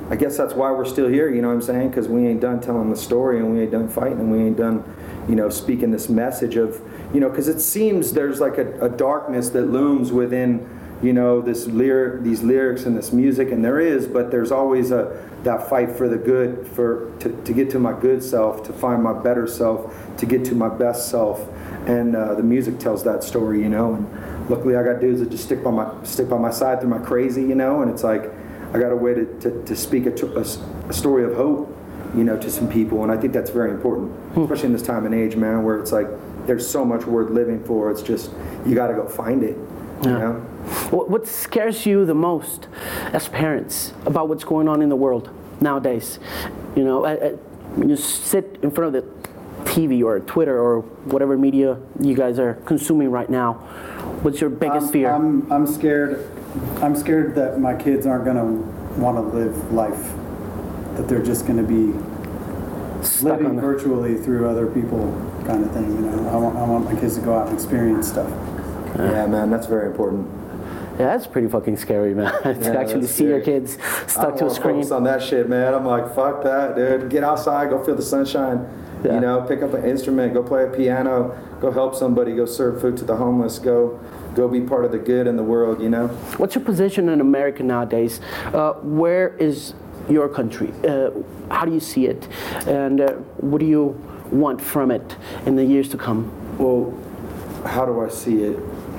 I 0.10 0.18
guess 0.18 0.36
that's 0.36 0.54
why 0.54 0.70
we're 0.72 0.84
still 0.84 1.08
here, 1.08 1.34
you 1.34 1.42
know 1.42 1.48
what 1.48 1.54
I'm 1.54 1.62
saying? 1.62 1.88
Because 1.88 2.10
we 2.10 2.28
ain't 2.28 2.42
done 2.42 2.60
telling 2.60 2.90
the 2.90 2.98
story 2.98 3.40
and 3.40 3.54
we 3.54 3.62
ain't 3.62 3.72
done 3.72 3.88
fighting 3.88 4.20
and 4.20 4.30
we 4.30 4.40
ain't 4.40 4.58
done, 4.58 4.84
you 5.30 5.36
know, 5.36 5.48
speaking 5.48 5.92
this 5.92 6.10
message 6.10 6.58
of, 6.58 6.82
you 7.14 7.22
know, 7.22 7.30
because 7.30 7.48
it 7.48 7.62
seems 7.62 8.12
there's 8.12 8.42
like 8.42 8.58
a, 8.58 8.88
a 8.88 8.90
darkness 8.90 9.52
that 9.52 9.68
looms 9.68 10.12
within, 10.12 10.68
you 11.02 11.14
know, 11.14 11.42
this 11.42 11.68
lyric, 11.68 12.24
these 12.24 12.44
lyrics 12.44 12.86
and 12.86 12.96
this 12.98 13.12
music, 13.12 13.52
and 13.52 13.64
there 13.64 13.80
is, 13.80 14.08
but 14.08 14.32
there's 14.32 14.52
always 14.52 14.92
a 14.92 15.28
that 15.44 15.70
fight 15.70 15.90
for 15.96 16.08
the 16.08 16.18
good, 16.18 16.68
for 16.68 17.12
to, 17.20 17.30
to 17.44 17.54
get 17.54 17.70
to 17.72 17.80
my 17.80 18.00
good 18.00 18.24
self, 18.24 18.64
to 18.64 18.74
find 18.74 19.02
my 19.02 19.14
better 19.14 19.48
self, 19.48 19.92
to 20.18 20.26
get 20.26 20.46
to 20.46 20.56
my 20.56 20.70
best 20.70 21.10
self, 21.10 21.48
and 21.88 22.16
uh, 22.16 22.36
the 22.36 22.44
music 22.44 22.80
tells 22.80 23.04
that 23.04 23.24
story, 23.24 23.62
you 23.62 23.70
know. 23.70 23.96
And 23.96 24.50
luckily, 24.50 24.76
I 24.76 24.84
got 24.84 25.02
dudes 25.02 25.20
that 25.20 25.32
just 25.32 25.46
stick 25.46 25.64
by 25.64 25.72
my 25.72 25.92
stick 26.04 26.30
by 26.30 26.38
my 26.38 26.52
side 26.52 26.80
through 26.80 26.90
my 26.90 27.00
crazy, 27.00 27.42
you 27.42 27.56
know, 27.56 27.82
and 27.82 27.92
it's 27.92 28.04
like. 28.04 28.32
I 28.74 28.80
got 28.80 28.94
a 28.94 28.96
way 28.96 29.14
to, 29.14 29.26
to, 29.42 29.64
to 29.66 29.76
speak 29.76 30.06
a, 30.06 30.14
a 30.38 30.46
a 30.88 30.94
story 30.94 31.26
of 31.26 31.36
hope, 31.36 31.76
you 32.16 32.24
know, 32.24 32.38
to 32.38 32.50
some 32.50 32.70
people, 32.70 33.04
and 33.04 33.12
I 33.12 33.18
think 33.18 33.34
that's 33.34 33.50
very 33.50 33.72
important, 33.72 34.14
especially 34.38 34.68
in 34.68 34.72
this 34.72 34.82
time 34.82 35.06
and 35.06 35.14
age, 35.14 35.36
man, 35.36 35.64
where 35.64 35.78
it's 35.78 35.92
like 35.92 36.08
there's 36.48 36.68
so 36.68 36.86
much 36.86 37.06
worth 37.06 37.32
living 37.32 37.64
for. 37.64 37.92
It's 37.92 38.02
just 38.02 38.32
you 38.66 38.76
got 38.76 38.88
to 38.88 38.94
go 38.94 39.08
find 39.08 39.44
it, 39.44 39.58
you 40.04 40.10
know. 40.20 40.46
What, 40.92 41.10
what 41.10 41.28
scares 41.28 41.86
you 41.86 42.06
the 42.06 42.14
most 42.14 42.68
as 43.14 43.28
parents 43.30 43.94
about 44.06 44.30
what's 44.30 44.44
going 44.44 44.68
on 44.68 44.82
in 44.82 44.90
the 44.90 44.96
world 44.96 45.30
nowadays? 45.60 46.20
You 46.76 46.84
know, 46.84 47.06
I, 47.06 47.14
I, 47.14 47.30
when 47.76 47.90
you 47.90 47.96
sit 47.96 48.60
in 48.62 48.72
front 48.72 48.96
of 48.96 49.04
the 49.04 49.22
TV 49.70 50.04
or 50.04 50.20
Twitter 50.20 50.60
or 50.60 50.82
whatever 50.82 51.38
media 51.38 51.78
you 52.00 52.16
guys 52.16 52.40
are 52.40 52.56
consuming 52.66 53.10
right 53.12 53.30
now, 53.30 53.54
what's 54.22 54.42
your 54.42 54.50
biggest 54.50 54.88
I'm, 54.88 54.92
fear? 54.92 55.12
I'm, 55.12 55.52
I'm 55.52 55.68
scared. 55.68 56.30
I'm 56.82 56.96
scared 56.96 57.36
that 57.36 57.60
my 57.60 57.76
kids 57.76 58.06
aren't 58.06 58.26
going 58.26 58.38
to 58.38 59.00
want 59.00 59.18
to 59.18 59.38
live 59.38 59.74
life. 59.74 60.00
That 60.98 61.08
they're 61.08 61.24
just 61.24 61.48
going 61.48 61.58
to 61.58 61.64
be 61.64 61.98
Stuck 63.02 63.40
living 63.40 63.56
the, 63.56 63.62
virtually 63.62 64.18
through 64.18 64.50
other 64.50 64.68
people, 64.68 65.12
kind 65.46 65.64
of 65.64 65.72
thing. 65.72 65.90
You 65.90 66.02
know, 66.02 66.30
I 66.30 66.36
want, 66.36 66.58
I 66.58 66.64
want 66.64 66.86
my 66.86 67.00
kids 67.00 67.16
to 67.16 67.22
go 67.22 67.38
out 67.38 67.48
and 67.48 67.56
experience 67.56 68.08
stuff. 68.08 68.30
Yeah, 68.98 69.26
man, 69.26 69.50
that's 69.50 69.68
very 69.68 69.88
important. 69.88 70.30
Yeah, 71.02 71.08
that's 71.18 71.28
pretty 71.28 71.48
fucking 71.48 71.78
scary, 71.78 72.14
man. 72.14 72.32
to 72.44 72.60
Yeah, 72.62 72.80
actually 72.80 73.08
see 73.08 73.26
your 73.26 73.42
scary. 73.42 73.60
kids 73.60 73.78
I 73.82 74.08
stuck 74.08 74.38
to 74.38 74.46
a 74.46 74.50
screen. 74.50 74.76
focus 74.76 74.92
on 74.92 75.04
that 75.06 75.22
shit, 75.24 75.50
man. 75.50 75.74
I'm 75.74 75.86
like, 75.86 76.14
fuck 76.14 76.44
that, 76.44 76.76
dude. 76.76 77.10
Get 77.10 77.24
outside, 77.24 77.70
go 77.70 77.84
feel 77.84 77.96
the 77.96 78.02
sunshine. 78.02 78.68
Yeah. 79.04 79.16
You 79.16 79.22
know, 79.22 79.42
pick 79.42 79.64
up 79.64 79.74
an 79.74 79.84
instrument, 79.84 80.34
go 80.36 80.44
play 80.44 80.64
a 80.64 80.68
piano, 80.68 81.36
go 81.60 81.72
help 81.72 81.96
somebody, 81.96 82.36
go 82.36 82.46
serve 82.46 82.80
food 82.82 82.98
to 82.98 83.06
the 83.06 83.16
homeless, 83.16 83.58
go 83.58 84.00
go 84.36 84.48
be 84.48 84.62
part 84.62 84.86
of 84.86 84.92
the 84.92 85.00
good 85.00 85.26
in 85.28 85.36
the 85.36 85.44
world, 85.44 85.82
you 85.82 85.90
know? 85.90 86.08
What's 86.38 86.56
your 86.56 86.64
position 86.64 87.10
in 87.10 87.20
America 87.20 87.64
nowadays? 87.64 88.22
Uh, 88.54 88.74
where 88.74 89.36
is 89.38 89.74
your 90.08 90.30
country? 90.30 90.72
Uh, 90.88 91.10
how 91.50 91.66
do 91.66 91.74
you 91.74 91.82
see 91.82 92.06
it? 92.06 92.28
And 92.68 93.02
uh, 93.02 93.12
what 93.42 93.60
do 93.60 93.66
you 93.66 93.88
want 94.32 94.62
from 94.62 94.90
it 94.92 95.18
in 95.46 95.56
the 95.58 95.66
years 95.66 95.90
to 95.90 95.98
come? 95.98 96.32
Well, 96.58 96.94
how 97.66 97.86
do 97.86 98.00
I 98.00 98.08
see 98.10 98.44
it? 98.44 98.58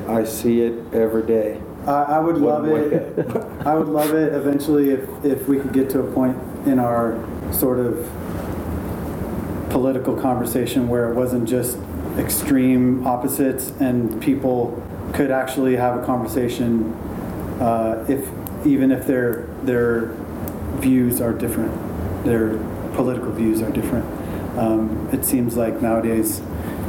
I 0.09 0.25
see 0.25 0.61
it 0.63 0.93
every 0.93 1.23
day. 1.27 1.61
I, 1.87 2.03
I 2.03 2.19
would 2.21 2.39
love 2.39 2.67
it. 2.67 3.19
I 3.67 3.75
would 3.75 3.89
love 3.89 4.15
it 4.15 4.33
eventually 4.33 4.91
if, 4.91 5.25
if 5.25 5.49
we 5.49 5.59
could 5.59 5.73
get 5.73 5.91
to 5.91 6.01
a 6.01 6.13
point 6.13 6.37
in 6.67 6.79
our 6.79 7.19
sort 7.53 7.79
of 7.79 8.09
political 9.71 10.15
conversation 10.21 10.89
where 10.89 11.11
it 11.11 11.15
wasn't 11.15 11.49
just 11.49 11.79
extreme 12.19 13.07
opposites 13.07 13.71
and 13.81 14.21
people 14.23 14.83
could 15.15 15.31
actually 15.31 15.77
have 15.77 16.01
a 16.01 16.05
conversation 16.05 16.93
uh, 17.61 18.05
if 18.09 18.29
even 18.67 18.91
if 18.93 19.07
their 19.07 19.47
their 19.63 20.15
views 20.79 21.21
are 21.21 21.33
different, 21.33 21.73
their 22.25 22.59
political 22.95 23.33
views 23.33 23.63
are 23.63 23.71
different. 23.71 24.05
Um, 24.59 25.09
it 25.13 25.25
seems 25.25 25.57
like 25.57 25.81
nowadays 25.81 26.41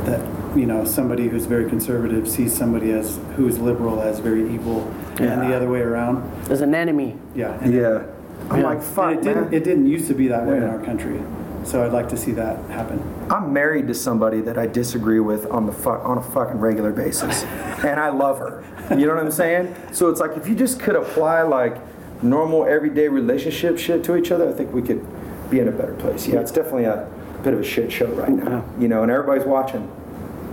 that 0.06 0.20
you 0.56 0.66
know 0.66 0.86
somebody 0.86 1.28
who's 1.28 1.46
very 1.46 1.68
conservative 1.70 2.28
sees 2.30 2.56
somebody 2.56 2.92
as 2.92 3.20
who's 3.36 3.60
liberal 3.60 4.02
as 4.02 4.20
very 4.20 4.54
evil, 4.54 4.82
and 5.20 5.42
the 5.42 5.56
other 5.56 5.70
way 5.70 5.82
around. 5.82 6.24
As 6.50 6.62
an 6.62 6.76
enemy. 6.76 7.16
Yeah. 7.36 7.58
and- 7.62 7.74
Yeah. 7.74 8.02
I'm 8.50 8.60
Yeah. 8.60 8.66
like, 8.66 8.78
and 8.80 8.84
fuck, 8.86 9.12
it 9.14 9.22
didn't. 9.24 9.44
man. 9.46 9.54
It 9.54 9.64
didn't 9.64 9.88
used 9.88 10.08
to 10.10 10.14
be 10.14 10.28
that 10.28 10.46
way 10.46 10.58
in 10.58 10.64
our 10.64 10.80
country, 10.80 11.22
so 11.64 11.84
I'd 11.84 11.94
like 11.94 12.10
to 12.10 12.18
see 12.18 12.32
that 12.34 12.58
happen. 12.70 13.00
I'm 13.30 13.54
married 13.54 13.88
to 13.88 13.94
somebody 13.94 14.42
that 14.42 14.58
I 14.58 14.68
disagree 14.68 15.22
with 15.22 15.50
on 15.50 15.66
the 15.66 15.72
fu- 15.72 15.90
on 15.90 16.18
a 16.18 16.22
fucking 16.22 16.60
regular 16.60 16.92
basis, 16.92 17.44
and 17.86 18.00
I 18.00 18.10
love 18.10 18.40
her. 18.40 18.62
You 18.92 19.08
know 19.08 19.16
what 19.16 19.24
I'm 19.24 19.32
saying? 19.32 19.74
So 19.94 20.10
it's 20.10 20.20
like 20.20 20.36
if 20.36 20.48
you 20.50 20.56
just 20.56 20.80
could 20.82 20.96
apply 20.98 21.44
like 21.44 21.78
normal 22.22 22.66
everyday 22.66 23.08
relationship 23.08 23.78
shit 23.78 24.04
to 24.06 24.16
each 24.18 24.30
other, 24.32 24.50
I 24.50 24.52
think 24.52 24.74
we 24.74 24.82
could 24.82 25.02
be 25.50 25.60
in 25.60 25.68
a 25.70 25.72
better 25.72 25.94
place. 25.94 26.28
Yeah, 26.28 26.40
it's 26.42 26.52
definitely 26.52 26.86
a 26.86 27.08
bit 27.44 27.54
of 27.54 27.60
a 27.62 27.64
shit 27.64 27.92
show 27.94 28.08
right 28.08 28.30
now. 28.32 28.66
You 28.78 28.90
know, 28.90 29.04
and 29.04 29.12
everybody's 29.12 29.46
watching, 29.48 29.90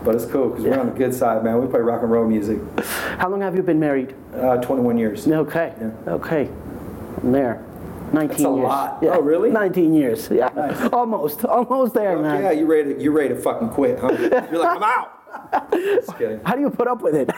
but 0.04 0.14
it's 0.14 0.26
cool 0.26 0.48
because 0.50 0.64
we're 0.64 0.78
on 0.78 0.86
the 0.86 0.92
good 0.92 1.14
side, 1.14 1.42
man. 1.44 1.60
We 1.60 1.66
play 1.68 1.80
rock 1.80 2.02
and 2.02 2.10
roll 2.10 2.26
music. 2.26 2.58
How 3.18 3.28
long 3.28 3.40
have 3.42 3.54
you 3.56 3.62
been 3.62 3.80
married? 3.80 4.14
Uh, 4.34 4.56
21 4.58 4.98
years. 4.98 5.26
Okay. 5.26 5.72
Yeah. 5.80 5.90
Okay. 6.14 6.48
I'm 7.22 7.32
there. 7.32 7.62
19 8.12 8.28
That's 8.28 8.40
a 8.40 8.42
years. 8.42 8.52
lot. 8.62 8.98
Yeah. 9.02 9.10
Oh, 9.16 9.20
really? 9.20 9.50
19 9.50 9.94
years. 9.94 10.28
Yeah. 10.30 10.88
Almost. 10.92 11.44
Almost 11.44 11.94
there, 11.94 12.14
Fuck 12.14 12.22
man. 12.22 12.42
yeah, 12.42 12.50
you 12.50 12.66
ready? 12.66 12.94
To, 12.94 13.00
you 13.02 13.12
ready 13.12 13.28
to 13.34 13.40
fucking 13.40 13.68
quit? 13.70 13.98
Huh? 14.00 14.08
You're 14.50 14.60
like, 14.60 14.76
I'm 14.76 14.82
out. 14.82 15.70
Just 15.72 16.18
kidding. 16.18 16.40
How 16.44 16.54
do 16.56 16.60
you 16.60 16.70
put 16.70 16.88
up 16.88 17.02
with 17.02 17.14
it? 17.14 17.30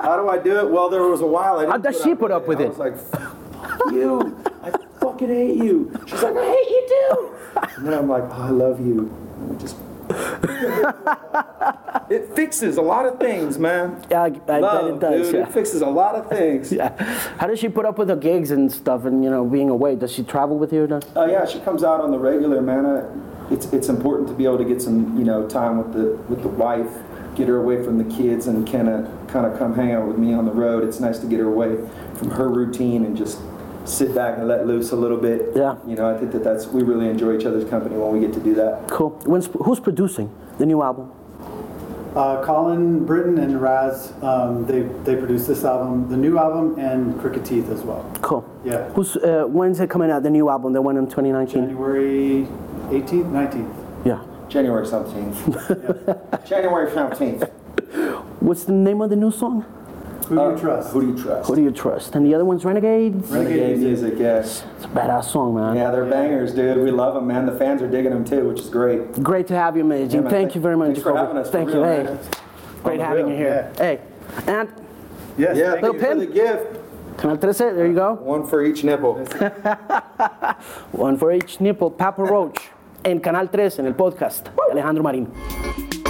How 0.00 0.16
do 0.16 0.28
I 0.28 0.38
do 0.38 0.58
it? 0.60 0.70
Well, 0.70 0.88
there 0.88 1.02
was 1.02 1.20
a 1.22 1.26
while 1.26 1.56
I 1.56 1.60
didn't 1.62 1.70
How 1.72 1.78
does 1.78 2.00
she 2.02 2.14
put 2.14 2.30
up 2.30 2.46
with 2.46 2.60
I 2.60 2.64
it? 2.64 2.68
was 2.68 2.78
like, 2.78 2.96
fuck 2.96 3.92
you. 3.92 4.36
I 4.62 4.70
fucking 5.00 5.28
hate 5.28 5.56
you. 5.56 5.92
She's 6.06 6.22
like, 6.22 6.36
I 6.36 6.44
hate 6.44 6.70
you 6.70 6.86
too. 6.88 7.28
And 7.76 7.86
then 7.86 7.94
I'm 7.94 8.08
like, 8.08 8.22
oh, 8.24 8.32
I 8.42 8.48
love 8.50 8.80
you. 8.80 9.00
And 9.38 9.50
we 9.50 9.56
just. 9.58 9.76
it 12.10 12.34
fixes 12.34 12.76
a 12.76 12.82
lot 12.82 13.06
of 13.06 13.18
things, 13.18 13.58
man. 13.58 14.04
Yeah, 14.10 14.22
I, 14.22 14.26
I 14.26 14.30
bet 14.30 14.84
it 14.84 15.00
does. 15.00 15.26
dude. 15.26 15.34
Yeah. 15.34 15.42
It 15.42 15.52
fixes 15.52 15.82
a 15.82 15.86
lot 15.86 16.14
of 16.14 16.28
things. 16.36 16.72
yeah. 16.72 17.02
How 17.38 17.46
does 17.46 17.58
she 17.58 17.68
put 17.68 17.84
up 17.84 17.98
with 17.98 18.08
the 18.08 18.16
gigs 18.16 18.50
and 18.50 18.70
stuff 18.70 19.04
and, 19.04 19.24
you 19.24 19.30
know, 19.30 19.44
being 19.44 19.70
away? 19.70 19.96
Does 19.96 20.12
she 20.12 20.22
travel 20.22 20.58
with 20.58 20.72
you? 20.72 20.84
Or 20.84 20.88
not? 20.88 21.16
Uh, 21.16 21.26
yeah, 21.26 21.46
she 21.46 21.60
comes 21.60 21.84
out 21.84 22.00
on 22.00 22.10
the 22.10 22.18
regular, 22.18 22.60
man. 22.60 22.86
I, 22.86 23.52
it's 23.52 23.66
it's 23.72 23.88
important 23.88 24.28
to 24.28 24.34
be 24.34 24.44
able 24.44 24.58
to 24.58 24.64
get 24.64 24.80
some 24.80 25.18
you 25.18 25.24
know 25.24 25.46
time 25.46 25.76
with 25.76 25.92
the 25.92 26.16
with 26.32 26.42
the 26.42 26.48
wife, 26.48 26.90
get 27.34 27.48
her 27.48 27.58
away 27.58 27.82
from 27.84 27.98
the 27.98 28.16
kids, 28.16 28.46
and 28.46 28.70
kind 28.70 28.88
of 28.88 29.04
kind 29.28 29.44
of 29.44 29.58
come 29.58 29.74
hang 29.74 29.92
out 29.92 30.06
with 30.06 30.16
me 30.16 30.32
on 30.32 30.46
the 30.46 30.52
road. 30.52 30.84
It's 30.84 31.00
nice 31.00 31.18
to 31.18 31.26
get 31.26 31.40
her 31.40 31.48
away 31.48 31.76
from 32.14 32.30
her 32.30 32.48
routine 32.48 33.04
and 33.04 33.16
just 33.16 33.38
sit 33.84 34.14
back 34.14 34.38
and 34.38 34.48
let 34.48 34.66
loose 34.66 34.92
a 34.92 34.96
little 34.96 35.16
bit. 35.16 35.52
Yeah. 35.54 35.76
You 35.86 35.96
know, 35.96 36.14
I 36.14 36.18
think 36.18 36.32
that 36.32 36.44
that's 36.44 36.66
we 36.66 36.82
really 36.82 37.08
enjoy 37.08 37.36
each 37.36 37.44
other's 37.44 37.68
company 37.68 37.96
when 37.96 38.12
we 38.12 38.20
get 38.20 38.32
to 38.34 38.40
do 38.40 38.54
that. 38.54 38.88
Cool. 38.88 39.10
When's, 39.24 39.46
who's 39.64 39.80
producing 39.80 40.34
the 40.58 40.66
new 40.66 40.82
album? 40.82 41.12
Uh, 42.14 42.44
Colin 42.44 43.06
Brittain 43.06 43.42
and 43.42 43.60
Raz, 43.60 44.12
um, 44.22 44.66
they 44.66 44.82
they 45.02 45.16
produced 45.16 45.48
this 45.48 45.64
album, 45.64 46.10
the 46.10 46.16
new 46.16 46.36
album, 46.38 46.78
and 46.78 47.18
Crooked 47.18 47.42
Teeth 47.42 47.70
as 47.70 47.80
well. 47.80 48.04
Cool. 48.20 48.44
Yeah. 48.64 48.90
Who's, 48.90 49.16
uh, 49.16 49.44
when's 49.48 49.80
it 49.80 49.88
coming 49.88 50.10
out, 50.10 50.22
the 50.22 50.28
new 50.28 50.50
album, 50.50 50.74
the 50.74 50.82
one 50.82 50.98
in 50.98 51.06
2019? 51.06 51.68
January 51.68 52.46
18th, 52.90 53.30
19th. 53.32 54.04
Yeah. 54.04 54.22
January 54.50 54.86
seventeenth. 54.86 55.38
January 56.46 56.92
seventeenth. 56.92 57.44
What's 58.40 58.64
the 58.64 58.72
name 58.72 59.00
of 59.00 59.08
the 59.08 59.16
new 59.16 59.30
song? 59.30 59.64
Who 60.28 60.36
do 60.36 60.50
you 60.52 60.58
trust? 60.58 60.88
Uh, 60.88 60.92
Who 60.92 61.00
do 61.00 61.06
you 61.08 61.22
trust? 61.22 61.48
Who 61.48 61.56
do 61.56 61.62
you 61.62 61.70
trust? 61.70 62.14
And 62.14 62.24
the 62.26 62.34
other 62.34 62.44
one's 62.44 62.64
Renegades? 62.64 63.28
Renegade 63.30 63.78
music, 63.78 64.14
yes. 64.18 64.64
It's 64.76 64.84
a 64.84 64.88
badass 64.88 65.24
song, 65.24 65.54
man. 65.54 65.76
Yeah, 65.76 65.90
they're 65.90 66.04
bangers, 66.04 66.54
dude. 66.54 66.78
We 66.78 66.90
love 66.90 67.14
them, 67.14 67.26
man. 67.26 67.46
The 67.46 67.56
fans 67.58 67.82
are 67.82 67.88
digging 67.90 68.12
them 68.12 68.24
too, 68.24 68.48
which 68.48 68.60
is 68.60 68.68
great. 68.68 69.12
Great 69.22 69.46
to 69.48 69.54
have 69.54 69.76
you, 69.76 69.84
Major. 69.84 70.16
Yeah, 70.18 70.22
man. 70.22 70.30
Thank 70.30 70.54
you 70.54 70.60
very 70.60 70.76
much, 70.76 70.88
Thanks 70.88 71.02
for 71.02 71.12
Jacoby. 71.12 71.26
having 71.26 71.36
us, 71.38 71.46
for 71.48 71.52
Thank 71.52 71.68
real, 71.68 71.78
you. 71.78 71.84
Hey, 71.84 72.02
man. 72.04 72.18
great 72.82 72.98
the 72.98 73.04
having 73.04 73.26
real, 73.26 73.34
you 73.34 73.44
here. 73.44 73.72
Hey, 73.76 74.00
and 74.46 74.68
Yes. 75.38 75.56
Yeah, 75.56 75.72
thank 75.72 75.82
thank 75.82 75.82
Little 75.82 75.94
you 75.94 76.00
for 76.00 76.06
pin? 76.06 76.18
the 76.18 76.26
gift. 76.26 76.78
Canal 77.18 77.36
13, 77.36 77.76
there 77.76 77.86
you 77.86 77.94
go. 77.94 78.14
One 78.14 78.46
for 78.46 78.62
each 78.64 78.84
nipple. 78.84 79.14
One 80.92 81.16
for 81.18 81.30
each 81.32 81.60
nipple. 81.60 81.90
Papa 81.90 82.22
Roach 82.24 82.70
en 83.04 83.20
Canal 83.20 83.48
3 83.50 83.78
en 83.78 83.86
el 83.86 83.94
podcast. 83.94 84.44
de 84.44 84.72
Alejandro 84.72 85.02
Marín. 85.04 86.01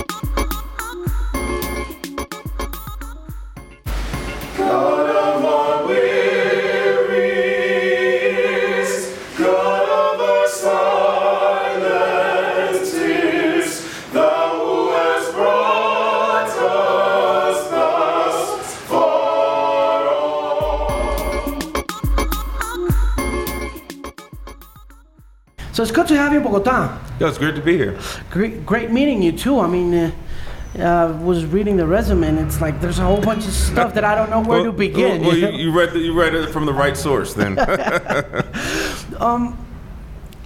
So 25.82 25.86
it's 25.86 25.96
good 25.96 26.06
to 26.06 26.16
have 26.16 26.30
you 26.30 26.38
in 26.38 26.44
Bogota. 26.44 26.96
Yo, 27.18 27.26
it's 27.26 27.38
great 27.38 27.56
to 27.56 27.60
be 27.60 27.76
here. 27.76 27.98
Great, 28.30 28.64
great 28.64 28.92
meeting 28.92 29.20
you 29.20 29.32
too. 29.32 29.58
I 29.58 29.66
mean, 29.66 29.92
uh, 29.92 30.12
uh, 30.78 31.18
was 31.20 31.44
reading 31.44 31.76
the 31.76 31.84
resume 31.84 32.22
and 32.22 32.38
it's 32.38 32.60
like 32.60 32.80
there's 32.80 33.00
a 33.00 33.02
whole 33.02 33.20
bunch 33.20 33.46
of 33.46 33.52
stuff 33.52 33.92
that 33.94 34.04
I 34.04 34.14
don't 34.14 34.30
know 34.30 34.42
where 34.48 34.62
to 34.62 34.70
begin. 34.70 35.24
Well, 35.24 35.36
you 35.36 35.48
you, 35.64 35.72
read 35.72 35.90
the, 35.90 35.98
you 35.98 36.12
read 36.12 36.36
it 36.36 36.50
from 36.50 36.66
the 36.66 36.72
right 36.72 36.96
source 36.96 37.34
then. 37.34 37.58
um, 39.20 39.58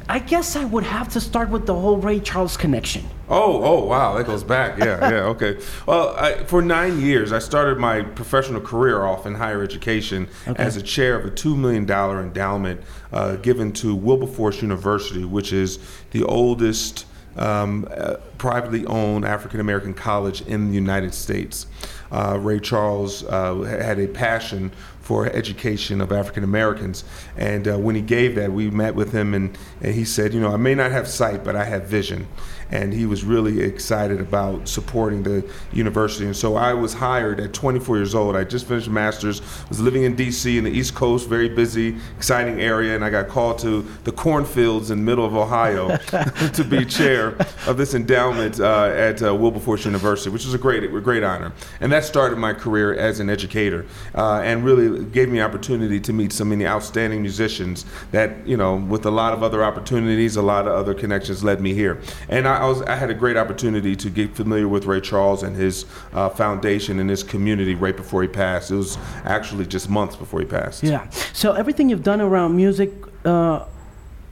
I 0.09 0.21
guess 0.21 0.57
I 0.57 0.65
would 0.65 0.85
have 0.85 1.11
to 1.11 1.21
start 1.21 1.51
with 1.51 1.67
the 1.67 1.75
whole 1.75 1.99
Ray 1.99 2.19
Charles 2.21 2.57
connection. 2.57 3.05
Oh, 3.29 3.63
oh, 3.63 3.85
wow, 3.85 4.17
that 4.17 4.27
goes 4.27 4.45
back. 4.45 4.79
Yeah, 4.79 5.11
yeah, 5.11 5.23
okay. 5.25 5.59
Well, 5.87 6.15
I, 6.17 6.45
for 6.45 6.63
nine 6.63 7.01
years, 7.01 7.33
I 7.33 7.39
started 7.39 7.79
my 7.79 8.03
professional 8.03 8.61
career 8.61 9.05
off 9.05 9.27
in 9.27 9.35
higher 9.35 9.63
education 9.63 10.29
as 10.57 10.77
a 10.77 10.83
chair 10.83 11.17
of 11.19 11.25
a 11.25 11.31
two 11.31 11.57
million 11.57 11.85
dollar 11.87 12.21
endowment 12.21 12.81
uh, 13.13 13.37
given 13.37 13.73
to 13.75 13.95
Wilberforce 13.95 14.63
University, 14.63 15.25
which 15.25 15.53
is 15.53 15.79
the 16.11 16.25
oldest. 16.25 17.07
Um, 17.39 17.87
uh, 17.95 18.15
privately 18.39 18.87
owned 18.87 19.27
African 19.27 19.61
American 19.61 19.93
college 19.93 20.41
in 20.41 20.69
the 20.69 20.75
United 20.75 21.13
States. 21.13 21.67
Uh, 22.11 22.39
Ray 22.41 22.61
Charles 22.61 23.25
uh, 23.25 23.57
had 23.61 23.99
a 23.99 24.07
passion 24.07 24.73
for 25.03 25.27
education 25.27 26.01
of 26.01 26.13
African 26.13 26.45
Americans, 26.45 27.05
and 27.37 27.69
uh, 27.69 27.79
when 27.79 27.95
he 27.95 28.01
gave 28.01 28.37
that, 28.37 28.51
we 28.53 28.71
met 28.71 28.95
with 28.95 29.13
him, 29.13 29.35
and, 29.35 29.57
and 29.83 29.95
he 29.95 30.05
said, 30.05 30.33
"You 30.33 30.41
know, 30.41 30.53
I 30.53 30.57
may 30.57 30.75
not 30.75 30.91
have 30.91 31.07
sight, 31.07 31.45
but 31.45 31.55
I 31.55 31.65
have 31.65 31.85
vision." 31.85 32.27
And 32.71 32.93
he 32.93 33.07
was 33.07 33.25
really 33.25 33.61
excited 33.61 34.21
about 34.21 34.69
supporting 34.69 35.23
the 35.23 35.49
university. 35.73 36.27
And 36.27 36.37
so 36.37 36.57
I 36.57 36.75
was 36.75 36.95
hired 36.95 37.41
at 37.41 37.53
24 37.53 37.97
years 37.97 38.15
old. 38.15 38.37
I 38.37 38.45
just 38.45 38.67
finished 38.67 38.89
a 38.89 38.91
master's, 38.91 39.41
was 39.69 39.81
living 39.81 40.03
in 40.03 40.17
D.C. 40.17 40.59
in 40.59 40.65
the 40.65 40.71
East 40.71 40.95
Coast, 40.95 41.29
very 41.29 41.49
busy, 41.49 41.97
exciting 42.17 42.61
area, 42.61 42.95
and 42.95 43.05
I 43.05 43.11
got 43.11 43.29
called 43.29 43.59
to 43.61 43.83
the 44.05 44.13
cornfields 44.13 44.91
in 44.91 45.05
middle 45.05 45.25
of 45.25 45.35
Ohio 45.35 45.97
to 46.53 46.65
be 46.65 46.85
chair 46.85 47.37
of 47.67 47.77
this 47.77 47.95
endowment 47.95 48.61
uh, 48.61 48.87
at 48.87 49.23
uh, 49.23 49.35
Wilberforce 49.35 49.85
University, 49.85 50.31
which 50.31 50.45
was 50.45 50.55
a 50.55 50.59
great, 50.59 50.85
a 50.85 51.01
great 51.01 51.23
honor. 51.23 51.53
And 51.81 51.93
that 51.93 52.05
started 52.05 52.39
my 52.39 52.53
career 52.53 52.95
as 52.95 53.21
an 53.21 53.31
educator, 53.31 53.87
uh, 54.15 54.41
and 54.41 54.65
really 54.65 55.05
gave 55.07 55.29
me 55.29 55.41
opportunity 55.41 56.01
to 56.01 56.13
meet 56.13 56.33
so 56.33 56.45
many 56.45 56.67
outstanding 56.67 57.23
musicians 57.23 57.85
that, 58.13 58.47
you 58.47 58.57
know, 58.57 58.77
with 58.77 59.07
a 59.07 59.11
lot 59.11 59.33
of 59.33 59.43
other 59.43 59.63
opportunities, 59.65 60.37
a 60.37 60.43
lot 60.43 60.67
of 60.67 60.75
other 60.75 60.95
connections 60.95 61.45
led 61.45 61.61
me 61.61 61.75
here. 61.75 62.01
And 62.29 62.47
I, 62.47 62.56
I 62.57 62.67
was, 62.67 62.83
I 62.83 62.97
had 62.97 63.11
a 63.11 63.15
great 63.15 63.37
opportunity 63.37 63.95
to 63.97 64.11
get 64.11 64.35
familiar 64.35 64.69
with 64.69 64.87
Ray 64.87 65.01
Charles 65.01 65.43
and 65.43 65.57
his 65.57 65.87
uh, 66.13 66.29
foundation 66.31 66.99
and 66.99 67.09
his 67.09 67.23
community 67.23 67.75
right 67.75 67.97
before 67.97 68.23
he 68.23 68.29
passed. 68.29 68.71
It 68.71 68.77
was 68.77 68.99
actually 69.25 69.67
just 69.67 69.89
months 69.89 70.17
before 70.17 70.41
he 70.41 70.47
passed. 70.47 70.83
Yeah. 70.83 71.09
So 71.33 71.53
everything 71.53 71.89
you've 71.89 72.03
done 72.03 72.21
around 72.21 72.57
music, 72.57 72.93
uh, 73.25 73.65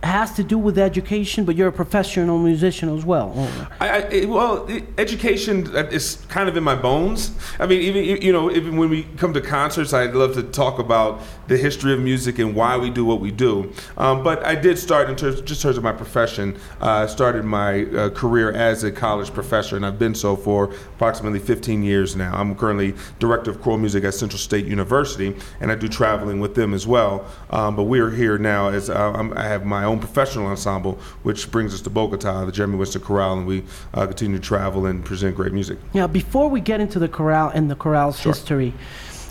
has 0.05 0.33
to 0.35 0.45
do 0.45 0.59
with 0.59 0.79
education, 0.79 1.45
but 1.45 1.57
you're 1.57 1.69
a 1.69 1.73
professional 1.73 2.39
musician 2.39 2.95
as 2.97 3.05
well. 3.05 3.33
I, 3.81 4.03
I, 4.03 4.25
well, 4.27 4.69
education 4.99 5.75
uh, 5.75 5.85
is 5.91 6.25
kind 6.29 6.49
of 6.49 6.57
in 6.57 6.65
my 6.65 6.75
bones. 6.75 7.33
I 7.59 7.67
mean, 7.67 7.81
even 7.81 8.23
you 8.23 8.33
know, 8.33 8.51
even 8.51 8.77
when 8.77 8.91
we 8.91 9.05
come 9.17 9.33
to 9.35 9.41
concerts, 9.41 9.93
I 9.93 10.07
love 10.07 10.35
to 10.35 10.43
talk 10.43 10.79
about 10.79 11.21
the 11.49 11.57
history 11.57 11.93
of 11.93 12.01
music 12.01 12.39
and 12.39 12.55
why 12.55 12.77
we 12.77 12.91
do 12.91 13.05
what 13.05 13.21
we 13.21 13.31
do. 13.31 13.73
Um, 13.97 14.23
but 14.23 14.45
I 14.45 14.55
did 14.55 14.79
start 14.79 15.11
in 15.11 15.17
terms, 15.17 15.41
just 15.43 15.63
in 15.63 15.69
terms 15.69 15.77
of 15.77 15.85
my 15.85 15.93
profession. 15.93 16.57
Uh, 16.81 17.05
I 17.05 17.07
started 17.07 17.45
my 17.45 17.85
uh, 17.85 18.11
career 18.11 18.53
as 18.53 18.85
a 18.85 18.93
college 18.93 19.33
professor, 19.33 19.77
and 19.77 19.85
I've 19.85 19.99
been 19.99 20.15
so 20.15 20.37
for 20.37 20.73
approximately 20.95 21.39
15 21.39 21.83
years 21.83 22.17
now. 22.17 22.35
I'm 22.35 22.55
currently 22.55 22.95
director 23.19 23.51
of 23.51 23.61
choral 23.61 23.79
music 23.79 24.05
at 24.05 24.15
Central 24.15 24.39
State 24.39 24.67
University, 24.67 25.35
and 25.61 25.71
I 25.71 25.75
do 25.75 25.89
traveling 25.89 26.41
with 26.41 26.55
them 26.55 26.75
as 26.75 26.87
well. 26.87 27.27
Um, 27.51 27.77
but 27.77 27.85
we 27.85 28.01
are 28.01 28.11
here 28.11 28.39
now 28.39 28.69
as 28.69 28.91
uh, 28.91 29.31
I 29.37 29.45
have 29.45 29.65
my 29.65 29.85
own 29.85 29.94
professional 30.01 30.47
ensemble, 30.47 30.99
which 31.23 31.51
brings 31.51 31.75
us 31.75 31.81
to 31.83 31.91
Bogota, 31.91 32.45
the 32.45 32.53
Jeremy 32.53 32.77
Winston 32.77 33.03
Chorale, 33.03 33.39
and 33.39 33.47
we 33.47 33.65
uh, 33.93 34.07
continue 34.07 34.39
to 34.39 34.43
travel 34.43 34.87
and 34.87 35.05
present 35.05 35.37
great 35.37 35.53
music. 35.53 35.79
Now, 35.95 36.07
before 36.07 36.49
we 36.49 36.61
get 36.61 36.81
into 36.81 36.99
the 36.99 37.09
chorale 37.09 37.49
and 37.49 37.71
the 37.71 37.77
chorale's 37.77 38.21
history, 38.21 38.75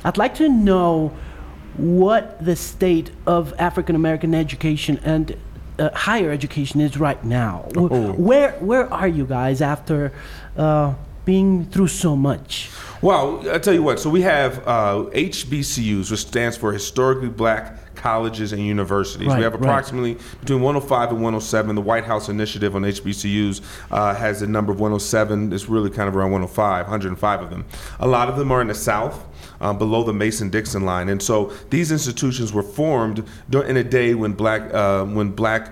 I'd 0.03 0.17
like 0.17 0.35
to 0.35 0.49
know 0.49 1.13
what 1.77 2.43
the 2.43 2.55
state 2.55 3.11
of 3.25 3.53
African 3.57 3.95
American 3.95 4.35
education 4.35 4.99
and 5.03 5.35
uh, 5.79 5.89
higher 5.93 6.31
education 6.31 6.81
is 6.81 6.97
right 6.97 7.23
now. 7.23 7.67
Oh. 7.75 8.11
Where 8.13 8.51
where 8.53 8.91
are 8.93 9.07
you 9.07 9.25
guys 9.25 9.61
after 9.61 10.11
uh, 10.55 10.93
being 11.25 11.65
through 11.65 11.87
so 11.87 12.15
much? 12.15 12.69
Well, 13.01 13.49
I 13.49 13.57
tell 13.57 13.73
you 13.73 13.83
what. 13.83 13.99
So 13.99 14.09
we 14.09 14.21
have 14.21 14.59
uh, 14.67 15.09
HBCUs, 15.13 16.11
which 16.11 16.21
stands 16.21 16.55
for 16.55 16.71
Historically 16.71 17.29
Black 17.29 17.82
Colleges 18.03 18.51
and 18.51 18.61
Universities. 18.61 19.29
Right, 19.29 19.37
we 19.37 19.43
have 19.45 19.53
right. 19.53 19.61
approximately 19.61 20.17
between 20.41 20.59
105 20.59 21.11
and 21.11 21.19
107. 21.19 21.73
The 21.73 21.81
White 21.81 22.03
House 22.03 22.27
Initiative 22.27 22.75
on 22.75 22.81
HBCUs 22.81 23.61
uh, 23.91 24.13
has 24.13 24.41
a 24.41 24.47
number 24.47 24.73
of 24.73 24.81
107. 24.81 25.53
It's 25.53 25.69
really 25.69 25.89
kind 25.89 26.09
of 26.09 26.15
around 26.17 26.31
105, 26.31 26.85
105 26.85 27.41
of 27.41 27.49
them. 27.49 27.63
A 28.01 28.07
lot 28.07 28.27
of 28.27 28.35
them 28.35 28.51
are 28.51 28.59
in 28.59 28.67
the 28.67 28.75
South. 28.75 29.25
Um, 29.61 29.77
below 29.77 30.03
the 30.03 30.11
Mason-Dixon 30.11 30.83
line, 30.83 31.07
and 31.07 31.21
so 31.21 31.53
these 31.69 31.89
institutions 31.89 32.51
were 32.51 32.63
formed 32.63 33.25
in 33.49 33.77
a 33.77 33.83
day 33.83 34.13
when 34.13 34.33
black 34.33 34.73
uh, 34.73 35.05
when 35.05 35.29
black 35.29 35.71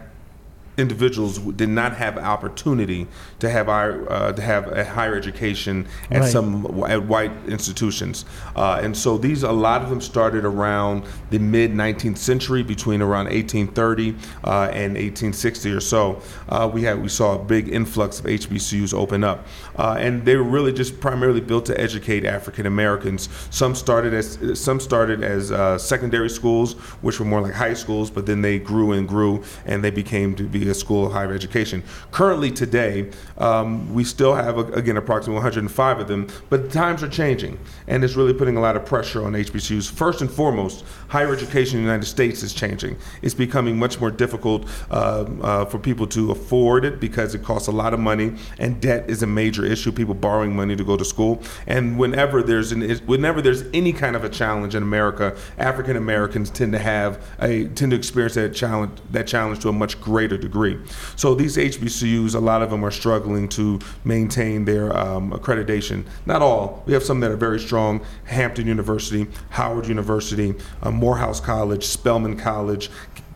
individuals 0.77 1.39
did 1.39 1.67
not 1.67 1.97
have 1.97 2.17
opportunity 2.17 3.07
to 3.41 3.49
have 3.49 3.67
our 3.69 4.09
uh, 4.11 4.31
to 4.31 4.41
have 4.41 4.71
a 4.71 4.85
higher 4.85 5.15
education 5.15 5.87
at 6.09 6.21
Right. 6.21 6.31
some 6.31 6.83
at 6.87 7.03
white 7.03 7.31
institutions, 7.47 8.25
uh, 8.55 8.79
and 8.81 8.95
so 8.95 9.17
these 9.17 9.43
a 9.43 9.51
lot 9.51 9.81
of 9.81 9.89
them 9.89 9.99
started 9.99 10.45
around 10.45 11.03
the 11.31 11.39
mid 11.39 11.73
19th 11.73 12.17
century, 12.17 12.63
between 12.63 13.01
around 13.01 13.25
1830 13.25 14.15
uh, 14.43 14.69
and 14.71 14.93
1860 14.93 15.71
or 15.71 15.79
so. 15.79 16.21
Uh, 16.47 16.69
we 16.71 16.83
had 16.83 17.01
we 17.01 17.09
saw 17.09 17.35
a 17.35 17.43
big 17.43 17.67
influx 17.69 18.19
of 18.19 18.25
HBCUs 18.25 18.93
open 18.93 19.23
up, 19.23 19.45
uh, 19.77 19.95
and 19.99 20.23
they 20.25 20.35
were 20.35 20.43
really 20.43 20.71
just 20.71 20.99
primarily 20.99 21.41
built 21.41 21.65
to 21.65 21.79
educate 21.81 22.23
African 22.25 22.65
Americans. 22.65 23.27
Some 23.49 23.73
started 23.75 24.13
as 24.13 24.37
some 24.59 24.79
started 24.79 25.23
as 25.23 25.51
uh, 25.51 25.77
secondary 25.77 26.29
schools, 26.29 26.73
which 27.01 27.19
were 27.19 27.25
more 27.25 27.41
like 27.41 27.53
high 27.53 27.73
schools, 27.73 28.11
but 28.11 28.25
then 28.25 28.41
they 28.41 28.59
grew 28.59 28.91
and 28.91 29.07
grew, 29.07 29.43
and 29.65 29.83
they 29.83 29.91
became 29.91 30.35
to 30.35 30.43
be 30.43 30.69
a 30.69 30.73
school 30.73 31.07
of 31.07 31.11
higher 31.11 31.33
education. 31.33 31.81
Currently, 32.11 32.51
today, 32.51 33.09
um, 33.37 33.93
we 33.93 34.03
still 34.03 34.35
have 34.35 34.57
again 34.57 34.97
approximately 34.97 35.35
105 35.35 35.99
of 35.99 36.07
them, 36.07 36.27
but 36.49 36.71
times 36.71 37.03
are 37.03 37.09
changing, 37.09 37.57
and 37.87 38.03
it's 38.03 38.15
really 38.15 38.33
putting 38.33 38.57
a 38.57 38.61
lot 38.61 38.75
of 38.75 38.85
pressure 38.85 39.23
on 39.23 39.33
HBCUs. 39.33 39.89
First 39.89 40.21
and 40.21 40.29
foremost, 40.29 40.83
higher 41.07 41.33
education 41.33 41.79
in 41.79 41.85
the 41.85 41.91
United 41.91 42.05
States 42.05 42.43
is 42.43 42.53
changing. 42.53 42.97
It's 43.21 43.33
becoming 43.33 43.77
much 43.77 43.99
more 43.99 44.11
difficult 44.11 44.67
uh, 44.89 45.25
uh, 45.41 45.65
for 45.65 45.79
people 45.79 46.07
to 46.07 46.31
afford 46.31 46.85
it 46.85 46.99
because 46.99 47.33
it 47.35 47.43
costs 47.43 47.67
a 47.67 47.71
lot 47.71 47.93
of 47.93 47.99
money, 47.99 48.35
and 48.59 48.81
debt 48.81 49.09
is 49.09 49.23
a 49.23 49.27
major 49.27 49.65
issue. 49.65 49.91
People 49.91 50.13
borrowing 50.13 50.55
money 50.55 50.75
to 50.75 50.83
go 50.83 50.97
to 50.97 51.05
school, 51.05 51.41
and 51.67 51.97
whenever 51.97 52.43
there's 52.43 52.71
an 52.71 52.81
whenever 53.05 53.41
there's 53.41 53.63
any 53.73 53.93
kind 53.93 54.15
of 54.15 54.23
a 54.23 54.29
challenge 54.29 54.75
in 54.75 54.83
America, 54.83 55.35
African 55.57 55.95
Americans 55.95 56.49
tend 56.49 56.73
to 56.73 56.79
have 56.79 57.25
a 57.39 57.65
tend 57.69 57.91
to 57.91 57.97
experience 57.97 58.35
that 58.35 58.53
challenge 58.53 58.99
that 59.11 59.27
challenge 59.27 59.59
to 59.59 59.69
a 59.69 59.73
much 59.73 59.99
greater 60.01 60.37
degree. 60.37 60.77
So 61.15 61.33
these 61.35 61.57
HBCUs, 61.57 62.35
a 62.35 62.39
lot 62.39 62.61
of 62.61 62.69
them 62.69 62.83
are 62.83 62.91
struggling 62.91 63.20
to 63.49 63.79
maintain 64.03 64.65
their 64.65 64.95
um, 64.97 65.31
accreditation. 65.31 66.05
Not 66.25 66.41
all. 66.41 66.83
We 66.85 66.93
have 66.93 67.03
some 67.03 67.19
that 67.21 67.31
are 67.31 67.37
very 67.37 67.59
strong: 67.59 68.05
Hampton 68.25 68.67
University, 68.67 69.27
Howard 69.49 69.87
University, 69.87 70.55
uh, 70.81 70.91
Morehouse 70.91 71.39
College, 71.39 71.85
Spelman 71.85 72.37
College. 72.37 72.89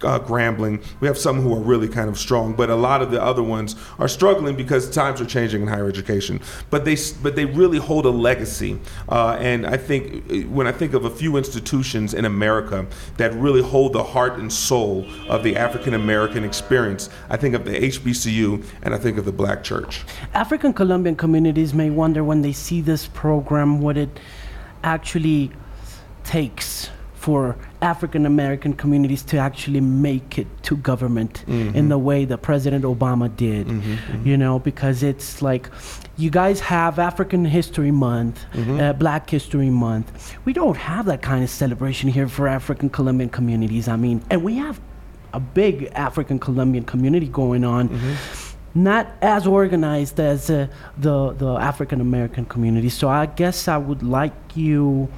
Uh, 0.04 0.20
Grambling. 0.20 0.84
We 1.00 1.08
have 1.08 1.18
some 1.18 1.40
who 1.42 1.54
are 1.56 1.60
really 1.60 1.88
kind 1.88 2.10
of 2.10 2.18
strong, 2.18 2.54
but 2.54 2.70
a 2.70 2.76
lot 2.76 3.02
of 3.02 3.12
the 3.12 3.22
other 3.24 3.42
ones 3.42 3.78
are 3.98 4.10
struggling 4.10 4.56
because 4.56 4.90
times 4.90 5.22
are 5.22 5.26
changing 5.26 5.62
in 5.62 5.68
higher 5.70 5.88
education. 5.88 6.42
But 6.70 6.84
they, 6.84 6.98
but 7.24 7.38
they 7.38 7.46
really 7.46 7.78
hold 7.78 8.06
a 8.06 8.10
legacy. 8.10 8.78
Uh, 9.08 9.38
and 9.40 9.66
I 9.66 9.78
think 9.78 10.30
uh, 10.30 10.48
when 10.50 10.68
I 10.68 10.74
think 10.74 10.94
of 10.94 11.06
a 11.06 11.10
few 11.10 11.38
institutions 11.38 12.14
in 12.14 12.26
America 12.26 12.86
that 13.18 13.34
really 13.36 13.62
hold 13.62 13.94
the 13.94 14.04
heart 14.04 14.38
and 14.38 14.52
soul 14.52 15.06
of 15.30 15.44
the 15.44 15.56
African 15.56 15.94
American 15.94 16.44
experience, 16.44 17.10
I 17.30 17.38
think 17.38 17.56
of 17.56 17.64
the 17.64 17.72
HBCU 17.72 18.66
and 18.84 18.94
I 18.94 18.98
think 18.98 19.18
of 19.18 19.24
the 19.24 19.32
Black 19.32 19.64
Church. 19.64 20.04
African 20.34 20.74
Colombian 20.74 21.16
communities 21.16 21.74
may 21.74 21.90
wonder 21.90 22.24
when 22.24 22.42
they 22.42 22.52
see 22.52 22.82
this 22.82 23.08
program 23.08 23.80
what 23.80 23.98
it 23.98 24.20
actually 24.84 25.52
takes 26.24 26.90
for 27.26 27.56
African 27.82 28.24
American 28.28 28.74
communities 28.74 29.24
to 29.24 29.38
actually 29.38 29.82
make 29.82 30.38
it 30.38 30.46
to 30.62 30.78
government 30.78 31.44
in 31.48 31.74
mm-hmm. 31.74 31.90
the 31.90 31.98
way 31.98 32.24
that 32.24 32.40
President 32.44 32.84
Obama 32.86 33.36
did. 33.36 33.66
Mm-hmm. 33.66 33.94
Mm-hmm. 33.94 34.28
You 34.28 34.38
know, 34.38 34.60
because 34.60 35.02
it's 35.02 35.42
like 35.42 35.72
you 36.18 36.30
guys 36.30 36.60
have 36.60 37.00
African 37.00 37.44
History 37.44 37.90
Month, 37.90 38.46
uh, 38.56 38.94
Black 38.94 39.28
History 39.28 39.72
Month. 39.72 40.36
We 40.46 40.54
don't 40.54 40.78
have 40.78 41.08
that 41.08 41.24
kind 41.24 41.44
of 41.44 41.50
celebration 41.50 42.12
here 42.12 42.28
for 42.28 42.48
African 42.48 42.92
Colombian 42.92 43.32
communities. 43.32 43.88
I 43.88 43.96
mean, 43.96 44.22
and 44.30 44.44
we 44.44 44.54
have 44.58 44.80
a 45.34 45.40
big 45.40 45.76
African 45.96 46.38
Colombian 46.38 46.86
community 46.86 47.28
going 47.28 47.64
on 47.64 47.90
not 48.76 49.08
as 49.22 49.48
organized 49.48 50.20
as 50.20 50.50
uh, 50.50 50.68
the 51.06 51.32
the 51.44 51.52
African 51.72 52.02
American 52.02 52.46
community. 52.46 52.90
So 52.90 53.08
I 53.08 53.26
guess 53.26 53.68
I 53.68 53.78
would 53.78 54.04
like 54.04 54.38
you 54.56 55.10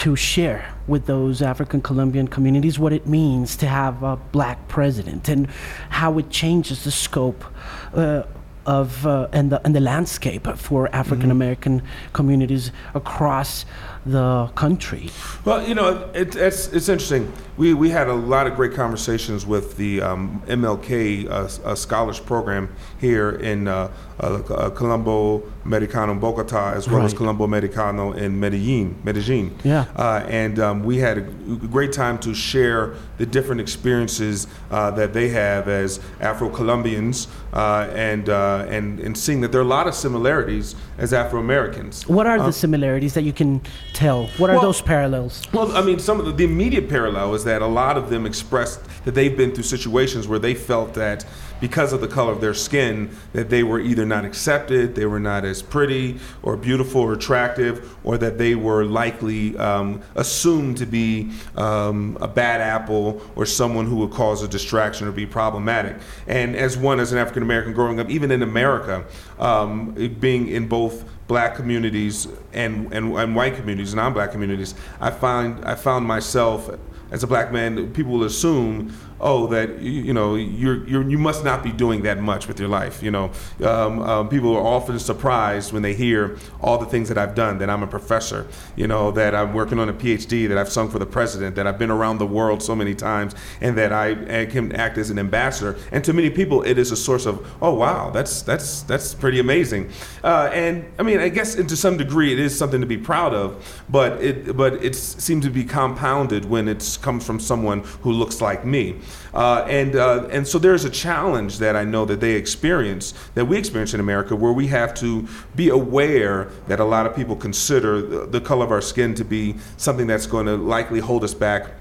to 0.00 0.16
share 0.16 0.74
with 0.86 1.04
those 1.04 1.42
African 1.42 1.82
Colombian 1.82 2.26
communities 2.26 2.78
what 2.78 2.92
it 2.92 3.06
means 3.06 3.54
to 3.56 3.66
have 3.66 4.02
a 4.02 4.16
black 4.16 4.66
president 4.66 5.28
and 5.28 5.46
how 5.90 6.18
it 6.18 6.30
changes 6.30 6.84
the 6.84 6.90
scope 6.90 7.44
uh, 7.92 8.22
of 8.64 9.06
uh, 9.06 9.28
and 9.32 9.52
the 9.52 9.60
and 9.64 9.74
the 9.74 9.80
landscape 9.80 10.46
for 10.56 10.88
African 10.94 11.30
American 11.30 11.82
communities 12.12 12.72
across 12.94 13.66
the 14.06 14.50
country. 14.54 15.10
Well, 15.44 15.66
you 15.66 15.74
know, 15.74 16.10
it, 16.14 16.36
it's 16.36 16.68
it's 16.68 16.88
interesting. 16.88 17.32
We 17.56 17.74
we 17.74 17.90
had 17.90 18.08
a 18.08 18.14
lot 18.14 18.46
of 18.46 18.54
great 18.56 18.72
conversations 18.74 19.44
with 19.44 19.76
the 19.76 20.02
um, 20.02 20.42
MLK 20.46 21.26
uh, 21.28 21.30
uh, 21.30 21.74
Scholars 21.74 22.20
Program 22.20 22.68
here 23.00 23.30
in 23.30 23.66
uh, 23.66 23.90
uh, 24.20 24.42
uh, 24.50 24.70
Colombo 24.70 25.42
Americano, 25.64 26.14
Bogota, 26.14 26.74
as 26.74 26.88
well 26.88 27.02
as 27.02 27.14
Colombo 27.14 27.44
Americano 27.44 28.12
in 28.12 28.38
Medellin. 28.38 29.00
Medellin. 29.02 29.56
Yeah. 29.64 29.86
Uh, 29.96 30.24
and 30.28 30.58
um, 30.58 30.84
we 30.84 30.98
had 30.98 31.18
a 31.18 31.22
great 31.22 31.92
time 31.92 32.18
to 32.18 32.34
share 32.34 32.94
the 33.16 33.24
different 33.24 33.60
experiences 33.60 34.46
uh, 34.70 34.90
that 34.92 35.14
they 35.14 35.30
have 35.30 35.68
as 35.68 36.00
Afro-Colombians, 36.20 37.28
uh, 37.52 37.88
and 37.94 38.28
uh, 38.28 38.66
and 38.68 39.00
and 39.00 39.16
seeing 39.16 39.40
that 39.40 39.52
there 39.52 39.60
are 39.60 39.64
a 39.64 39.76
lot 39.78 39.86
of 39.88 39.94
similarities 39.94 40.76
as 40.98 41.12
Afro-Americans. 41.14 42.06
What 42.06 42.26
are 42.26 42.38
the 42.38 42.52
similarities 42.52 43.14
that 43.14 43.22
you 43.22 43.32
can 43.32 43.62
tell? 43.94 44.26
What 44.36 44.50
are 44.50 44.56
well- 44.56 44.62
those 44.62 44.82
parallels? 44.82 45.42
Well, 45.52 45.74
I 45.76 45.82
mean, 45.82 45.98
some 45.98 46.20
of 46.20 46.26
the, 46.26 46.32
the 46.32 46.44
immediate 46.44 46.88
parallel 46.88 47.34
is 47.34 47.44
that 47.44 47.62
a 47.62 47.66
lot 47.66 47.96
of 47.96 48.10
them 48.10 48.26
expressed 48.26 48.80
that 49.04 49.14
they've 49.14 49.36
been 49.36 49.52
through 49.52 49.64
situations 49.64 50.28
where 50.28 50.38
they 50.38 50.54
felt 50.54 50.92
that 50.94 51.24
because 51.60 51.92
of 51.92 52.00
the 52.00 52.08
color 52.08 52.32
of 52.32 52.40
their 52.40 52.54
skin, 52.54 53.10
that 53.32 53.50
they 53.50 53.62
were 53.62 53.80
either 53.80 54.06
not 54.06 54.24
accepted, 54.24 54.94
they 54.94 55.06
were 55.06 55.20
not 55.20 55.44
as 55.44 55.62
pretty 55.62 56.18
or 56.42 56.56
beautiful 56.56 57.02
or 57.02 57.12
attractive, 57.12 57.96
or 58.04 58.18
that 58.18 58.38
they 58.38 58.54
were 58.54 58.84
likely 58.84 59.56
um, 59.58 60.00
assumed 60.14 60.78
to 60.78 60.86
be 60.86 61.30
um, 61.56 62.16
a 62.20 62.28
bad 62.28 62.60
apple 62.60 63.20
or 63.36 63.46
someone 63.46 63.86
who 63.86 63.96
would 63.96 64.10
cause 64.10 64.42
a 64.42 64.48
distraction 64.48 65.06
or 65.06 65.12
be 65.12 65.26
problematic. 65.26 65.96
And 66.26 66.56
as 66.56 66.76
one, 66.76 67.00
as 67.00 67.12
an 67.12 67.18
African 67.18 67.42
American 67.42 67.72
growing 67.72 68.00
up, 68.00 68.08
even 68.10 68.30
in 68.30 68.42
America, 68.42 69.04
um, 69.38 69.92
being 70.20 70.48
in 70.48 70.68
both 70.68 71.04
black 71.28 71.54
communities 71.54 72.26
and, 72.52 72.92
and, 72.92 73.16
and 73.16 73.36
white 73.36 73.54
communities, 73.54 73.92
and 73.92 73.98
non-black 73.98 74.32
communities, 74.32 74.74
I 75.00 75.10
find 75.10 75.64
I 75.64 75.74
found 75.74 76.06
myself 76.06 76.70
as 77.10 77.24
a 77.24 77.26
black 77.26 77.52
man, 77.52 77.92
people 77.92 78.12
will 78.12 78.24
assume 78.24 78.94
oh, 79.20 79.46
that 79.48 79.80
you, 79.80 80.02
you 80.02 80.12
know, 80.12 80.34
you're, 80.34 80.86
you're 80.86 81.08
you 81.08 81.18
must 81.18 81.44
not 81.44 81.62
be 81.62 81.72
doing 81.72 82.02
that 82.02 82.18
much 82.20 82.48
with 82.48 82.58
your 82.58 82.68
life. 82.68 83.02
You 83.02 83.10
know, 83.10 83.30
um, 83.64 84.00
um, 84.00 84.28
people 84.28 84.56
are 84.56 84.62
often 84.62 84.98
surprised 84.98 85.72
when 85.72 85.82
they 85.82 85.94
hear 85.94 86.38
all 86.60 86.78
the 86.78 86.86
things 86.86 87.08
that 87.08 87.18
I've 87.18 87.34
done. 87.34 87.58
That 87.58 87.70
I'm 87.70 87.82
a 87.82 87.86
professor. 87.86 88.46
You 88.76 88.86
know, 88.86 89.10
that 89.12 89.34
I'm 89.34 89.52
working 89.54 89.78
on 89.78 89.88
a 89.88 89.92
PhD. 89.92 90.48
That 90.48 90.58
I've 90.58 90.70
sung 90.70 90.88
for 90.88 90.98
the 90.98 91.06
president. 91.06 91.56
That 91.56 91.66
I've 91.66 91.78
been 91.78 91.90
around 91.90 92.18
the 92.18 92.26
world 92.26 92.62
so 92.62 92.74
many 92.74 92.94
times, 92.94 93.34
and 93.60 93.76
that 93.78 93.92
I, 93.92 94.42
I 94.42 94.46
can 94.46 94.72
act 94.72 94.98
as 94.98 95.10
an 95.10 95.18
ambassador. 95.18 95.76
And 95.92 96.04
to 96.04 96.12
many 96.12 96.30
people, 96.30 96.62
it 96.62 96.78
is 96.78 96.90
a 96.90 96.96
source 96.96 97.26
of, 97.26 97.46
oh 97.60 97.74
wow, 97.74 98.10
that's 98.10 98.42
that's 98.42 98.82
that's 98.82 99.14
pretty 99.14 99.40
amazing. 99.40 99.90
Uh, 100.24 100.50
and 100.52 100.84
I 100.98 101.02
mean, 101.02 101.20
I 101.20 101.28
guess 101.28 101.54
to 101.54 101.76
some 101.76 101.96
degree, 101.96 102.32
it 102.32 102.38
is 102.38 102.56
something 102.56 102.80
to 102.80 102.86
be 102.86 102.98
proud 102.98 103.34
of. 103.34 103.82
But 103.88 104.22
it 104.22 104.56
but 104.56 104.82
it 104.84 104.94
seems 104.94 105.44
to 105.44 105.50
be 105.50 105.64
compounded 105.64 106.44
when 106.44 106.68
it 106.68 106.98
comes 107.02 107.24
from 107.24 107.40
someone 107.40 107.80
who 108.02 108.12
looks 108.12 108.40
like 108.40 108.64
me. 108.64 108.96
Uh, 109.34 109.64
and 109.68 109.96
uh, 109.96 110.28
and 110.30 110.46
so 110.46 110.58
there's 110.58 110.84
a 110.84 110.90
challenge 110.90 111.58
that 111.58 111.76
I 111.76 111.84
know 111.84 112.04
that 112.04 112.20
they 112.20 112.32
experience 112.32 113.14
that 113.34 113.44
we 113.44 113.56
experience 113.56 113.94
in 113.94 114.00
America, 114.00 114.34
where 114.36 114.52
we 114.52 114.66
have 114.68 114.94
to 114.94 115.26
be 115.54 115.68
aware 115.68 116.50
that 116.68 116.80
a 116.80 116.84
lot 116.84 117.06
of 117.06 117.14
people 117.14 117.36
consider 117.36 118.02
the, 118.02 118.26
the 118.26 118.40
color 118.40 118.64
of 118.64 118.72
our 118.72 118.80
skin 118.80 119.14
to 119.14 119.24
be 119.24 119.56
something 119.76 120.06
that's 120.06 120.26
going 120.26 120.46
to 120.46 120.56
likely 120.56 121.00
hold 121.00 121.24
us 121.24 121.34
back 121.34 121.72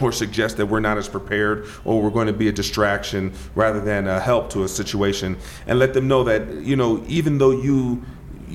or 0.00 0.12
suggest 0.12 0.56
that 0.56 0.66
we're 0.66 0.80
not 0.80 0.96
as 0.96 1.08
prepared 1.08 1.66
or 1.84 2.00
we're 2.02 2.10
going 2.10 2.26
to 2.26 2.32
be 2.32 2.48
a 2.48 2.52
distraction 2.52 3.32
rather 3.54 3.80
than 3.80 4.06
a 4.06 4.20
help 4.20 4.50
to 4.50 4.64
a 4.64 4.68
situation. 4.68 5.36
And 5.66 5.78
let 5.78 5.94
them 5.94 6.08
know 6.08 6.24
that 6.24 6.48
you 6.62 6.76
know 6.76 7.04
even 7.08 7.38
though 7.38 7.50
you 7.50 7.68
you 7.68 8.04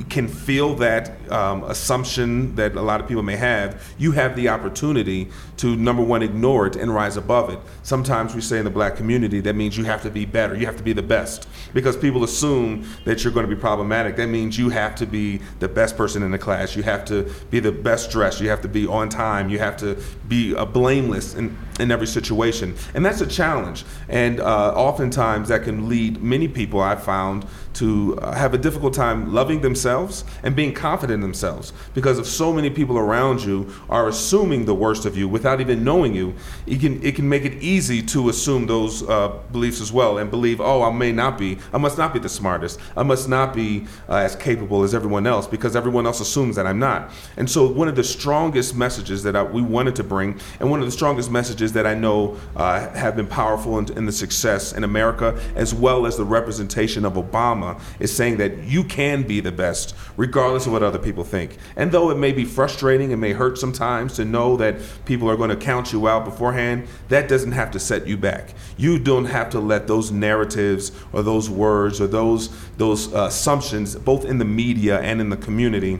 can 0.09 0.27
feel 0.27 0.75
that 0.75 1.31
um, 1.31 1.63
assumption 1.63 2.55
that 2.55 2.75
a 2.75 2.81
lot 2.81 2.99
of 2.99 3.07
people 3.07 3.23
may 3.23 3.35
have, 3.35 3.81
you 3.97 4.11
have 4.11 4.35
the 4.35 4.49
opportunity 4.49 5.29
to 5.57 5.75
number 5.75 6.03
one 6.03 6.23
ignore 6.23 6.65
it 6.65 6.75
and 6.75 6.93
rise 6.93 7.15
above 7.15 7.49
it. 7.49 7.59
Sometimes 7.83 8.33
we 8.33 8.41
say 8.41 8.57
in 8.57 8.65
the 8.65 8.71
black 8.71 8.95
community 8.95 9.39
that 9.41 9.55
means 9.55 9.77
you 9.77 9.83
have 9.83 10.01
to 10.01 10.09
be 10.09 10.25
better, 10.25 10.55
you 10.55 10.65
have 10.65 10.77
to 10.77 10.83
be 10.83 10.93
the 10.93 11.03
best, 11.03 11.47
because 11.73 11.95
people 11.95 12.23
assume 12.23 12.87
that 13.05 13.23
you're 13.23 13.33
going 13.33 13.47
to 13.47 13.55
be 13.55 13.59
problematic. 13.59 14.15
That 14.15 14.27
means 14.27 14.57
you 14.57 14.69
have 14.69 14.95
to 14.95 15.05
be 15.05 15.41
the 15.59 15.67
best 15.67 15.95
person 15.95 16.23
in 16.23 16.31
the 16.31 16.39
class, 16.39 16.75
you 16.75 16.83
have 16.83 17.05
to 17.05 17.31
be 17.51 17.59
the 17.59 17.71
best 17.71 18.09
dressed, 18.09 18.41
you 18.41 18.49
have 18.49 18.61
to 18.61 18.67
be 18.67 18.87
on 18.87 19.09
time, 19.09 19.49
you 19.49 19.59
have 19.59 19.77
to 19.77 20.01
be 20.27 20.55
uh, 20.55 20.65
blameless 20.65 21.35
in, 21.35 21.55
in 21.79 21.91
every 21.91 22.07
situation, 22.07 22.75
and 22.95 23.05
that's 23.05 23.21
a 23.21 23.27
challenge. 23.27 23.85
And 24.09 24.39
uh, 24.39 24.73
oftentimes 24.75 25.49
that 25.49 25.63
can 25.63 25.87
lead 25.87 26.21
many 26.21 26.47
people 26.47 26.81
I've 26.81 27.03
found 27.03 27.45
to 27.75 28.17
uh, 28.19 28.33
have 28.33 28.53
a 28.53 28.57
difficult 28.57 28.93
time 28.93 29.33
loving 29.33 29.61
themselves 29.61 29.82
and 29.85 30.55
being 30.55 30.73
confident 30.73 31.15
in 31.15 31.21
themselves 31.21 31.73
because 31.93 32.19
if 32.19 32.25
so 32.25 32.53
many 32.53 32.69
people 32.69 32.97
around 32.97 33.43
you 33.43 33.71
are 33.89 34.07
assuming 34.07 34.65
the 34.65 34.75
worst 34.75 35.05
of 35.05 35.17
you 35.17 35.27
without 35.27 35.59
even 35.59 35.83
knowing 35.83 36.13
you 36.13 36.33
it 36.65 36.79
can 36.79 37.03
it 37.03 37.15
can 37.15 37.27
make 37.27 37.45
it 37.45 37.61
easy 37.61 38.01
to 38.01 38.29
assume 38.29 38.67
those 38.67 39.07
uh, 39.09 39.29
beliefs 39.51 39.81
as 39.81 39.91
well 39.91 40.17
and 40.17 40.29
believe 40.29 40.61
oh 40.61 40.81
I 40.83 40.91
may 40.91 41.11
not 41.11 41.37
be 41.37 41.57
I 41.73 41.77
must 41.77 41.97
not 41.97 42.13
be 42.13 42.19
the 42.19 42.29
smartest. 42.29 42.79
I 42.95 43.03
must 43.03 43.27
not 43.27 43.53
be 43.53 43.85
uh, 44.09 44.15
as 44.15 44.35
capable 44.35 44.83
as 44.83 44.93
everyone 44.93 45.27
else 45.27 45.47
because 45.47 45.75
everyone 45.75 46.05
else 46.05 46.19
assumes 46.19 46.55
that 46.55 46.67
I'm 46.67 46.79
not. 46.79 47.11
And 47.37 47.49
so 47.49 47.67
one 47.67 47.87
of 47.87 47.95
the 47.95 48.03
strongest 48.03 48.75
messages 48.75 49.23
that 49.23 49.35
I, 49.35 49.43
we 49.43 49.61
wanted 49.61 49.95
to 49.97 50.03
bring 50.03 50.39
and 50.59 50.69
one 50.69 50.79
of 50.79 50.85
the 50.85 50.91
strongest 50.91 51.31
messages 51.31 51.73
that 51.73 51.85
I 51.87 51.93
know 51.93 52.37
uh, 52.55 52.89
have 52.91 53.15
been 53.15 53.27
powerful 53.27 53.79
in, 53.79 53.91
in 53.97 54.05
the 54.05 54.11
success 54.11 54.73
in 54.73 54.83
America 54.83 55.39
as 55.55 55.73
well 55.73 56.05
as 56.05 56.17
the 56.17 56.25
representation 56.25 57.05
of 57.05 57.13
Obama 57.13 57.79
is 57.99 58.15
saying 58.15 58.37
that 58.37 58.59
you 58.63 58.83
can 58.83 59.23
be 59.23 59.39
the 59.39 59.51
best 59.51 59.72
regardless 60.17 60.65
of 60.65 60.71
what 60.71 60.83
other 60.83 60.99
people 60.99 61.23
think. 61.23 61.57
And 61.75 61.91
though 61.91 62.09
it 62.09 62.17
may 62.17 62.31
be 62.31 62.45
frustrating, 62.45 63.11
it 63.11 63.17
may 63.17 63.33
hurt 63.33 63.57
sometimes 63.57 64.13
to 64.15 64.25
know 64.25 64.57
that 64.57 64.75
people 65.05 65.29
are 65.29 65.37
going 65.37 65.49
to 65.49 65.55
count 65.55 65.93
you 65.93 66.07
out 66.07 66.25
beforehand, 66.25 66.87
that 67.09 67.27
doesn't 67.27 67.53
have 67.53 67.71
to 67.71 67.79
set 67.79 68.07
you 68.07 68.17
back. 68.17 68.53
You 68.77 68.99
don't 68.99 69.25
have 69.25 69.49
to 69.51 69.59
let 69.59 69.87
those 69.87 70.11
narratives 70.11 70.91
or 71.11 71.23
those 71.23 71.49
words 71.49 71.99
or 71.99 72.07
those 72.07 72.49
those 72.77 73.13
uh, 73.13 73.25
assumptions 73.25 73.95
both 73.95 74.25
in 74.25 74.37
the 74.37 74.45
media 74.45 74.99
and 74.99 75.21
in 75.21 75.29
the 75.29 75.37
community 75.37 75.99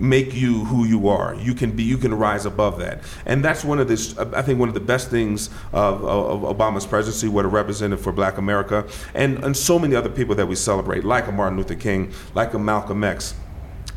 make 0.00 0.34
you 0.34 0.64
who 0.64 0.84
you 0.84 1.08
are. 1.08 1.34
You 1.34 1.54
can 1.54 1.70
be, 1.72 1.82
you 1.82 1.98
can 1.98 2.14
rise 2.14 2.46
above 2.46 2.78
that. 2.78 3.02
And 3.26 3.44
that's 3.44 3.64
one 3.64 3.78
of 3.78 3.88
this, 3.88 4.16
I 4.18 4.42
think 4.42 4.58
one 4.58 4.68
of 4.68 4.74
the 4.74 4.80
best 4.80 5.10
things 5.10 5.48
of, 5.72 6.02
of, 6.04 6.40
Obama's 6.40 6.86
presidency, 6.86 7.28
what 7.28 7.44
it 7.44 7.48
represented 7.48 8.00
for 8.00 8.12
black 8.12 8.38
America, 8.38 8.86
and, 9.14 9.44
and 9.44 9.56
so 9.56 9.78
many 9.78 9.94
other 9.94 10.10
people 10.10 10.34
that 10.36 10.46
we 10.46 10.56
celebrate, 10.56 11.04
like 11.04 11.28
a 11.28 11.32
Martin 11.32 11.58
Luther 11.58 11.74
King, 11.74 12.12
like 12.34 12.54
a 12.54 12.58
Malcolm 12.58 13.04
X 13.04 13.34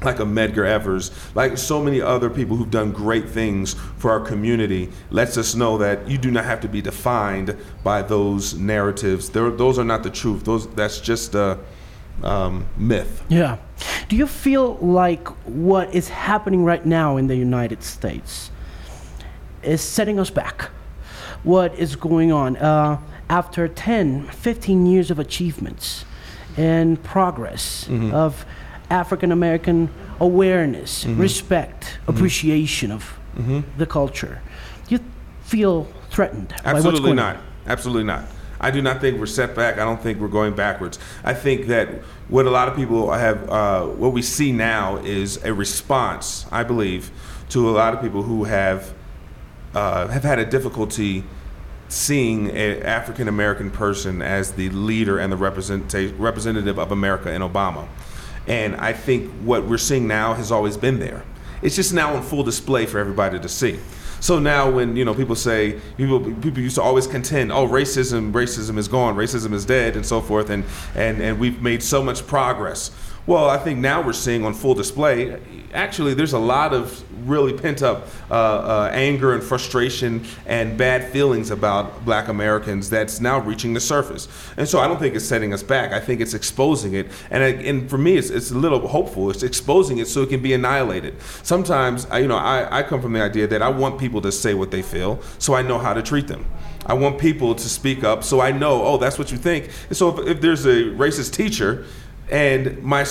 like 0.02 0.20
a 0.20 0.24
Medgar 0.24 0.66
Evers, 0.66 1.12
like 1.34 1.58
so 1.58 1.82
many 1.82 2.02
other 2.02 2.30
people 2.30 2.58
who've 2.58 2.70
done 2.70 2.92
great 2.92 3.30
things 3.30 3.74
for 3.98 4.12
our 4.12 4.20
community, 4.20 4.90
lets 5.12 5.38
us 5.38 5.56
know 5.56 5.78
that 5.78 6.10
you 6.10 6.18
do 6.18 6.30
not 6.30 6.44
have 6.44 6.60
to 6.60 6.68
be 6.68 6.82
defined 6.82 7.56
by 7.84 8.02
those 8.02 8.54
narratives. 8.56 9.30
They're, 9.30 9.50
those 9.52 9.80
are 9.80 9.86
not 9.86 10.04
the 10.04 10.10
truth. 10.10 10.44
Those 10.44 10.68
that's 10.74 11.00
just 11.00 11.36
a 11.36 11.58
um, 12.22 12.66
myth. 12.78 13.24
Yeah. 13.30 13.58
Do 14.14 14.20
you 14.20 14.28
feel 14.28 14.76
like 14.76 15.28
what 15.44 15.96
is 15.96 16.08
happening 16.08 16.64
right 16.64 16.86
now 16.86 17.18
in 17.18 17.26
the 17.26 17.36
United 17.36 17.82
States 17.82 18.52
is 19.64 19.82
setting 19.82 20.20
us 20.20 20.30
back? 20.30 20.70
What 21.42 21.74
is 21.80 21.96
going 21.96 22.32
on? 22.32 22.56
Uh, 22.58 23.00
after 23.28 23.68
10, 23.68 24.28
15 24.28 24.86
years 24.86 25.10
of 25.10 25.18
achievements 25.18 26.06
and 26.58 27.02
progress 27.02 27.86
mm-hmm. 27.86 28.14
of 28.14 28.46
African 28.92 29.32
American 29.32 29.90
awareness, 30.20 31.06
mm-hmm. 31.06 31.20
respect, 31.20 31.84
mm-hmm. 31.84 32.12
appreciation 32.12 32.92
of 32.92 33.18
mm-hmm. 33.36 33.62
the 33.80 33.88
culture, 33.88 34.44
do 34.90 34.94
you 34.94 35.04
feel 35.42 35.86
threatened 36.12 36.54
Absolutely 36.64 37.14
not. 37.14 37.38
On? 37.38 37.44
Absolutely 37.66 38.04
not. 38.04 38.26
I 38.64 38.72
do 38.72 38.82
not 38.82 39.02
think 39.02 39.20
we're 39.20 39.26
set 39.26 39.56
back. 39.56 39.78
I 39.78 39.84
don't 39.84 40.02
think 40.02 40.20
we're 40.20 40.30
going 40.30 40.56
backwards. 40.56 40.98
I 41.24 41.34
think 41.34 41.68
that 41.68 41.90
what 42.30 42.46
a 42.46 42.50
lot 42.50 42.70
of 42.70 42.78
people 42.78 43.12
have, 43.12 43.50
uh, 43.50 43.86
what 43.86 44.14
we 44.14 44.22
see 44.22 44.54
now 44.54 44.98
is 44.98 45.44
a 45.44 45.54
response, 45.54 46.46
I 46.50 46.64
believe, 46.64 47.12
to 47.50 47.70
a 47.70 47.72
lot 47.72 47.94
of 47.94 48.02
people 48.02 48.24
who 48.24 48.46
have 48.46 48.94
uh, 49.76 50.08
have 50.08 50.24
had 50.24 50.40
a 50.40 50.46
difficulty 50.46 51.24
seeing 51.90 52.50
an 52.52 52.84
African 52.84 53.28
American 53.28 53.70
person 53.70 54.22
as 54.22 54.54
the 54.54 54.70
leader 54.70 55.20
and 55.20 55.34
the 55.34 55.38
representative 55.38 56.80
of 56.80 56.92
America 56.92 57.34
in 57.34 57.42
Obama. 57.42 57.88
And 58.48 58.76
I 58.78 58.94
think 58.94 59.30
what 59.44 59.66
we're 59.66 59.78
seeing 59.78 60.08
now 60.08 60.36
has 60.36 60.52
always 60.52 60.78
been 60.78 61.00
there. 61.00 61.24
It's 61.62 61.76
just 61.76 61.94
now 61.94 62.16
on 62.16 62.24
full 62.24 62.44
display 62.44 62.86
for 62.86 63.00
everybody 63.00 63.40
to 63.40 63.50
see. 63.50 63.80
So 64.24 64.40
now 64.40 64.72
when 64.72 64.96
you 64.96 65.04
know 65.04 65.14
people 65.14 65.36
say 65.36 65.82
people 65.98 66.22
people 66.22 66.60
used 66.60 66.76
to 66.76 66.82
always 66.82 67.08
contend, 67.08 67.52
oh 67.52 67.68
racism 67.68 68.32
racism 68.32 68.78
is 68.78 68.88
gone, 68.88 69.18
racism 69.18 69.52
is 69.52 69.66
dead, 69.66 69.98
and 69.98 70.06
so 70.06 70.22
forth, 70.22 70.50
and 70.50 70.64
and 70.96 71.22
and 71.22 71.38
we've 71.42 71.62
made 71.62 71.84
so 71.84 72.02
much 72.02 72.26
progress. 72.26 72.92
Well, 73.26 73.50
I 73.50 73.58
think 73.58 73.80
now 73.80 74.02
we're 74.02 74.12
seeing 74.12 74.44
on 74.44 74.54
full 74.54 74.74
display. 74.74 75.40
Actually, 75.74 76.14
there's 76.14 76.34
a 76.34 76.40
lot 76.40 76.74
of 76.74 77.02
really 77.26 77.54
pent 77.54 77.82
up 77.82 78.08
uh, 78.30 78.34
uh, 78.34 78.90
anger 78.92 79.34
and 79.34 79.42
frustration 79.42 80.26
and 80.46 80.78
bad 80.78 81.10
feelings 81.10 81.50
about 81.50 82.04
Black 82.04 82.28
Americans 82.28 82.90
that's 82.90 83.22
now 83.22 83.40
reaching 83.40 83.74
the 83.74 83.80
surface. 83.80 84.28
And 84.58 84.68
so 84.68 84.80
I 84.80 84.90
don't 84.90 85.00
think 85.00 85.16
it's 85.16 85.24
setting 85.24 85.54
us 85.54 85.64
back. 85.64 85.94
I 85.94 86.02
think 86.02 86.20
it's 86.20 86.34
exposing 86.34 86.96
it. 86.96 87.08
And 87.32 87.42
and 87.44 87.90
for 87.90 87.98
me, 87.98 88.18
it's, 88.18 88.30
it's 88.30 88.52
a 88.52 88.58
little 88.58 88.86
hopeful. 88.86 89.30
It's 89.30 89.42
exposing 89.42 90.00
it 90.00 90.10
so 90.10 90.24
it 90.24 90.30
can 90.30 90.42
be 90.42 90.54
annihilated. 90.54 91.16
Sometimes, 91.44 92.06
you 92.14 92.28
know, 92.28 92.36
I, 92.36 92.80
I 92.80 92.84
come 92.84 93.02
from 93.02 93.14
the 93.14 93.22
idea 93.22 93.48
that 93.48 93.62
I 93.62 93.70
want 93.70 94.00
people 94.00 94.20
to 94.20 94.34
say 94.34 94.54
what 94.54 94.70
they 94.70 94.82
feel, 94.82 95.22
so 95.40 95.54
I 95.54 95.62
know 95.62 95.80
how 95.80 95.94
to 95.94 96.02
treat 96.02 96.28
them. 96.28 96.46
I 96.86 96.94
want 96.94 97.20
people 97.20 97.56
to 97.56 97.70
speak 97.70 98.04
up 98.04 98.26
so 98.26 98.42
I 98.42 98.52
know, 98.52 98.84
oh, 98.84 98.98
that's 98.98 99.18
what 99.18 99.32
you 99.32 99.38
think. 99.38 99.70
And 99.88 99.96
so 99.96 100.10
if, 100.10 100.28
if 100.28 100.42
there's 100.42 100.66
a 100.66 100.92
racist 100.98 101.32
teacher, 101.34 101.86
and 102.34 102.82
my 102.82 103.06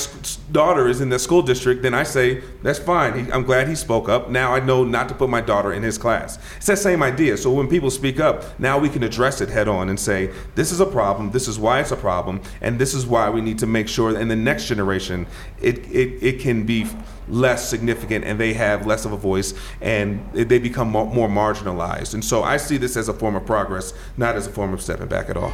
daughter 0.50 0.88
is 0.88 1.00
in 1.00 1.08
the 1.08 1.18
school 1.18 1.42
district, 1.42 1.82
then 1.82 1.94
I 1.94 2.02
say, 2.02 2.42
that's 2.64 2.80
fine. 2.80 3.30
I'm 3.30 3.44
glad 3.44 3.68
he 3.68 3.76
spoke 3.76 4.08
up. 4.08 4.28
Now 4.28 4.52
I 4.52 4.58
know 4.58 4.82
not 4.82 5.08
to 5.10 5.14
put 5.14 5.30
my 5.30 5.40
daughter 5.40 5.72
in 5.72 5.84
his 5.84 5.96
class. 5.96 6.40
It's 6.56 6.66
that 6.66 6.78
same 6.78 7.04
idea. 7.04 7.36
So 7.36 7.52
when 7.52 7.68
people 7.68 7.92
speak 7.92 8.18
up, 8.18 8.58
now 8.58 8.80
we 8.80 8.88
can 8.88 9.04
address 9.04 9.40
it 9.40 9.48
head 9.48 9.68
on 9.68 9.88
and 9.90 10.00
say, 10.00 10.32
this 10.56 10.72
is 10.72 10.80
a 10.80 10.86
problem, 10.86 11.30
this 11.30 11.46
is 11.46 11.56
why 11.56 11.78
it's 11.78 11.92
a 11.92 11.96
problem, 11.96 12.40
and 12.60 12.80
this 12.80 12.94
is 12.94 13.06
why 13.06 13.30
we 13.30 13.40
need 13.40 13.60
to 13.60 13.66
make 13.66 13.86
sure 13.86 14.12
that 14.12 14.20
in 14.20 14.26
the 14.26 14.34
next 14.34 14.66
generation 14.66 15.28
it, 15.60 15.78
it, 15.92 16.20
it 16.20 16.40
can 16.40 16.66
be 16.66 16.88
less 17.28 17.70
significant 17.70 18.24
and 18.24 18.40
they 18.40 18.52
have 18.52 18.88
less 18.88 19.04
of 19.04 19.12
a 19.12 19.16
voice 19.16 19.54
and 19.80 20.28
they 20.32 20.58
become 20.58 20.90
more 20.90 21.28
marginalized. 21.28 22.14
And 22.14 22.24
so 22.24 22.42
I 22.42 22.56
see 22.56 22.76
this 22.76 22.96
as 22.96 23.08
a 23.08 23.14
form 23.14 23.36
of 23.36 23.46
progress, 23.46 23.94
not 24.16 24.34
as 24.34 24.48
a 24.48 24.50
form 24.50 24.74
of 24.74 24.82
stepping 24.82 25.06
back 25.06 25.30
at 25.30 25.36
all. 25.36 25.52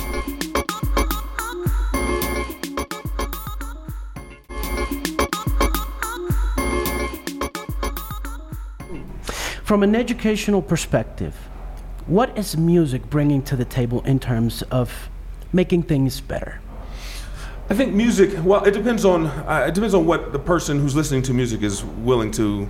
From 9.68 9.82
an 9.82 9.94
educational 9.94 10.62
perspective, 10.62 11.34
what 12.06 12.38
is 12.38 12.56
music 12.56 13.10
bringing 13.10 13.42
to 13.42 13.54
the 13.54 13.66
table 13.66 14.00
in 14.06 14.18
terms 14.18 14.62
of 14.70 15.10
making 15.52 15.82
things 15.82 16.22
better? 16.22 16.62
I 17.68 17.74
think 17.74 17.92
music. 17.92 18.30
Well, 18.42 18.64
it 18.64 18.70
depends 18.70 19.04
on 19.04 19.26
uh, 19.26 19.66
it 19.68 19.74
depends 19.74 19.92
on 19.92 20.06
what 20.06 20.32
the 20.32 20.38
person 20.38 20.80
who's 20.80 20.96
listening 20.96 21.20
to 21.24 21.34
music 21.34 21.60
is 21.60 21.84
willing 21.84 22.30
to 22.30 22.66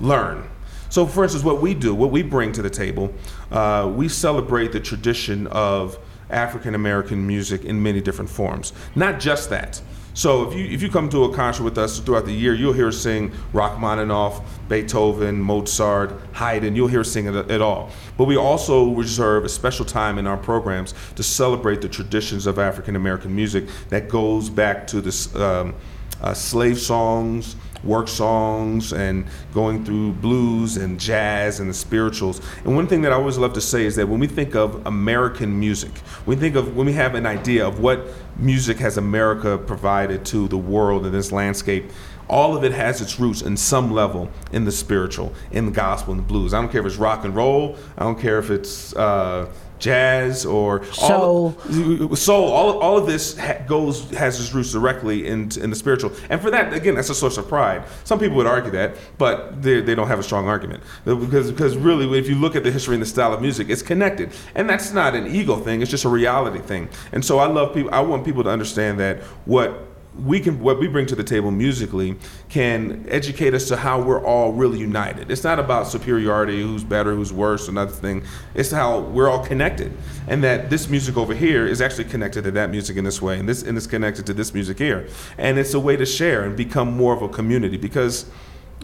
learn. 0.00 0.48
So, 0.88 1.04
for 1.04 1.22
instance, 1.22 1.44
what 1.44 1.60
we 1.60 1.74
do, 1.74 1.94
what 1.94 2.10
we 2.10 2.22
bring 2.22 2.52
to 2.52 2.62
the 2.62 2.70
table, 2.70 3.12
uh, 3.50 3.92
we 3.94 4.08
celebrate 4.08 4.72
the 4.72 4.80
tradition 4.80 5.48
of 5.48 5.98
African 6.30 6.74
American 6.74 7.26
music 7.26 7.66
in 7.66 7.82
many 7.82 8.00
different 8.00 8.30
forms. 8.30 8.72
Not 8.94 9.20
just 9.20 9.50
that. 9.50 9.82
So 10.18 10.50
if 10.50 10.58
you 10.58 10.64
if 10.64 10.82
you 10.82 10.90
come 10.90 11.08
to 11.10 11.26
a 11.26 11.32
concert 11.32 11.62
with 11.62 11.78
us 11.78 12.00
throughout 12.00 12.24
the 12.24 12.32
year, 12.32 12.52
you'll 12.52 12.72
hear 12.72 12.88
us 12.88 12.98
sing 12.98 13.30
Rachmaninoff, 13.52 14.42
Beethoven, 14.68 15.40
Mozart, 15.40 16.10
Haydn. 16.32 16.74
You'll 16.74 16.88
hear 16.88 17.02
us 17.02 17.12
sing 17.12 17.26
it, 17.26 17.48
it 17.48 17.62
all. 17.62 17.92
But 18.16 18.24
we 18.24 18.36
also 18.36 18.92
reserve 18.94 19.44
a 19.44 19.48
special 19.48 19.84
time 19.84 20.18
in 20.18 20.26
our 20.26 20.36
programs 20.36 20.92
to 21.14 21.22
celebrate 21.22 21.82
the 21.82 21.88
traditions 21.88 22.48
of 22.48 22.58
African 22.58 22.96
American 22.96 23.32
music 23.32 23.68
that 23.90 24.08
goes 24.08 24.50
back 24.50 24.88
to 24.88 25.00
this 25.00 25.32
um, 25.36 25.72
uh, 26.20 26.34
slave 26.34 26.80
songs, 26.80 27.54
work 27.84 28.08
songs 28.08 28.92
and 28.92 29.26
going 29.52 29.84
through 29.84 30.12
blues 30.14 30.76
and 30.76 30.98
jazz 30.98 31.60
and 31.60 31.68
the 31.70 31.74
spirituals. 31.74 32.40
And 32.64 32.74
one 32.74 32.86
thing 32.86 33.02
that 33.02 33.12
I 33.12 33.14
always 33.14 33.38
love 33.38 33.52
to 33.54 33.60
say 33.60 33.84
is 33.84 33.96
that 33.96 34.08
when 34.08 34.20
we 34.20 34.26
think 34.26 34.54
of 34.54 34.86
American 34.86 35.58
music, 35.58 35.92
we 36.26 36.36
think 36.36 36.56
of 36.56 36.76
when 36.76 36.86
we 36.86 36.92
have 36.94 37.14
an 37.14 37.26
idea 37.26 37.66
of 37.66 37.80
what 37.80 38.06
music 38.36 38.78
has 38.78 38.96
America 38.96 39.58
provided 39.58 40.24
to 40.26 40.48
the 40.48 40.58
world 40.58 41.06
in 41.06 41.12
this 41.12 41.32
landscape. 41.32 41.90
All 42.28 42.54
of 42.54 42.62
it 42.62 42.72
has 42.72 43.00
its 43.00 43.18
roots 43.18 43.40
in 43.40 43.56
some 43.56 43.90
level 43.90 44.30
in 44.52 44.66
the 44.66 44.72
spiritual, 44.72 45.32
in 45.50 45.64
the 45.64 45.72
gospel, 45.72 46.12
in 46.12 46.18
the 46.18 46.24
blues. 46.24 46.52
I 46.52 46.60
don't 46.60 46.70
care 46.70 46.82
if 46.82 46.86
it's 46.86 46.96
rock 46.96 47.24
and 47.24 47.34
roll. 47.34 47.76
I 47.96 48.04
don't 48.04 48.20
care 48.20 48.38
if 48.38 48.50
it's 48.50 48.94
uh, 48.94 49.48
jazz 49.78 50.44
or 50.46 50.84
soul. 50.86 51.56
All, 52.00 52.16
soul. 52.16 52.52
All, 52.52 52.78
all 52.78 52.98
of 52.98 53.06
this 53.06 53.36
ha- 53.38 53.58
goes 53.66 54.10
has 54.10 54.40
its 54.40 54.52
roots 54.52 54.72
directly 54.72 55.26
in 55.26 55.50
in 55.60 55.70
the 55.70 55.76
spiritual, 55.76 56.12
and 56.30 56.40
for 56.40 56.50
that, 56.50 56.72
again, 56.72 56.94
that's 56.94 57.10
a 57.10 57.14
source 57.14 57.38
of 57.38 57.48
pride. 57.48 57.84
Some 58.04 58.18
people 58.18 58.36
would 58.36 58.46
argue 58.46 58.70
that, 58.72 58.96
but 59.18 59.62
they, 59.62 59.80
they 59.80 59.94
don't 59.94 60.08
have 60.08 60.18
a 60.18 60.22
strong 60.22 60.48
argument 60.48 60.82
because 61.04 61.50
because 61.50 61.76
really, 61.76 62.18
if 62.18 62.28
you 62.28 62.34
look 62.34 62.56
at 62.56 62.62
the 62.62 62.70
history 62.70 62.94
and 62.94 63.02
the 63.02 63.06
style 63.06 63.32
of 63.32 63.40
music, 63.40 63.68
it's 63.70 63.82
connected, 63.82 64.32
and 64.54 64.68
that's 64.68 64.92
not 64.92 65.14
an 65.14 65.26
ego 65.26 65.56
thing. 65.56 65.82
It's 65.82 65.90
just 65.90 66.04
a 66.04 66.08
reality 66.08 66.60
thing. 66.60 66.88
And 67.12 67.24
so 67.24 67.38
I 67.38 67.46
love 67.46 67.74
people. 67.74 67.92
I 67.92 68.00
want 68.00 68.24
people 68.24 68.44
to 68.44 68.50
understand 68.50 68.98
that 69.00 69.22
what 69.44 69.87
we 70.24 70.40
can 70.40 70.60
what 70.60 70.78
we 70.80 70.88
bring 70.88 71.06
to 71.06 71.14
the 71.14 71.22
table 71.22 71.50
musically 71.50 72.16
can 72.48 73.06
educate 73.08 73.54
us 73.54 73.68
to 73.68 73.76
how 73.76 74.00
we're 74.00 74.24
all 74.24 74.52
really 74.52 74.78
united. 74.78 75.30
It's 75.30 75.44
not 75.44 75.58
about 75.58 75.86
superiority, 75.86 76.60
who's 76.62 76.82
better, 76.82 77.14
who's 77.14 77.32
worse, 77.32 77.68
another 77.68 77.92
thing. 77.92 78.24
It's 78.54 78.70
how 78.70 79.00
we're 79.00 79.28
all 79.28 79.44
connected, 79.44 79.92
and 80.26 80.42
that 80.42 80.70
this 80.70 80.88
music 80.88 81.16
over 81.16 81.34
here 81.34 81.66
is 81.66 81.80
actually 81.80 82.04
connected 82.04 82.44
to 82.44 82.50
that 82.52 82.70
music 82.70 82.96
in 82.96 83.04
this 83.04 83.22
way, 83.22 83.38
and 83.38 83.48
this 83.48 83.62
and 83.62 83.76
it's 83.76 83.86
connected 83.86 84.26
to 84.26 84.34
this 84.34 84.52
music 84.54 84.78
here, 84.78 85.08
and 85.36 85.58
it's 85.58 85.74
a 85.74 85.80
way 85.80 85.96
to 85.96 86.06
share 86.06 86.44
and 86.44 86.56
become 86.56 86.92
more 86.92 87.14
of 87.14 87.22
a 87.22 87.28
community 87.28 87.76
because 87.76 88.26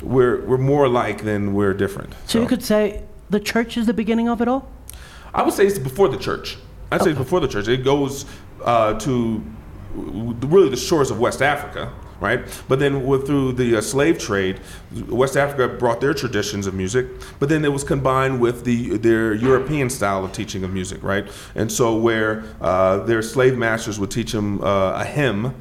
we're 0.02 0.44
we're 0.44 0.58
more 0.58 0.84
alike 0.84 1.24
than 1.24 1.54
we're 1.54 1.74
different. 1.74 2.14
So, 2.26 2.40
you 2.40 2.46
could 2.46 2.62
say 2.62 3.02
the 3.30 3.40
church 3.40 3.76
is 3.76 3.86
the 3.86 3.94
beginning 3.94 4.28
of 4.28 4.40
it 4.40 4.48
all. 4.48 4.70
I 5.32 5.42
would 5.42 5.54
say 5.54 5.66
it's 5.66 5.78
before 5.78 6.08
the 6.08 6.16
church. 6.16 6.58
I'd 6.92 7.02
say 7.02 7.10
it's 7.10 7.18
before 7.18 7.40
the 7.40 7.48
church. 7.48 7.66
It 7.66 7.82
goes 7.82 8.24
uh, 8.64 8.98
to 9.00 9.42
really 9.94 10.68
the 10.68 10.76
shores 10.76 11.10
of 11.10 11.18
West 11.18 11.42
Africa, 11.42 11.92
right? 12.20 12.40
But 12.68 12.78
then 12.78 13.06
with, 13.06 13.26
through 13.26 13.52
the 13.52 13.76
uh, 13.76 13.80
slave 13.80 14.18
trade, 14.18 14.60
West 15.08 15.36
Africa 15.36 15.68
brought 15.68 16.00
their 16.00 16.14
traditions 16.14 16.66
of 16.66 16.74
music, 16.74 17.06
but 17.38 17.48
then 17.48 17.64
it 17.64 17.72
was 17.72 17.84
combined 17.84 18.40
with 18.40 18.64
the 18.64 18.96
their 18.98 19.34
European 19.34 19.90
style 19.90 20.24
of 20.24 20.32
teaching 20.32 20.64
of 20.64 20.72
music, 20.72 21.02
right? 21.02 21.26
And 21.54 21.70
so 21.70 21.96
where 21.96 22.44
uh, 22.60 22.98
their 22.98 23.22
slave 23.22 23.56
masters 23.56 23.98
would 23.98 24.10
teach 24.10 24.32
them 24.32 24.62
uh, 24.62 25.00
a 25.00 25.04
hymn, 25.04 25.54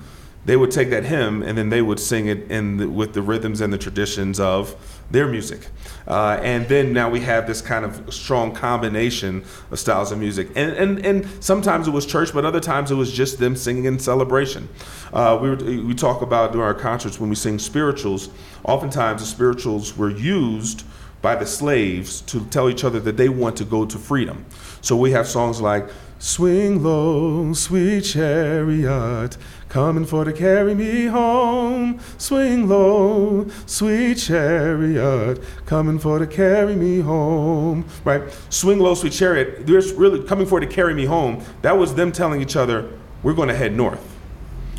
they 0.45 0.57
would 0.57 0.71
take 0.71 0.89
that 0.89 1.05
hymn 1.05 1.41
and 1.41 1.57
then 1.57 1.69
they 1.69 1.81
would 1.81 1.99
sing 1.99 2.27
it 2.27 2.51
in 2.51 2.77
the, 2.77 2.89
with 2.89 3.13
the 3.13 3.21
rhythms 3.21 3.61
and 3.61 3.71
the 3.71 3.77
traditions 3.77 4.39
of 4.39 4.75
their 5.09 5.27
music. 5.27 5.67
Uh, 6.07 6.39
and 6.41 6.67
then 6.67 6.91
now 6.91 7.09
we 7.09 7.21
have 7.21 7.47
this 7.47 7.61
kind 7.61 7.85
of 7.85 8.13
strong 8.13 8.53
combination 8.53 9.43
of 9.71 9.79
styles 9.79 10.11
of 10.11 10.19
music. 10.19 10.49
And, 10.55 10.71
and, 10.73 11.05
and 11.05 11.43
sometimes 11.43 11.87
it 11.87 11.91
was 11.91 12.05
church, 12.05 12.33
but 12.33 12.45
other 12.45 12.59
times 12.59 12.91
it 12.91 12.95
was 12.95 13.11
just 13.11 13.39
them 13.39 13.55
singing 13.55 13.85
in 13.85 13.99
celebration. 13.99 14.67
Uh, 15.13 15.37
we, 15.41 15.49
were, 15.49 15.55
we 15.55 15.93
talk 15.93 16.21
about 16.21 16.51
during 16.51 16.65
our 16.65 16.73
concerts 16.73 17.19
when 17.19 17.29
we 17.29 17.35
sing 17.35 17.59
spirituals, 17.59 18.29
oftentimes 18.63 19.21
the 19.21 19.27
spirituals 19.27 19.95
were 19.95 20.09
used 20.09 20.83
by 21.21 21.35
the 21.35 21.45
slaves 21.45 22.19
to 22.21 22.43
tell 22.47 22.69
each 22.69 22.83
other 22.83 22.99
that 22.99 23.15
they 23.15 23.29
want 23.29 23.55
to 23.55 23.63
go 23.63 23.85
to 23.85 23.97
freedom. 23.97 24.45
So 24.81 24.97
we 24.97 25.11
have 25.11 25.25
songs 25.27 25.61
like, 25.61 25.87
Swing 26.23 26.81
low, 26.81 27.51
sweet 27.51 28.05
chariot, 28.05 29.37
coming 29.73 30.05
for 30.05 30.23
to 30.23 30.31
carry 30.31 30.75
me 30.75 31.07
home. 31.07 31.99
Swing 32.19 32.69
low, 32.69 33.47
sweet 33.65 34.19
chariot, 34.19 35.41
coming 35.65 35.97
for 35.97 36.19
to 36.19 36.27
carry 36.27 36.75
me 36.75 36.99
home. 36.99 37.83
Right? 38.05 38.21
Swing 38.49 38.77
low, 38.77 38.93
sweet 38.93 39.13
chariot. 39.13 39.65
There's 39.65 39.91
really 39.93 40.23
coming 40.25 40.45
for 40.45 40.59
to 40.59 40.67
carry 40.67 40.93
me 40.93 41.05
home. 41.05 41.43
That 41.63 41.75
was 41.75 41.95
them 41.95 42.11
telling 42.11 42.39
each 42.39 42.55
other, 42.55 42.91
we're 43.23 43.33
going 43.33 43.49
to 43.49 43.55
head 43.55 43.75
north 43.75 44.13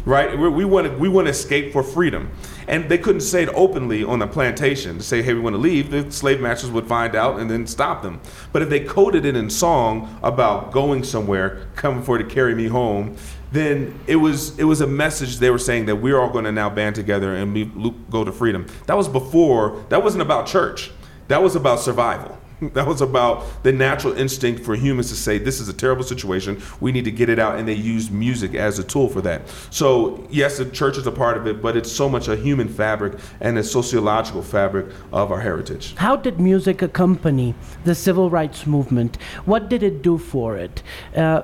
right? 0.04 0.38
We 0.38 0.64
want 0.64 0.86
to 0.86 0.92
we 0.98 1.08
want 1.08 1.26
to 1.26 1.30
escape 1.30 1.72
for 1.72 1.82
freedom, 1.82 2.30
and 2.68 2.88
they 2.88 2.98
couldn't 2.98 3.22
say 3.22 3.44
it 3.44 3.48
openly 3.54 4.04
on 4.04 4.18
the 4.18 4.26
plantation 4.26 4.98
to 4.98 5.02
say, 5.02 5.22
"Hey, 5.22 5.34
we 5.34 5.40
want 5.40 5.54
to 5.54 5.60
leave." 5.60 5.90
The 5.90 6.10
slave 6.10 6.40
masters 6.40 6.70
would 6.70 6.86
find 6.86 7.14
out 7.14 7.40
and 7.40 7.50
then 7.50 7.66
stop 7.66 8.02
them. 8.02 8.20
But 8.52 8.62
if 8.62 8.68
they 8.68 8.80
coded 8.80 9.24
it 9.24 9.36
in 9.36 9.48
song 9.50 10.18
about 10.22 10.72
going 10.72 11.04
somewhere, 11.04 11.68
coming 11.74 12.02
for 12.02 12.18
to 12.18 12.24
carry 12.24 12.54
me 12.54 12.68
home, 12.68 13.16
then 13.54 13.98
it 14.06 14.16
was 14.16 14.58
it 14.58 14.64
was 14.64 14.80
a 14.80 14.86
message 14.86 15.38
they 15.38 15.50
were 15.50 15.58
saying 15.58 15.86
that 15.86 15.96
we're 15.96 16.18
all 16.18 16.30
going 16.30 16.44
to 16.44 16.52
now 16.52 16.68
band 16.68 16.94
together 16.94 17.34
and 17.34 17.54
we 17.54 17.64
go 18.10 18.24
to 18.24 18.32
freedom. 18.32 18.66
That 18.86 18.96
was 18.96 19.08
before. 19.08 19.84
That 19.88 20.02
wasn't 20.02 20.22
about 20.22 20.46
church. 20.46 20.90
That 21.28 21.42
was 21.42 21.56
about 21.56 21.80
survival. 21.80 22.38
That 22.72 22.86
was 22.86 23.00
about 23.00 23.62
the 23.62 23.72
natural 23.72 24.16
instinct 24.16 24.64
for 24.64 24.74
humans 24.74 25.10
to 25.10 25.16
say, 25.16 25.38
this 25.38 25.60
is 25.60 25.68
a 25.68 25.72
terrible 25.72 26.04
situation. 26.04 26.62
We 26.80 26.92
need 26.92 27.04
to 27.04 27.10
get 27.10 27.28
it 27.28 27.38
out. 27.38 27.58
And 27.58 27.68
they 27.68 27.74
used 27.74 28.12
music 28.12 28.54
as 28.54 28.78
a 28.78 28.84
tool 28.84 29.08
for 29.08 29.20
that. 29.22 29.42
So, 29.70 30.26
yes, 30.30 30.58
the 30.58 30.66
church 30.66 30.96
is 30.96 31.06
a 31.06 31.12
part 31.12 31.36
of 31.36 31.46
it, 31.46 31.60
but 31.60 31.76
it's 31.76 31.90
so 31.90 32.08
much 32.08 32.28
a 32.28 32.36
human 32.36 32.68
fabric 32.68 33.18
and 33.40 33.58
a 33.58 33.64
sociological 33.64 34.42
fabric 34.42 34.86
of 35.12 35.30
our 35.32 35.40
heritage. 35.40 35.94
How 35.96 36.16
did 36.16 36.40
music 36.40 36.80
accompany 36.80 37.54
the 37.84 37.94
civil 37.94 38.30
rights 38.30 38.66
movement? 38.66 39.16
What 39.44 39.68
did 39.68 39.82
it 39.82 40.00
do 40.00 40.16
for 40.16 40.56
it? 40.56 40.82
Uh, 41.14 41.42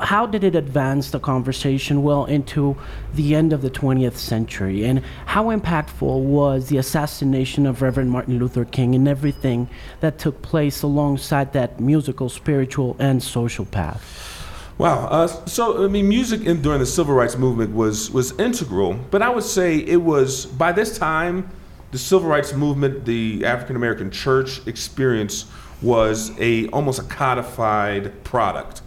how 0.00 0.26
did 0.26 0.44
it 0.44 0.54
advance 0.54 1.10
the 1.10 1.18
conversation 1.18 2.02
well 2.02 2.24
into 2.24 2.76
the 3.14 3.34
end 3.34 3.52
of 3.52 3.62
the 3.62 3.70
20th 3.70 4.16
century? 4.16 4.84
And 4.84 5.02
how 5.26 5.46
impactful 5.46 6.22
was 6.22 6.68
the 6.68 6.76
assassination 6.78 7.66
of 7.66 7.82
Reverend 7.82 8.10
Martin 8.10 8.38
Luther 8.38 8.64
King 8.64 8.94
and 8.94 9.08
everything 9.08 9.68
that 10.00 10.18
took 10.18 10.40
place 10.42 10.82
alongside 10.82 11.52
that 11.52 11.80
musical, 11.80 12.28
spiritual, 12.28 12.96
and 12.98 13.22
social 13.22 13.64
path? 13.64 14.34
Wow. 14.78 15.06
Uh, 15.08 15.26
so, 15.26 15.84
I 15.84 15.88
mean, 15.88 16.08
music 16.08 16.42
in, 16.42 16.62
during 16.62 16.78
the 16.78 16.86
civil 16.86 17.14
rights 17.14 17.36
movement 17.36 17.74
was, 17.74 18.12
was 18.12 18.38
integral, 18.38 18.94
but 19.10 19.22
I 19.22 19.28
would 19.28 19.42
say 19.42 19.78
it 19.78 20.02
was, 20.02 20.46
by 20.46 20.70
this 20.70 20.96
time, 20.96 21.50
the 21.90 21.98
civil 21.98 22.28
rights 22.28 22.52
movement, 22.52 23.04
the 23.04 23.44
African 23.44 23.74
American 23.74 24.10
church 24.10 24.64
experience 24.66 25.46
was 25.80 26.38
a 26.38 26.68
almost 26.68 27.00
a 27.00 27.04
codified 27.04 28.24
product 28.24 28.82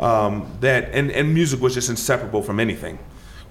um, 0.00 0.50
that 0.60 0.90
and, 0.92 1.10
and 1.12 1.32
music 1.32 1.60
was 1.60 1.74
just 1.74 1.90
inseparable 1.90 2.42
from 2.42 2.58
anything. 2.58 2.98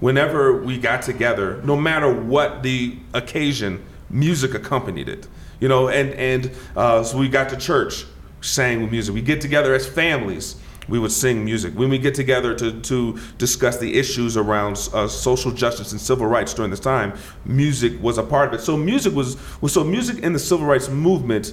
Whenever 0.00 0.62
we 0.62 0.78
got 0.78 1.02
together, 1.02 1.60
no 1.62 1.76
matter 1.76 2.12
what 2.12 2.62
the 2.62 2.98
occasion, 3.14 3.84
music 4.08 4.54
accompanied 4.54 5.08
it. 5.08 5.26
You 5.60 5.68
know, 5.68 5.88
and 5.88 6.12
and 6.14 6.50
uh, 6.76 7.04
so 7.04 7.18
we 7.18 7.28
got 7.28 7.48
to 7.50 7.56
church, 7.56 8.04
sang 8.40 8.82
with 8.82 8.90
music. 8.90 9.14
We 9.14 9.22
get 9.22 9.40
together 9.40 9.74
as 9.74 9.86
families 9.86 10.56
we 10.88 10.98
would 10.98 11.12
sing 11.12 11.44
music. 11.44 11.72
When 11.74 11.88
we 11.88 11.98
get 11.98 12.14
together 12.14 12.54
to, 12.56 12.80
to 12.80 13.18
discuss 13.38 13.78
the 13.78 13.96
issues 13.96 14.36
around 14.36 14.88
uh, 14.92 15.06
social 15.06 15.52
justice 15.52 15.92
and 15.92 16.00
civil 16.00 16.26
rights 16.26 16.52
during 16.52 16.70
this 16.70 16.80
time, 16.80 17.16
music 17.44 18.02
was 18.02 18.18
a 18.18 18.24
part 18.24 18.48
of 18.48 18.60
it. 18.60 18.62
So 18.62 18.76
music 18.76 19.14
was, 19.14 19.36
was 19.60 19.72
so 19.72 19.84
music 19.84 20.18
in 20.24 20.32
the 20.32 20.38
civil 20.38 20.66
rights 20.66 20.88
movement 20.88 21.52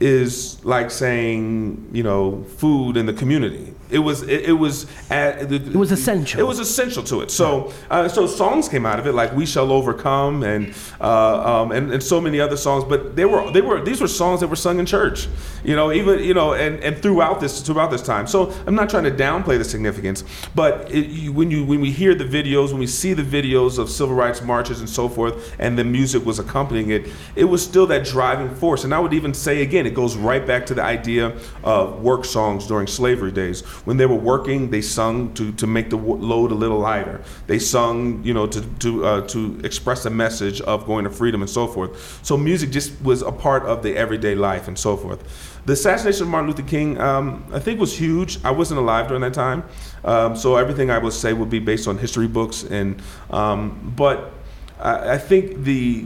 is 0.00 0.64
like 0.64 0.90
saying 0.90 1.88
you 1.92 2.02
know 2.02 2.42
food 2.56 2.96
in 2.96 3.06
the 3.06 3.12
community 3.12 3.71
it 3.92 3.98
was 3.98 4.22
it, 4.22 4.46
it 4.46 4.52
was 4.52 4.86
at, 5.10 5.52
it 5.52 5.74
was 5.74 5.92
essential. 5.92 6.40
It 6.40 6.46
was 6.46 6.58
essential 6.58 7.02
to 7.04 7.20
it. 7.20 7.30
So 7.30 7.72
uh, 7.90 8.08
so 8.08 8.26
songs 8.26 8.68
came 8.68 8.86
out 8.86 8.98
of 8.98 9.06
it 9.06 9.12
like 9.12 9.34
we 9.34 9.46
shall 9.46 9.70
overcome 9.70 10.42
and 10.42 10.74
uh, 11.00 11.62
um, 11.62 11.72
and, 11.72 11.92
and 11.92 12.02
so 12.02 12.20
many 12.20 12.40
other 12.40 12.56
songs 12.56 12.84
but 12.84 13.16
they 13.16 13.24
were 13.24 13.50
they 13.52 13.60
were 13.60 13.82
these 13.84 14.00
were 14.00 14.08
songs 14.08 14.40
that 14.40 14.48
were 14.48 14.56
sung 14.56 14.78
in 14.78 14.86
church 14.86 15.28
you 15.64 15.76
know 15.76 15.92
even 15.92 16.18
you 16.20 16.34
know 16.34 16.54
and, 16.54 16.82
and 16.82 17.00
throughout 17.02 17.40
this 17.40 17.60
throughout 17.60 17.90
this 17.90 18.02
time. 18.02 18.26
So 18.26 18.50
i'm 18.66 18.74
not 18.74 18.88
trying 18.88 19.04
to 19.04 19.10
downplay 19.10 19.58
the 19.58 19.64
significance 19.64 20.24
but 20.54 20.90
it, 20.90 21.08
you, 21.08 21.32
when 21.32 21.50
you 21.50 21.64
when 21.64 21.80
we 21.80 21.90
hear 21.90 22.14
the 22.14 22.24
videos 22.24 22.70
when 22.70 22.78
we 22.78 22.86
see 22.86 23.12
the 23.12 23.22
videos 23.22 23.78
of 23.78 23.90
civil 23.90 24.14
rights 24.14 24.42
marches 24.42 24.80
and 24.80 24.88
so 24.88 25.08
forth 25.08 25.54
and 25.58 25.78
the 25.78 25.84
music 25.84 26.24
was 26.24 26.38
accompanying 26.38 26.90
it 26.90 27.08
it 27.36 27.44
was 27.44 27.62
still 27.62 27.86
that 27.86 28.04
driving 28.04 28.54
force. 28.54 28.84
And 28.84 28.94
i 28.94 28.98
would 28.98 29.12
even 29.12 29.34
say 29.34 29.62
again 29.62 29.86
it 29.86 29.94
goes 29.94 30.16
right 30.16 30.46
back 30.46 30.66
to 30.66 30.74
the 30.74 30.82
idea 30.82 31.36
of 31.62 32.02
work 32.02 32.24
songs 32.24 32.66
during 32.66 32.86
slavery 32.86 33.32
days, 33.32 33.62
when 33.84 33.96
they 33.96 34.06
were 34.06 34.14
working, 34.14 34.70
they 34.70 34.80
sung 34.80 35.34
to, 35.34 35.52
to 35.52 35.66
make 35.66 35.90
the 35.90 35.96
load 35.96 36.52
a 36.52 36.54
little 36.54 36.78
lighter. 36.78 37.20
They 37.46 37.58
sung, 37.58 38.22
you 38.22 38.32
know, 38.32 38.46
to 38.46 38.60
to 38.60 39.04
uh, 39.04 39.26
to 39.28 39.60
express 39.64 40.06
a 40.06 40.10
message 40.10 40.60
of 40.62 40.86
going 40.86 41.04
to 41.04 41.10
freedom 41.10 41.42
and 41.42 41.50
so 41.50 41.66
forth. 41.66 42.20
So 42.22 42.36
music 42.36 42.70
just 42.70 43.00
was 43.02 43.22
a 43.22 43.32
part 43.32 43.64
of 43.64 43.82
the 43.82 43.96
everyday 43.96 44.34
life 44.34 44.68
and 44.68 44.78
so 44.78 44.96
forth. 44.96 45.60
The 45.66 45.74
assassination 45.74 46.24
of 46.24 46.28
Martin 46.28 46.50
Luther 46.50 46.68
King, 46.68 47.00
um, 47.00 47.44
I 47.52 47.58
think, 47.58 47.78
was 47.78 47.96
huge. 47.96 48.42
I 48.44 48.50
wasn't 48.50 48.80
alive 48.80 49.08
during 49.08 49.22
that 49.22 49.34
time, 49.34 49.64
um, 50.04 50.36
so 50.36 50.56
everything 50.56 50.90
I 50.90 50.98
would 50.98 51.12
say 51.12 51.32
would 51.32 51.50
be 51.50 51.60
based 51.60 51.88
on 51.88 51.98
history 51.98 52.28
books. 52.28 52.64
And 52.64 53.00
um, 53.30 53.92
but 53.96 54.32
I, 54.80 55.14
I 55.14 55.18
think 55.18 55.64
the 55.64 56.02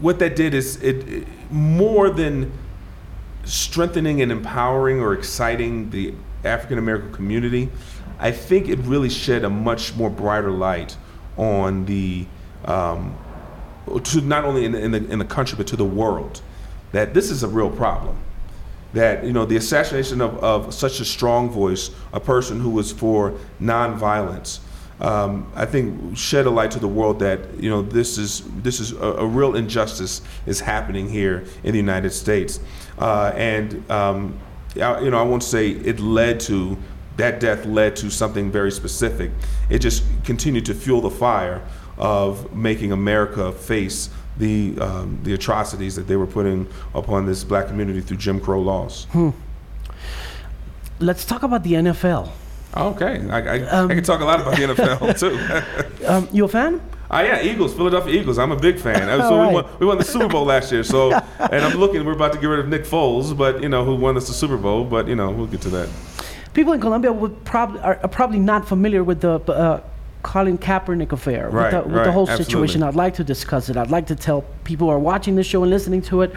what 0.00 0.18
that 0.20 0.34
did 0.34 0.54
is 0.54 0.82
it, 0.82 1.08
it 1.08 1.28
more 1.50 2.08
than 2.10 2.52
strengthening 3.44 4.22
and 4.22 4.30
empowering 4.30 5.00
or 5.00 5.12
exciting 5.12 5.90
the 5.90 6.14
African 6.44 6.78
American 6.78 7.12
community, 7.12 7.70
I 8.18 8.30
think 8.30 8.68
it 8.68 8.78
really 8.80 9.08
shed 9.08 9.44
a 9.44 9.50
much 9.50 9.94
more 9.96 10.10
brighter 10.10 10.50
light 10.50 10.96
on 11.36 11.86
the 11.86 12.26
um, 12.64 13.16
to 14.04 14.20
not 14.20 14.44
only 14.44 14.64
in 14.64 14.72
the, 14.72 14.80
in 14.80 14.90
the 14.90 15.10
in 15.10 15.18
the 15.18 15.24
country 15.24 15.56
but 15.56 15.66
to 15.68 15.76
the 15.76 15.84
world 15.84 16.42
that 16.92 17.14
this 17.14 17.30
is 17.30 17.42
a 17.42 17.48
real 17.48 17.70
problem. 17.70 18.16
That 18.92 19.24
you 19.24 19.32
know 19.32 19.44
the 19.44 19.56
assassination 19.56 20.20
of, 20.20 20.42
of 20.42 20.74
such 20.74 20.98
a 21.00 21.04
strong 21.04 21.48
voice, 21.48 21.90
a 22.12 22.18
person 22.18 22.60
who 22.60 22.70
was 22.70 22.90
for 22.90 23.34
nonviolence, 23.60 24.58
um, 25.00 25.50
I 25.54 25.64
think 25.64 26.16
shed 26.16 26.46
a 26.46 26.50
light 26.50 26.72
to 26.72 26.80
the 26.80 26.88
world 26.88 27.20
that 27.20 27.40
you 27.58 27.70
know 27.70 27.82
this 27.82 28.18
is 28.18 28.42
this 28.62 28.80
is 28.80 28.92
a, 28.92 28.96
a 28.96 29.26
real 29.26 29.54
injustice 29.54 30.22
is 30.44 30.60
happening 30.60 31.08
here 31.08 31.44
in 31.62 31.72
the 31.72 31.78
United 31.78 32.10
States, 32.10 32.58
uh, 32.98 33.32
and 33.36 33.88
um, 33.90 34.38
I, 34.76 35.00
you 35.00 35.10
know 35.10 35.18
I 35.18 35.22
won't 35.22 35.42
say 35.42 35.70
it 35.70 36.00
led 36.00 36.40
to 36.40 36.76
that 37.16 37.40
death 37.40 37.66
led 37.66 37.96
to 37.96 38.10
something 38.10 38.50
very 38.50 38.72
specific. 38.72 39.30
It 39.68 39.80
just 39.80 40.04
continued 40.24 40.64
to 40.66 40.74
fuel 40.74 41.00
the 41.00 41.10
fire 41.10 41.62
of 41.98 42.54
making 42.54 42.92
America 42.92 43.52
face 43.52 44.08
the 44.38 44.76
um, 44.80 45.20
the 45.22 45.34
atrocities 45.34 45.96
that 45.96 46.06
they 46.06 46.16
were 46.16 46.26
putting 46.26 46.66
upon 46.94 47.26
this 47.26 47.44
black 47.44 47.68
community 47.68 48.00
through 48.00 48.16
Jim 48.16 48.40
Crow 48.40 48.60
laws. 48.60 49.06
Let's 50.98 51.24
talk 51.24 51.42
about 51.42 51.62
the 51.62 51.74
NFL. 51.74 52.30
Okay, 52.76 53.28
I, 53.28 53.38
I, 53.56 53.84
I 53.84 53.88
can 53.88 54.04
talk 54.04 54.20
a 54.20 54.24
lot 54.24 54.40
about 54.40 54.56
the 54.56 54.62
NFL 54.62 55.18
too. 55.98 56.06
Um, 56.06 56.28
you 56.32 56.44
a 56.44 56.48
fan? 56.48 56.80
Ah, 57.10 57.22
yeah, 57.22 57.42
Eagles, 57.42 57.74
Philadelphia 57.74 58.20
Eagles. 58.20 58.38
I'm 58.38 58.52
a 58.52 58.56
big 58.56 58.78
fan. 58.78 59.08
So 59.20 59.34
All 59.34 59.48
we 59.48 59.54
won, 59.54 59.66
we 59.80 59.86
won 59.86 59.98
the 59.98 60.04
Super 60.04 60.28
Bowl 60.28 60.44
last 60.44 60.70
year. 60.70 60.84
So, 60.84 61.12
and 61.38 61.64
I'm 61.64 61.76
looking. 61.76 62.04
We're 62.04 62.12
about 62.12 62.32
to 62.32 62.38
get 62.38 62.46
rid 62.46 62.60
of 62.60 62.68
Nick 62.68 62.84
Foles, 62.84 63.36
but 63.36 63.62
you 63.62 63.68
know 63.68 63.84
who 63.84 63.96
won 63.96 64.16
us 64.16 64.28
the 64.28 64.32
Super 64.34 64.56
Bowl. 64.56 64.84
But 64.84 65.08
you 65.08 65.16
know 65.16 65.30
we'll 65.30 65.46
get 65.48 65.60
to 65.62 65.70
that. 65.70 65.88
People 66.54 66.72
in 66.72 66.80
Colombia 66.80 67.12
would 67.12 67.44
probably 67.44 67.80
are, 67.80 67.98
are 68.02 68.08
probably 68.08 68.38
not 68.38 68.66
familiar 68.66 69.02
with 69.04 69.20
the 69.20 69.34
uh, 69.50 69.80
Colin 70.22 70.58
Kaepernick 70.58 71.12
affair, 71.12 71.48
Right, 71.50 71.72
with, 71.72 71.72
the, 71.72 71.88
with 71.88 71.92
the 71.94 71.98
right, 72.00 72.10
whole 72.12 72.28
absolutely. 72.28 72.44
situation. 72.44 72.82
I'd 72.82 72.94
like 72.96 73.14
to 73.14 73.24
discuss 73.24 73.68
it. 73.68 73.76
I'd 73.76 73.90
like 73.90 74.06
to 74.08 74.16
tell 74.16 74.42
people 74.64 74.88
who 74.88 74.92
are 74.92 74.98
watching 74.98 75.34
this 75.36 75.46
show 75.46 75.62
and 75.62 75.70
listening 75.70 76.02
to 76.02 76.22
it 76.22 76.32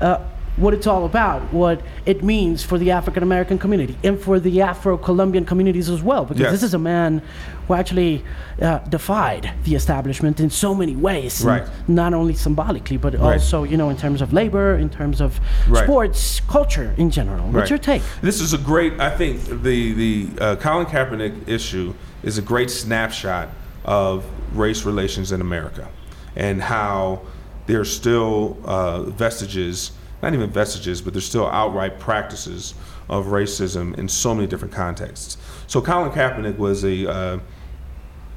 uh, 0.00 0.20
what 0.58 0.74
it's 0.74 0.86
all 0.86 1.04
about, 1.04 1.40
what 1.52 1.80
it 2.04 2.22
means 2.24 2.64
for 2.64 2.78
the 2.78 2.90
African 2.90 3.22
American 3.22 3.58
community 3.58 3.96
and 4.02 4.20
for 4.20 4.40
the 4.40 4.60
Afro 4.60 4.96
Colombian 4.98 5.44
communities 5.44 5.88
as 5.88 6.02
well. 6.02 6.24
Because 6.24 6.40
Yes. 6.42 6.50
this 6.52 6.62
is 6.62 6.74
a 6.74 6.78
man 6.78 7.22
who 7.66 7.74
actually 7.74 8.24
uh, 8.60 8.78
defied 8.88 9.52
the 9.64 9.74
establishment 9.74 10.40
in 10.40 10.50
so 10.50 10.74
many 10.74 10.96
ways, 10.96 11.44
right. 11.44 11.62
not 11.86 12.12
only 12.14 12.34
symbolically, 12.34 12.96
but 12.96 13.12
Right. 13.14 13.34
also 13.34 13.62
you 13.64 13.76
know 13.76 13.88
in 13.90 13.96
terms 13.96 14.20
of 14.20 14.32
labor, 14.32 14.74
in 14.76 14.88
terms 14.88 15.20
of 15.20 15.38
Right. 15.68 15.84
sports, 15.84 16.40
culture 16.48 16.92
in 16.96 17.10
general. 17.10 17.44
What's 17.46 17.54
Right. 17.56 17.70
your 17.70 17.78
take? 17.78 18.02
This 18.22 18.40
is 18.40 18.52
a 18.52 18.58
great. 18.58 18.98
I 19.00 19.10
think 19.10 19.62
the 19.62 19.92
the 19.92 20.28
uh, 20.40 20.56
Colin 20.56 20.86
Kaepernick 20.86 21.34
issue 21.48 21.94
is 22.22 22.36
a 22.38 22.42
great 22.42 22.70
snapshot 22.70 23.48
of 23.84 24.24
race 24.54 24.84
relations 24.84 25.30
in 25.30 25.40
America, 25.40 25.86
and 26.34 26.60
how 26.62 27.20
there's 27.66 27.94
still 27.94 28.56
uh, 28.64 29.02
vestiges, 29.02 29.92
not 30.22 30.34
even 30.34 30.50
vestiges, 30.50 31.00
but 31.00 31.12
there's 31.12 31.26
still 31.26 31.46
outright 31.46 31.98
practices 31.98 32.74
of 33.08 33.26
racism 33.26 33.96
in 33.98 34.08
so 34.08 34.34
many 34.34 34.46
different 34.46 34.74
contexts. 34.74 35.36
So 35.66 35.80
Colin 35.80 36.10
Kaepernick 36.10 36.56
was 36.58 36.84
a 36.84 37.10
uh, 37.10 37.38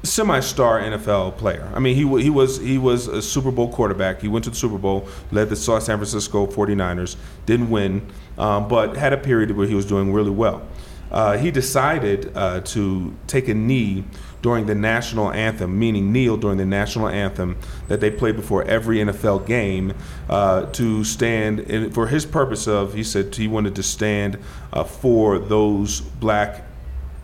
semi-star 0.02 0.80
NFL 0.80 1.36
player. 1.36 1.70
I 1.74 1.78
mean, 1.78 1.94
he 1.94 2.22
he 2.22 2.30
was 2.30 2.58
he 2.58 2.78
was 2.78 3.06
a 3.06 3.22
Super 3.22 3.50
Bowl 3.50 3.72
quarterback. 3.72 4.20
He 4.20 4.28
went 4.28 4.44
to 4.44 4.50
the 4.50 4.56
Super 4.56 4.78
Bowl, 4.78 5.08
led 5.30 5.48
the 5.48 5.56
San 5.56 5.80
Francisco 5.80 6.46
49ers, 6.46 7.16
didn't 7.46 7.70
win, 7.70 8.06
um, 8.38 8.68
but 8.68 8.96
had 8.96 9.12
a 9.12 9.18
period 9.18 9.50
where 9.56 9.66
he 9.66 9.74
was 9.74 9.86
doing 9.86 10.12
really 10.12 10.30
well. 10.30 10.66
Uh, 11.10 11.36
he 11.36 11.50
decided 11.50 12.32
uh, 12.34 12.60
to 12.62 13.14
take 13.26 13.48
a 13.48 13.54
knee 13.54 14.02
during 14.42 14.66
the 14.66 14.74
national 14.74 15.32
anthem, 15.32 15.78
meaning 15.78 16.12
kneel 16.12 16.36
during 16.36 16.58
the 16.58 16.66
national 16.66 17.08
anthem 17.08 17.56
that 17.88 18.00
they 18.00 18.10
play 18.10 18.32
before 18.32 18.64
every 18.64 18.98
NFL 18.98 19.46
game, 19.46 19.94
uh, 20.28 20.66
to 20.66 21.04
stand 21.04 21.60
in, 21.60 21.90
for 21.92 22.08
his 22.08 22.26
purpose 22.26 22.66
of. 22.66 22.94
He 22.94 23.04
said 23.04 23.34
he 23.34 23.48
wanted 23.48 23.74
to 23.76 23.82
stand 23.82 24.38
uh, 24.72 24.84
for 24.84 25.38
those 25.38 26.00
black 26.00 26.64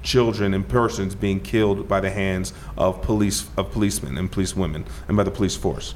children 0.03 0.55
and 0.55 0.67
persons 0.67 1.15
being 1.15 1.41
killed 1.41 1.89
by 1.89 2.01
the 2.01 2.11
hands 2.11 2.53
of 2.77 3.03
police 3.03 3.47
of 3.57 3.73
policemen 3.73 4.17
and 4.17 4.31
police 4.31 4.57
women 4.57 4.87
and 5.09 5.17
by 5.17 5.25
the 5.25 5.31
police 5.31 5.57
force. 5.57 5.95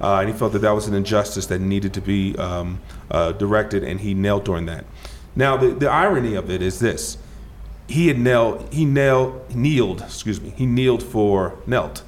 Uh, 0.00 0.20
and 0.20 0.28
he 0.28 0.34
felt 0.34 0.52
that 0.52 0.60
that 0.60 0.72
was 0.72 0.88
an 0.88 0.94
injustice 0.94 1.46
that 1.46 1.60
needed 1.60 1.94
to 1.94 2.00
be 2.00 2.36
um, 2.36 2.80
uh, 3.10 3.30
directed, 3.32 3.84
and 3.84 4.00
he 4.00 4.14
knelt 4.14 4.44
during 4.44 4.66
that. 4.66 4.84
Now, 5.36 5.56
the, 5.56 5.68
the 5.68 5.88
irony 5.88 6.34
of 6.34 6.50
it 6.50 6.60
is 6.60 6.80
this: 6.80 7.18
he 7.88 8.08
had 8.08 8.18
knelt, 8.18 8.72
he 8.72 8.84
knelt, 8.84 9.50
kneeled, 9.54 10.00
excuse 10.00 10.40
me, 10.40 10.50
he 10.56 10.66
kneeled 10.66 11.02
for 11.02 11.58
knelt. 11.66 12.02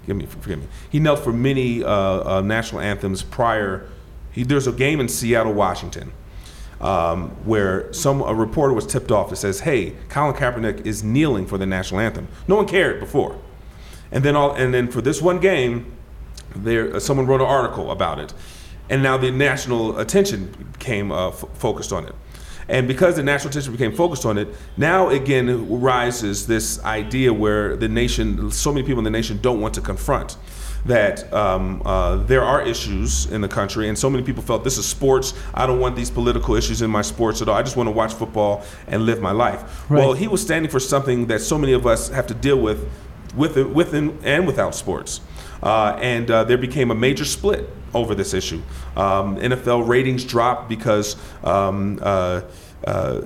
Forgive 0.00 0.16
me, 0.16 0.26
forgive 0.26 0.58
me. 0.60 0.66
He 0.90 0.98
knelt 0.98 1.20
for 1.20 1.32
many 1.32 1.84
uh, 1.84 1.88
uh, 1.90 2.40
national 2.40 2.80
anthems 2.80 3.22
prior. 3.22 3.88
He, 4.32 4.42
there's 4.42 4.66
a 4.66 4.72
game 4.72 4.98
in 4.98 5.08
Seattle, 5.08 5.52
Washington, 5.52 6.12
um, 6.80 7.30
where 7.44 7.92
some 7.92 8.20
a 8.20 8.34
reporter 8.34 8.74
was 8.74 8.84
tipped 8.84 9.12
off 9.12 9.30
that 9.30 9.36
says, 9.36 9.60
"Hey, 9.60 9.94
Colin 10.08 10.34
Kaepernick 10.34 10.84
is 10.84 11.04
kneeling 11.04 11.46
for 11.46 11.56
the 11.56 11.66
national 11.66 12.00
anthem." 12.00 12.26
No 12.48 12.56
one 12.56 12.66
cared 12.66 12.98
before, 12.98 13.38
and 14.10 14.24
then 14.24 14.34
all 14.34 14.52
and 14.54 14.74
then 14.74 14.90
for 14.90 15.00
this 15.00 15.22
one 15.22 15.38
game, 15.38 15.92
there 16.56 16.96
uh, 16.96 17.00
someone 17.00 17.26
wrote 17.28 17.40
an 17.40 17.46
article 17.46 17.92
about 17.92 18.18
it, 18.18 18.34
and 18.90 19.04
now 19.04 19.16
the 19.16 19.30
national 19.30 19.98
attention 20.00 20.74
came 20.80 21.12
uh, 21.12 21.28
f- 21.28 21.44
focused 21.54 21.92
on 21.92 22.06
it. 22.06 22.14
And 22.68 22.86
because 22.88 23.16
the 23.16 23.22
national 23.22 23.50
attention 23.50 23.72
became 23.72 23.92
focused 23.92 24.24
on 24.24 24.38
it, 24.38 24.48
now 24.76 25.08
again 25.08 25.80
rises 25.80 26.46
this 26.46 26.82
idea 26.84 27.32
where 27.32 27.76
the 27.76 27.88
nation, 27.88 28.50
so 28.50 28.72
many 28.72 28.86
people 28.86 29.00
in 29.00 29.04
the 29.04 29.10
nation 29.10 29.38
don't 29.42 29.60
want 29.60 29.74
to 29.74 29.80
confront 29.80 30.36
that 30.84 31.32
um, 31.32 31.80
uh, 31.84 32.16
there 32.16 32.42
are 32.42 32.62
issues 32.62 33.26
in 33.26 33.40
the 33.40 33.48
country, 33.48 33.88
and 33.88 33.96
so 33.96 34.10
many 34.10 34.24
people 34.24 34.42
felt 34.42 34.64
this 34.64 34.78
is 34.78 34.86
sports. 34.86 35.32
I 35.54 35.66
don't 35.66 35.78
want 35.78 35.94
these 35.94 36.10
political 36.10 36.54
issues 36.56 36.82
in 36.82 36.90
my 36.90 37.02
sports 37.02 37.40
at 37.40 37.48
all. 37.48 37.54
I 37.54 37.62
just 37.62 37.76
want 37.76 37.86
to 37.86 37.92
watch 37.92 38.14
football 38.14 38.64
and 38.88 39.06
live 39.06 39.20
my 39.20 39.30
life. 39.30 39.88
Right. 39.88 40.00
Well, 40.00 40.12
he 40.12 40.26
was 40.26 40.42
standing 40.42 40.70
for 40.70 40.80
something 40.80 41.26
that 41.28 41.40
so 41.40 41.56
many 41.56 41.72
of 41.72 41.86
us 41.86 42.08
have 42.08 42.26
to 42.28 42.34
deal 42.34 42.58
with, 42.58 42.88
with 43.36 43.56
within 43.56 44.18
and 44.24 44.46
without 44.46 44.74
sports. 44.74 45.20
Uh, 45.62 45.98
and 46.00 46.30
uh, 46.30 46.44
there 46.44 46.58
became 46.58 46.90
a 46.90 46.94
major 46.94 47.24
split 47.24 47.68
over 47.94 48.14
this 48.14 48.34
issue. 48.34 48.60
Um, 48.96 49.36
NFL 49.36 49.86
ratings 49.86 50.24
dropped 50.24 50.68
because 50.68 51.16
um, 51.44 51.98
uh, 52.02 52.42
uh, 52.86 53.22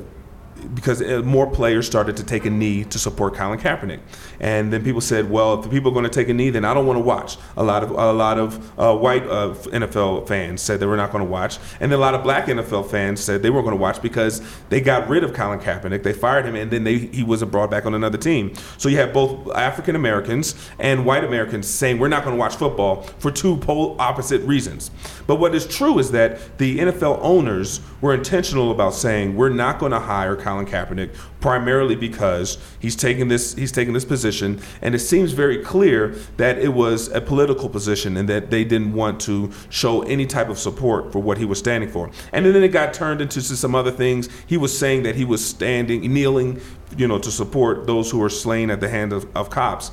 because 0.75 1.03
uh, 1.03 1.23
more 1.25 1.51
players 1.51 1.87
started 1.87 2.17
to 2.17 2.25
take 2.25 2.45
a 2.45 2.51
knee 2.51 2.85
to 2.85 2.99
support 2.99 3.35
Colin 3.35 3.59
Kaepernick, 3.59 4.01
and 4.41 4.73
then 4.73 4.85
people 4.85 5.01
said, 5.01 5.31
"Well, 5.31 5.55
if 5.55 5.63
the 5.63 5.69
people 5.69 5.91
are 5.91 5.95
going 5.95 6.05
to 6.05 6.11
take 6.11 6.29
a 6.29 6.35
knee, 6.35 6.51
then 6.51 6.65
I 6.65 6.75
don't 6.75 6.87
want 6.87 6.97
to 6.97 7.03
watch." 7.03 7.37
A 7.57 7.63
lot 7.63 7.83
of 7.83 7.91
a 7.91 8.13
lot 8.13 8.39
of 8.39 8.79
uh, 8.79 8.97
white 8.97 9.25
uh, 9.25 9.55
NFL 9.67 10.29
fans 10.29 10.63
said 10.63 10.81
they 10.81 10.87
were 10.87 10.97
not 10.97 11.13
going 11.13 11.25
to 11.25 11.31
watch, 11.31 11.59
and 11.81 11.91
then 11.91 11.99
a 11.99 12.03
lot 12.03 12.15
of 12.15 12.23
black 12.23 12.47
NFL 12.47 12.91
fans 12.91 13.21
said 13.21 13.43
they 13.43 13.51
weren't 13.51 13.65
going 13.65 13.77
to 13.77 13.81
watch 13.81 14.03
because 14.03 14.43
they 14.69 14.81
got 14.81 15.09
rid 15.09 15.25
of 15.25 15.33
Colin 15.33 15.61
Kaepernick, 15.61 16.03
they 16.03 16.13
fired 16.13 16.47
him, 16.47 16.55
and 16.55 16.71
then 16.71 16.85
they, 16.85 16.99
he 16.99 17.23
wasn't 17.23 17.51
brought 17.51 17.71
back 17.71 17.87
on 17.87 17.95
another 17.95 18.19
team. 18.19 18.53
So 18.79 18.89
you 18.89 18.97
have 18.99 19.13
both 19.13 19.55
African 19.55 19.97
Americans 19.97 20.55
and 20.79 21.05
white 21.05 21.25
Americans 21.25 21.69
saying 21.69 21.99
we're 21.99 22.09
not 22.09 22.25
going 22.25 22.37
to 22.37 22.41
watch 22.41 22.57
football 22.57 23.03
for 23.19 23.31
two 23.31 23.57
pole 23.57 23.97
opposite 23.99 24.43
reasons. 24.43 24.91
But 25.27 25.37
what 25.37 25.55
is 25.55 25.67
true 25.67 25.99
is 25.99 26.11
that 26.13 26.59
the 26.59 26.79
NFL 26.79 27.19
owners 27.21 27.81
were 28.01 28.15
intentional 28.15 28.71
about 28.71 28.95
saying 28.95 29.37
we're 29.37 29.49
not 29.49 29.79
going 29.79 29.93
to 29.93 30.01
hire 30.01 30.37
Colin 30.47 30.65
Kaepernick 30.65 31.13
primarily 31.41 31.97
because 31.97 32.57
he's 32.79 32.95
taking 32.95 33.27
this 33.27 33.55
he's 33.55 33.73
taking 33.73 33.95
this 33.95 34.05
position, 34.05 34.61
and 34.81 34.95
it 34.95 35.01
seems 35.01 35.33
very 35.33 35.59
clear 35.59 36.15
that 36.37 36.57
it 36.59 36.69
was 36.69 37.09
a 37.09 37.21
political 37.21 37.69
position 37.69 38.17
and 38.17 38.29
that 38.29 38.51
they 38.51 38.63
didn't 38.63 38.93
want 38.93 39.21
to 39.23 39.51
show 39.71 40.03
any 40.03 40.25
type 40.25 40.49
of 40.49 40.57
support 40.57 41.11
for 41.11 41.19
what 41.19 41.37
he 41.39 41.45
was 41.45 41.59
standing 41.59 41.91
for. 41.91 42.11
And 42.33 42.47
then 42.47 42.63
it 42.63 42.69
got 42.69 42.95
turned 42.95 43.21
into 43.21 43.41
some 43.41 43.75
other 43.75 43.91
things. 43.91 44.29
He 44.47 44.57
was 44.57 44.77
saying 44.77 45.03
that 45.03 45.17
he 45.17 45.25
was 45.25 45.45
standing, 45.45 46.01
kneeling, 46.13 46.61
you 46.97 47.09
know, 47.09 47.19
to 47.19 47.31
support 47.33 47.89
those 47.89 48.13
who 48.13 48.19
were 48.19 48.31
slain 48.31 48.71
at 48.71 48.81
the 48.81 48.89
hand 48.89 49.13
of, 49.13 49.27
of 49.37 49.51
cops. 49.51 49.91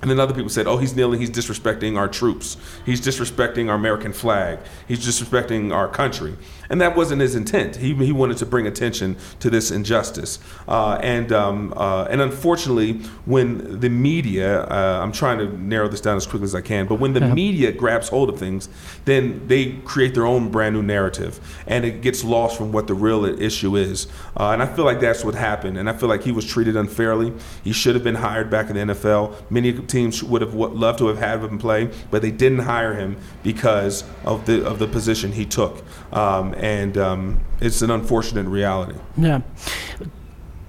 And 0.00 0.10
then 0.10 0.20
other 0.20 0.34
people 0.34 0.48
said, 0.48 0.68
oh, 0.68 0.76
he's 0.76 0.94
kneeling, 0.94 1.18
he's 1.18 1.30
disrespecting 1.30 1.98
our 1.98 2.06
troops. 2.06 2.56
He's 2.86 3.00
disrespecting 3.00 3.68
our 3.68 3.74
American 3.74 4.12
flag. 4.12 4.60
He's 4.86 5.04
disrespecting 5.04 5.74
our 5.74 5.88
country. 5.88 6.36
And 6.70 6.80
that 6.80 6.96
wasn't 6.96 7.22
his 7.22 7.34
intent. 7.34 7.76
He, 7.76 7.94
he 7.94 8.12
wanted 8.12 8.36
to 8.38 8.46
bring 8.46 8.66
attention 8.66 9.16
to 9.40 9.48
this 9.48 9.70
injustice. 9.70 10.38
Uh, 10.66 10.98
and, 11.02 11.32
um, 11.32 11.72
uh, 11.76 12.04
and 12.04 12.20
unfortunately, 12.20 12.94
when 13.24 13.80
the 13.80 13.88
media, 13.88 14.64
uh, 14.64 15.00
I'm 15.02 15.12
trying 15.12 15.38
to 15.38 15.58
narrow 15.58 15.88
this 15.88 16.00
down 16.00 16.16
as 16.16 16.26
quickly 16.26 16.44
as 16.44 16.54
I 16.54 16.60
can, 16.60 16.86
but 16.86 16.96
when 16.96 17.14
the 17.14 17.20
media 17.34 17.72
grabs 17.72 18.08
hold 18.08 18.28
of 18.28 18.38
things, 18.38 18.68
then 19.06 19.46
they 19.48 19.72
create 19.84 20.14
their 20.14 20.26
own 20.26 20.50
brand 20.50 20.74
new 20.74 20.82
narrative. 20.82 21.40
And 21.66 21.84
it 21.84 22.02
gets 22.02 22.22
lost 22.22 22.58
from 22.58 22.72
what 22.72 22.86
the 22.86 22.94
real 22.94 23.24
issue 23.24 23.76
is. 23.76 24.06
Uh, 24.36 24.50
and 24.50 24.62
I 24.62 24.66
feel 24.66 24.84
like 24.84 25.00
that's 25.00 25.24
what 25.24 25.34
happened. 25.34 25.78
And 25.78 25.88
I 25.88 25.94
feel 25.94 26.08
like 26.08 26.22
he 26.22 26.32
was 26.32 26.44
treated 26.44 26.76
unfairly. 26.76 27.32
He 27.64 27.72
should 27.72 27.94
have 27.94 28.04
been 28.04 28.16
hired 28.16 28.50
back 28.50 28.70
in 28.70 28.76
the 28.76 28.94
NFL. 28.94 29.50
Many 29.50 29.72
teams 29.72 30.22
would 30.22 30.42
have 30.42 30.54
loved 30.54 30.98
to 30.98 31.06
have 31.06 31.18
had 31.18 31.38
him 31.42 31.58
play, 31.58 31.90
but 32.10 32.22
they 32.22 32.30
didn't 32.30 32.60
hire 32.60 32.94
him 32.94 33.16
because 33.42 34.04
of 34.24 34.46
the 34.46 34.66
of 34.66 34.78
the 34.78 34.86
position 34.86 35.32
he 35.32 35.44
took, 35.44 35.84
um, 36.12 36.54
and 36.58 36.98
um, 36.98 37.40
it's 37.60 37.82
an 37.82 37.90
unfortunate 37.90 38.46
reality. 38.46 38.98
Yeah. 39.16 39.40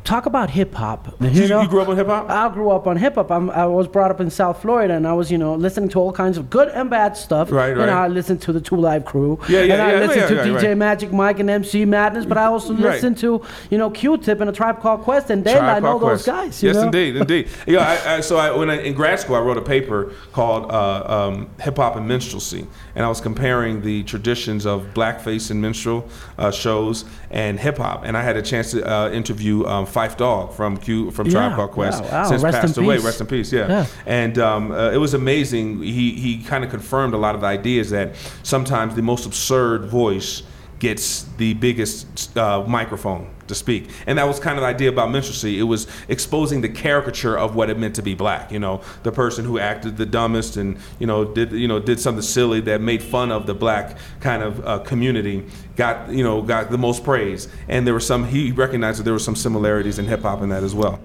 Talk 0.09 0.25
about 0.25 0.49
hip 0.49 0.73
hop. 0.73 1.13
You, 1.21 1.29
you 1.29 1.67
grew 1.67 1.81
up 1.81 1.87
on 1.87 1.95
hip 1.95 2.07
hop? 2.07 2.31
I 2.31 2.51
grew 2.51 2.71
up 2.71 2.87
on 2.87 2.97
hip 2.97 3.13
hop. 3.13 3.29
I 3.29 3.67
was 3.67 3.87
brought 3.87 4.09
up 4.09 4.19
in 4.19 4.31
South 4.31 4.59
Florida, 4.59 4.95
and 4.95 5.07
I 5.07 5.13
was, 5.13 5.31
you 5.31 5.37
know, 5.37 5.53
listening 5.53 5.87
to 5.89 5.99
all 5.99 6.11
kinds 6.11 6.39
of 6.39 6.49
good 6.49 6.67
and 6.69 6.89
bad 6.89 7.15
stuff. 7.15 7.51
Right, 7.51 7.77
right. 7.77 7.81
And 7.83 7.91
I 7.91 8.07
listened 8.07 8.41
to 8.41 8.51
the 8.51 8.59
Two 8.59 8.77
Live 8.77 9.05
Crew. 9.05 9.39
Yeah, 9.47 9.61
yeah, 9.61 9.73
And 9.73 9.81
I 9.83 9.91
yeah, 9.91 9.99
listened 9.99 10.35
yeah, 10.35 10.43
to 10.45 10.49
DJ 10.49 10.63
right. 10.69 10.77
Magic 10.77 11.11
Mike 11.13 11.39
and 11.39 11.47
MC 11.47 11.85
Madness, 11.85 12.25
but 12.25 12.39
I 12.39 12.45
also 12.45 12.73
Right. 12.73 12.93
listened 12.93 13.19
to, 13.19 13.43
you 13.69 13.77
know, 13.77 13.91
Q-Tip 13.91 14.41
and 14.41 14.49
a 14.49 14.53
Tribe 14.53 14.81
Called 14.81 15.01
Quest 15.01 15.29
and 15.29 15.43
Tribe 15.43 15.77
and 15.77 15.85
all 15.85 15.99
Called 15.99 16.11
those 16.13 16.23
Quest. 16.23 16.25
guys. 16.25 16.63
You 16.63 16.69
yes, 16.69 16.77
know? 16.77 16.83
indeed, 16.85 17.15
indeed. 17.15 17.47
Yeah, 17.67 17.87
I, 17.87 18.15
I, 18.15 18.21
so 18.21 18.37
I, 18.37 18.49
when 18.57 18.71
I, 18.71 18.81
in 18.81 18.95
grad 18.95 19.19
school, 19.19 19.35
I 19.35 19.41
wrote 19.41 19.59
a 19.59 19.61
paper 19.61 20.11
called 20.33 20.71
uh, 20.71 21.27
um, 21.27 21.49
"Hip 21.61 21.77
Hop 21.77 21.97
and 21.97 22.07
Minstrelsy," 22.09 22.65
and 22.95 23.05
I 23.05 23.09
was 23.09 23.21
comparing 23.21 23.83
the 23.83 24.01
traditions 24.05 24.65
of 24.65 24.87
blackface 24.95 25.51
and 25.51 25.61
minstrel 25.61 26.09
uh, 26.39 26.49
shows 26.49 27.05
and 27.29 27.59
hip 27.59 27.77
hop. 27.77 28.05
And 28.05 28.17
I 28.17 28.23
had 28.23 28.37
a 28.37 28.41
chance 28.41 28.71
to 28.71 28.83
uh, 28.91 29.11
interview 29.11 29.65
um, 29.65 29.85
Phife 29.99 30.17
Dawg 30.17 30.53
from 30.53 30.77
Q 30.77 31.11
from 31.11 31.29
Tribe 31.29 31.51
Yeah, 31.51 31.55
Called 31.55 31.71
Quest, 31.71 32.03
wow, 32.03 32.09
wow. 32.11 32.23
since 32.29 32.41
Rest 32.43 32.61
passed 32.61 32.77
away. 32.77 32.95
peace. 32.95 33.05
Rest 33.05 33.21
in 33.21 33.27
peace. 33.27 33.51
Yeah, 33.51 33.67
Yeah. 33.67 33.85
and 34.05 34.37
um, 34.39 34.71
uh, 34.71 34.91
it 34.91 34.97
was 34.97 35.13
amazing. 35.13 35.81
He 35.81 36.11
he 36.11 36.43
kind 36.43 36.63
of 36.63 36.69
confirmed 36.69 37.13
a 37.13 37.17
lot 37.17 37.35
of 37.35 37.41
the 37.41 37.47
ideas 37.47 37.89
that 37.89 38.15
sometimes 38.43 38.95
the 38.95 39.01
most 39.01 39.25
absurd 39.25 39.85
voice 39.85 40.43
gets 40.79 41.23
the 41.37 41.53
biggest 41.55 42.35
uh, 42.37 42.63
microphone 42.67 43.29
to 43.47 43.55
speak. 43.55 43.89
And 44.07 44.17
that 44.17 44.27
was 44.27 44.39
kind 44.39 44.57
of 44.57 44.61
the 44.61 44.67
idea 44.67 44.89
about 44.89 45.09
minstrelsy. 45.09 45.59
It 45.59 45.63
was 45.63 45.87
exposing 46.07 46.61
the 46.61 46.69
caricature 46.69 47.37
of 47.37 47.55
what 47.55 47.69
it 47.69 47.77
meant 47.77 47.95
to 47.95 48.01
be 48.01 48.15
black. 48.15 48.51
You 48.51 48.59
know, 48.59 48.81
the 49.03 49.11
person 49.11 49.43
who 49.45 49.59
acted 49.59 49.97
the 49.97 50.05
dumbest 50.05 50.57
and 50.57 50.77
you 50.99 51.07
know 51.07 51.25
did 51.25 51.51
you 51.51 51.67
know 51.67 51.79
did 51.79 51.99
something 51.99 52.21
silly 52.21 52.61
that 52.61 52.81
made 52.81 53.03
fun 53.03 53.31
of 53.31 53.45
the 53.45 53.53
black 53.53 53.97
kind 54.19 54.43
of 54.43 54.65
uh, 54.65 54.79
community 54.79 55.45
got 55.75 56.09
you 56.09 56.23
know 56.23 56.41
got 56.41 56.71
the 56.71 56.77
most 56.77 57.03
praise. 57.03 57.47
And 57.67 57.85
there 57.85 57.93
were 57.93 57.99
some 57.99 58.25
he 58.25 58.51
recognized 58.51 58.99
that 58.99 59.03
there 59.03 59.13
were 59.13 59.19
some 59.19 59.35
similarities 59.35 59.99
in 59.99 60.05
hip 60.05 60.21
hop 60.21 60.41
in 60.41 60.49
that 60.49 60.63
as 60.63 60.75
well. 60.75 60.99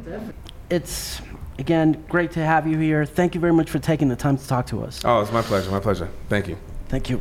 It's, 0.70 1.20
again, 1.58 2.04
great 2.08 2.32
to 2.32 2.40
have 2.40 2.66
you 2.66 2.78
here. 2.78 3.04
Thank 3.04 3.34
you 3.34 3.40
very 3.40 3.52
much 3.52 3.70
for 3.70 3.78
taking 3.78 4.08
the 4.08 4.16
time 4.16 4.38
to 4.38 4.46
talk 4.46 4.66
to 4.68 4.82
us. 4.82 5.00
Oh, 5.04 5.20
it's 5.20 5.32
my 5.32 5.42
pleasure. 5.42 5.70
My 5.70 5.80
pleasure. 5.80 6.08
Thank 6.28 6.48
you. 6.48 6.56
Thank 6.88 7.10
you. 7.10 7.20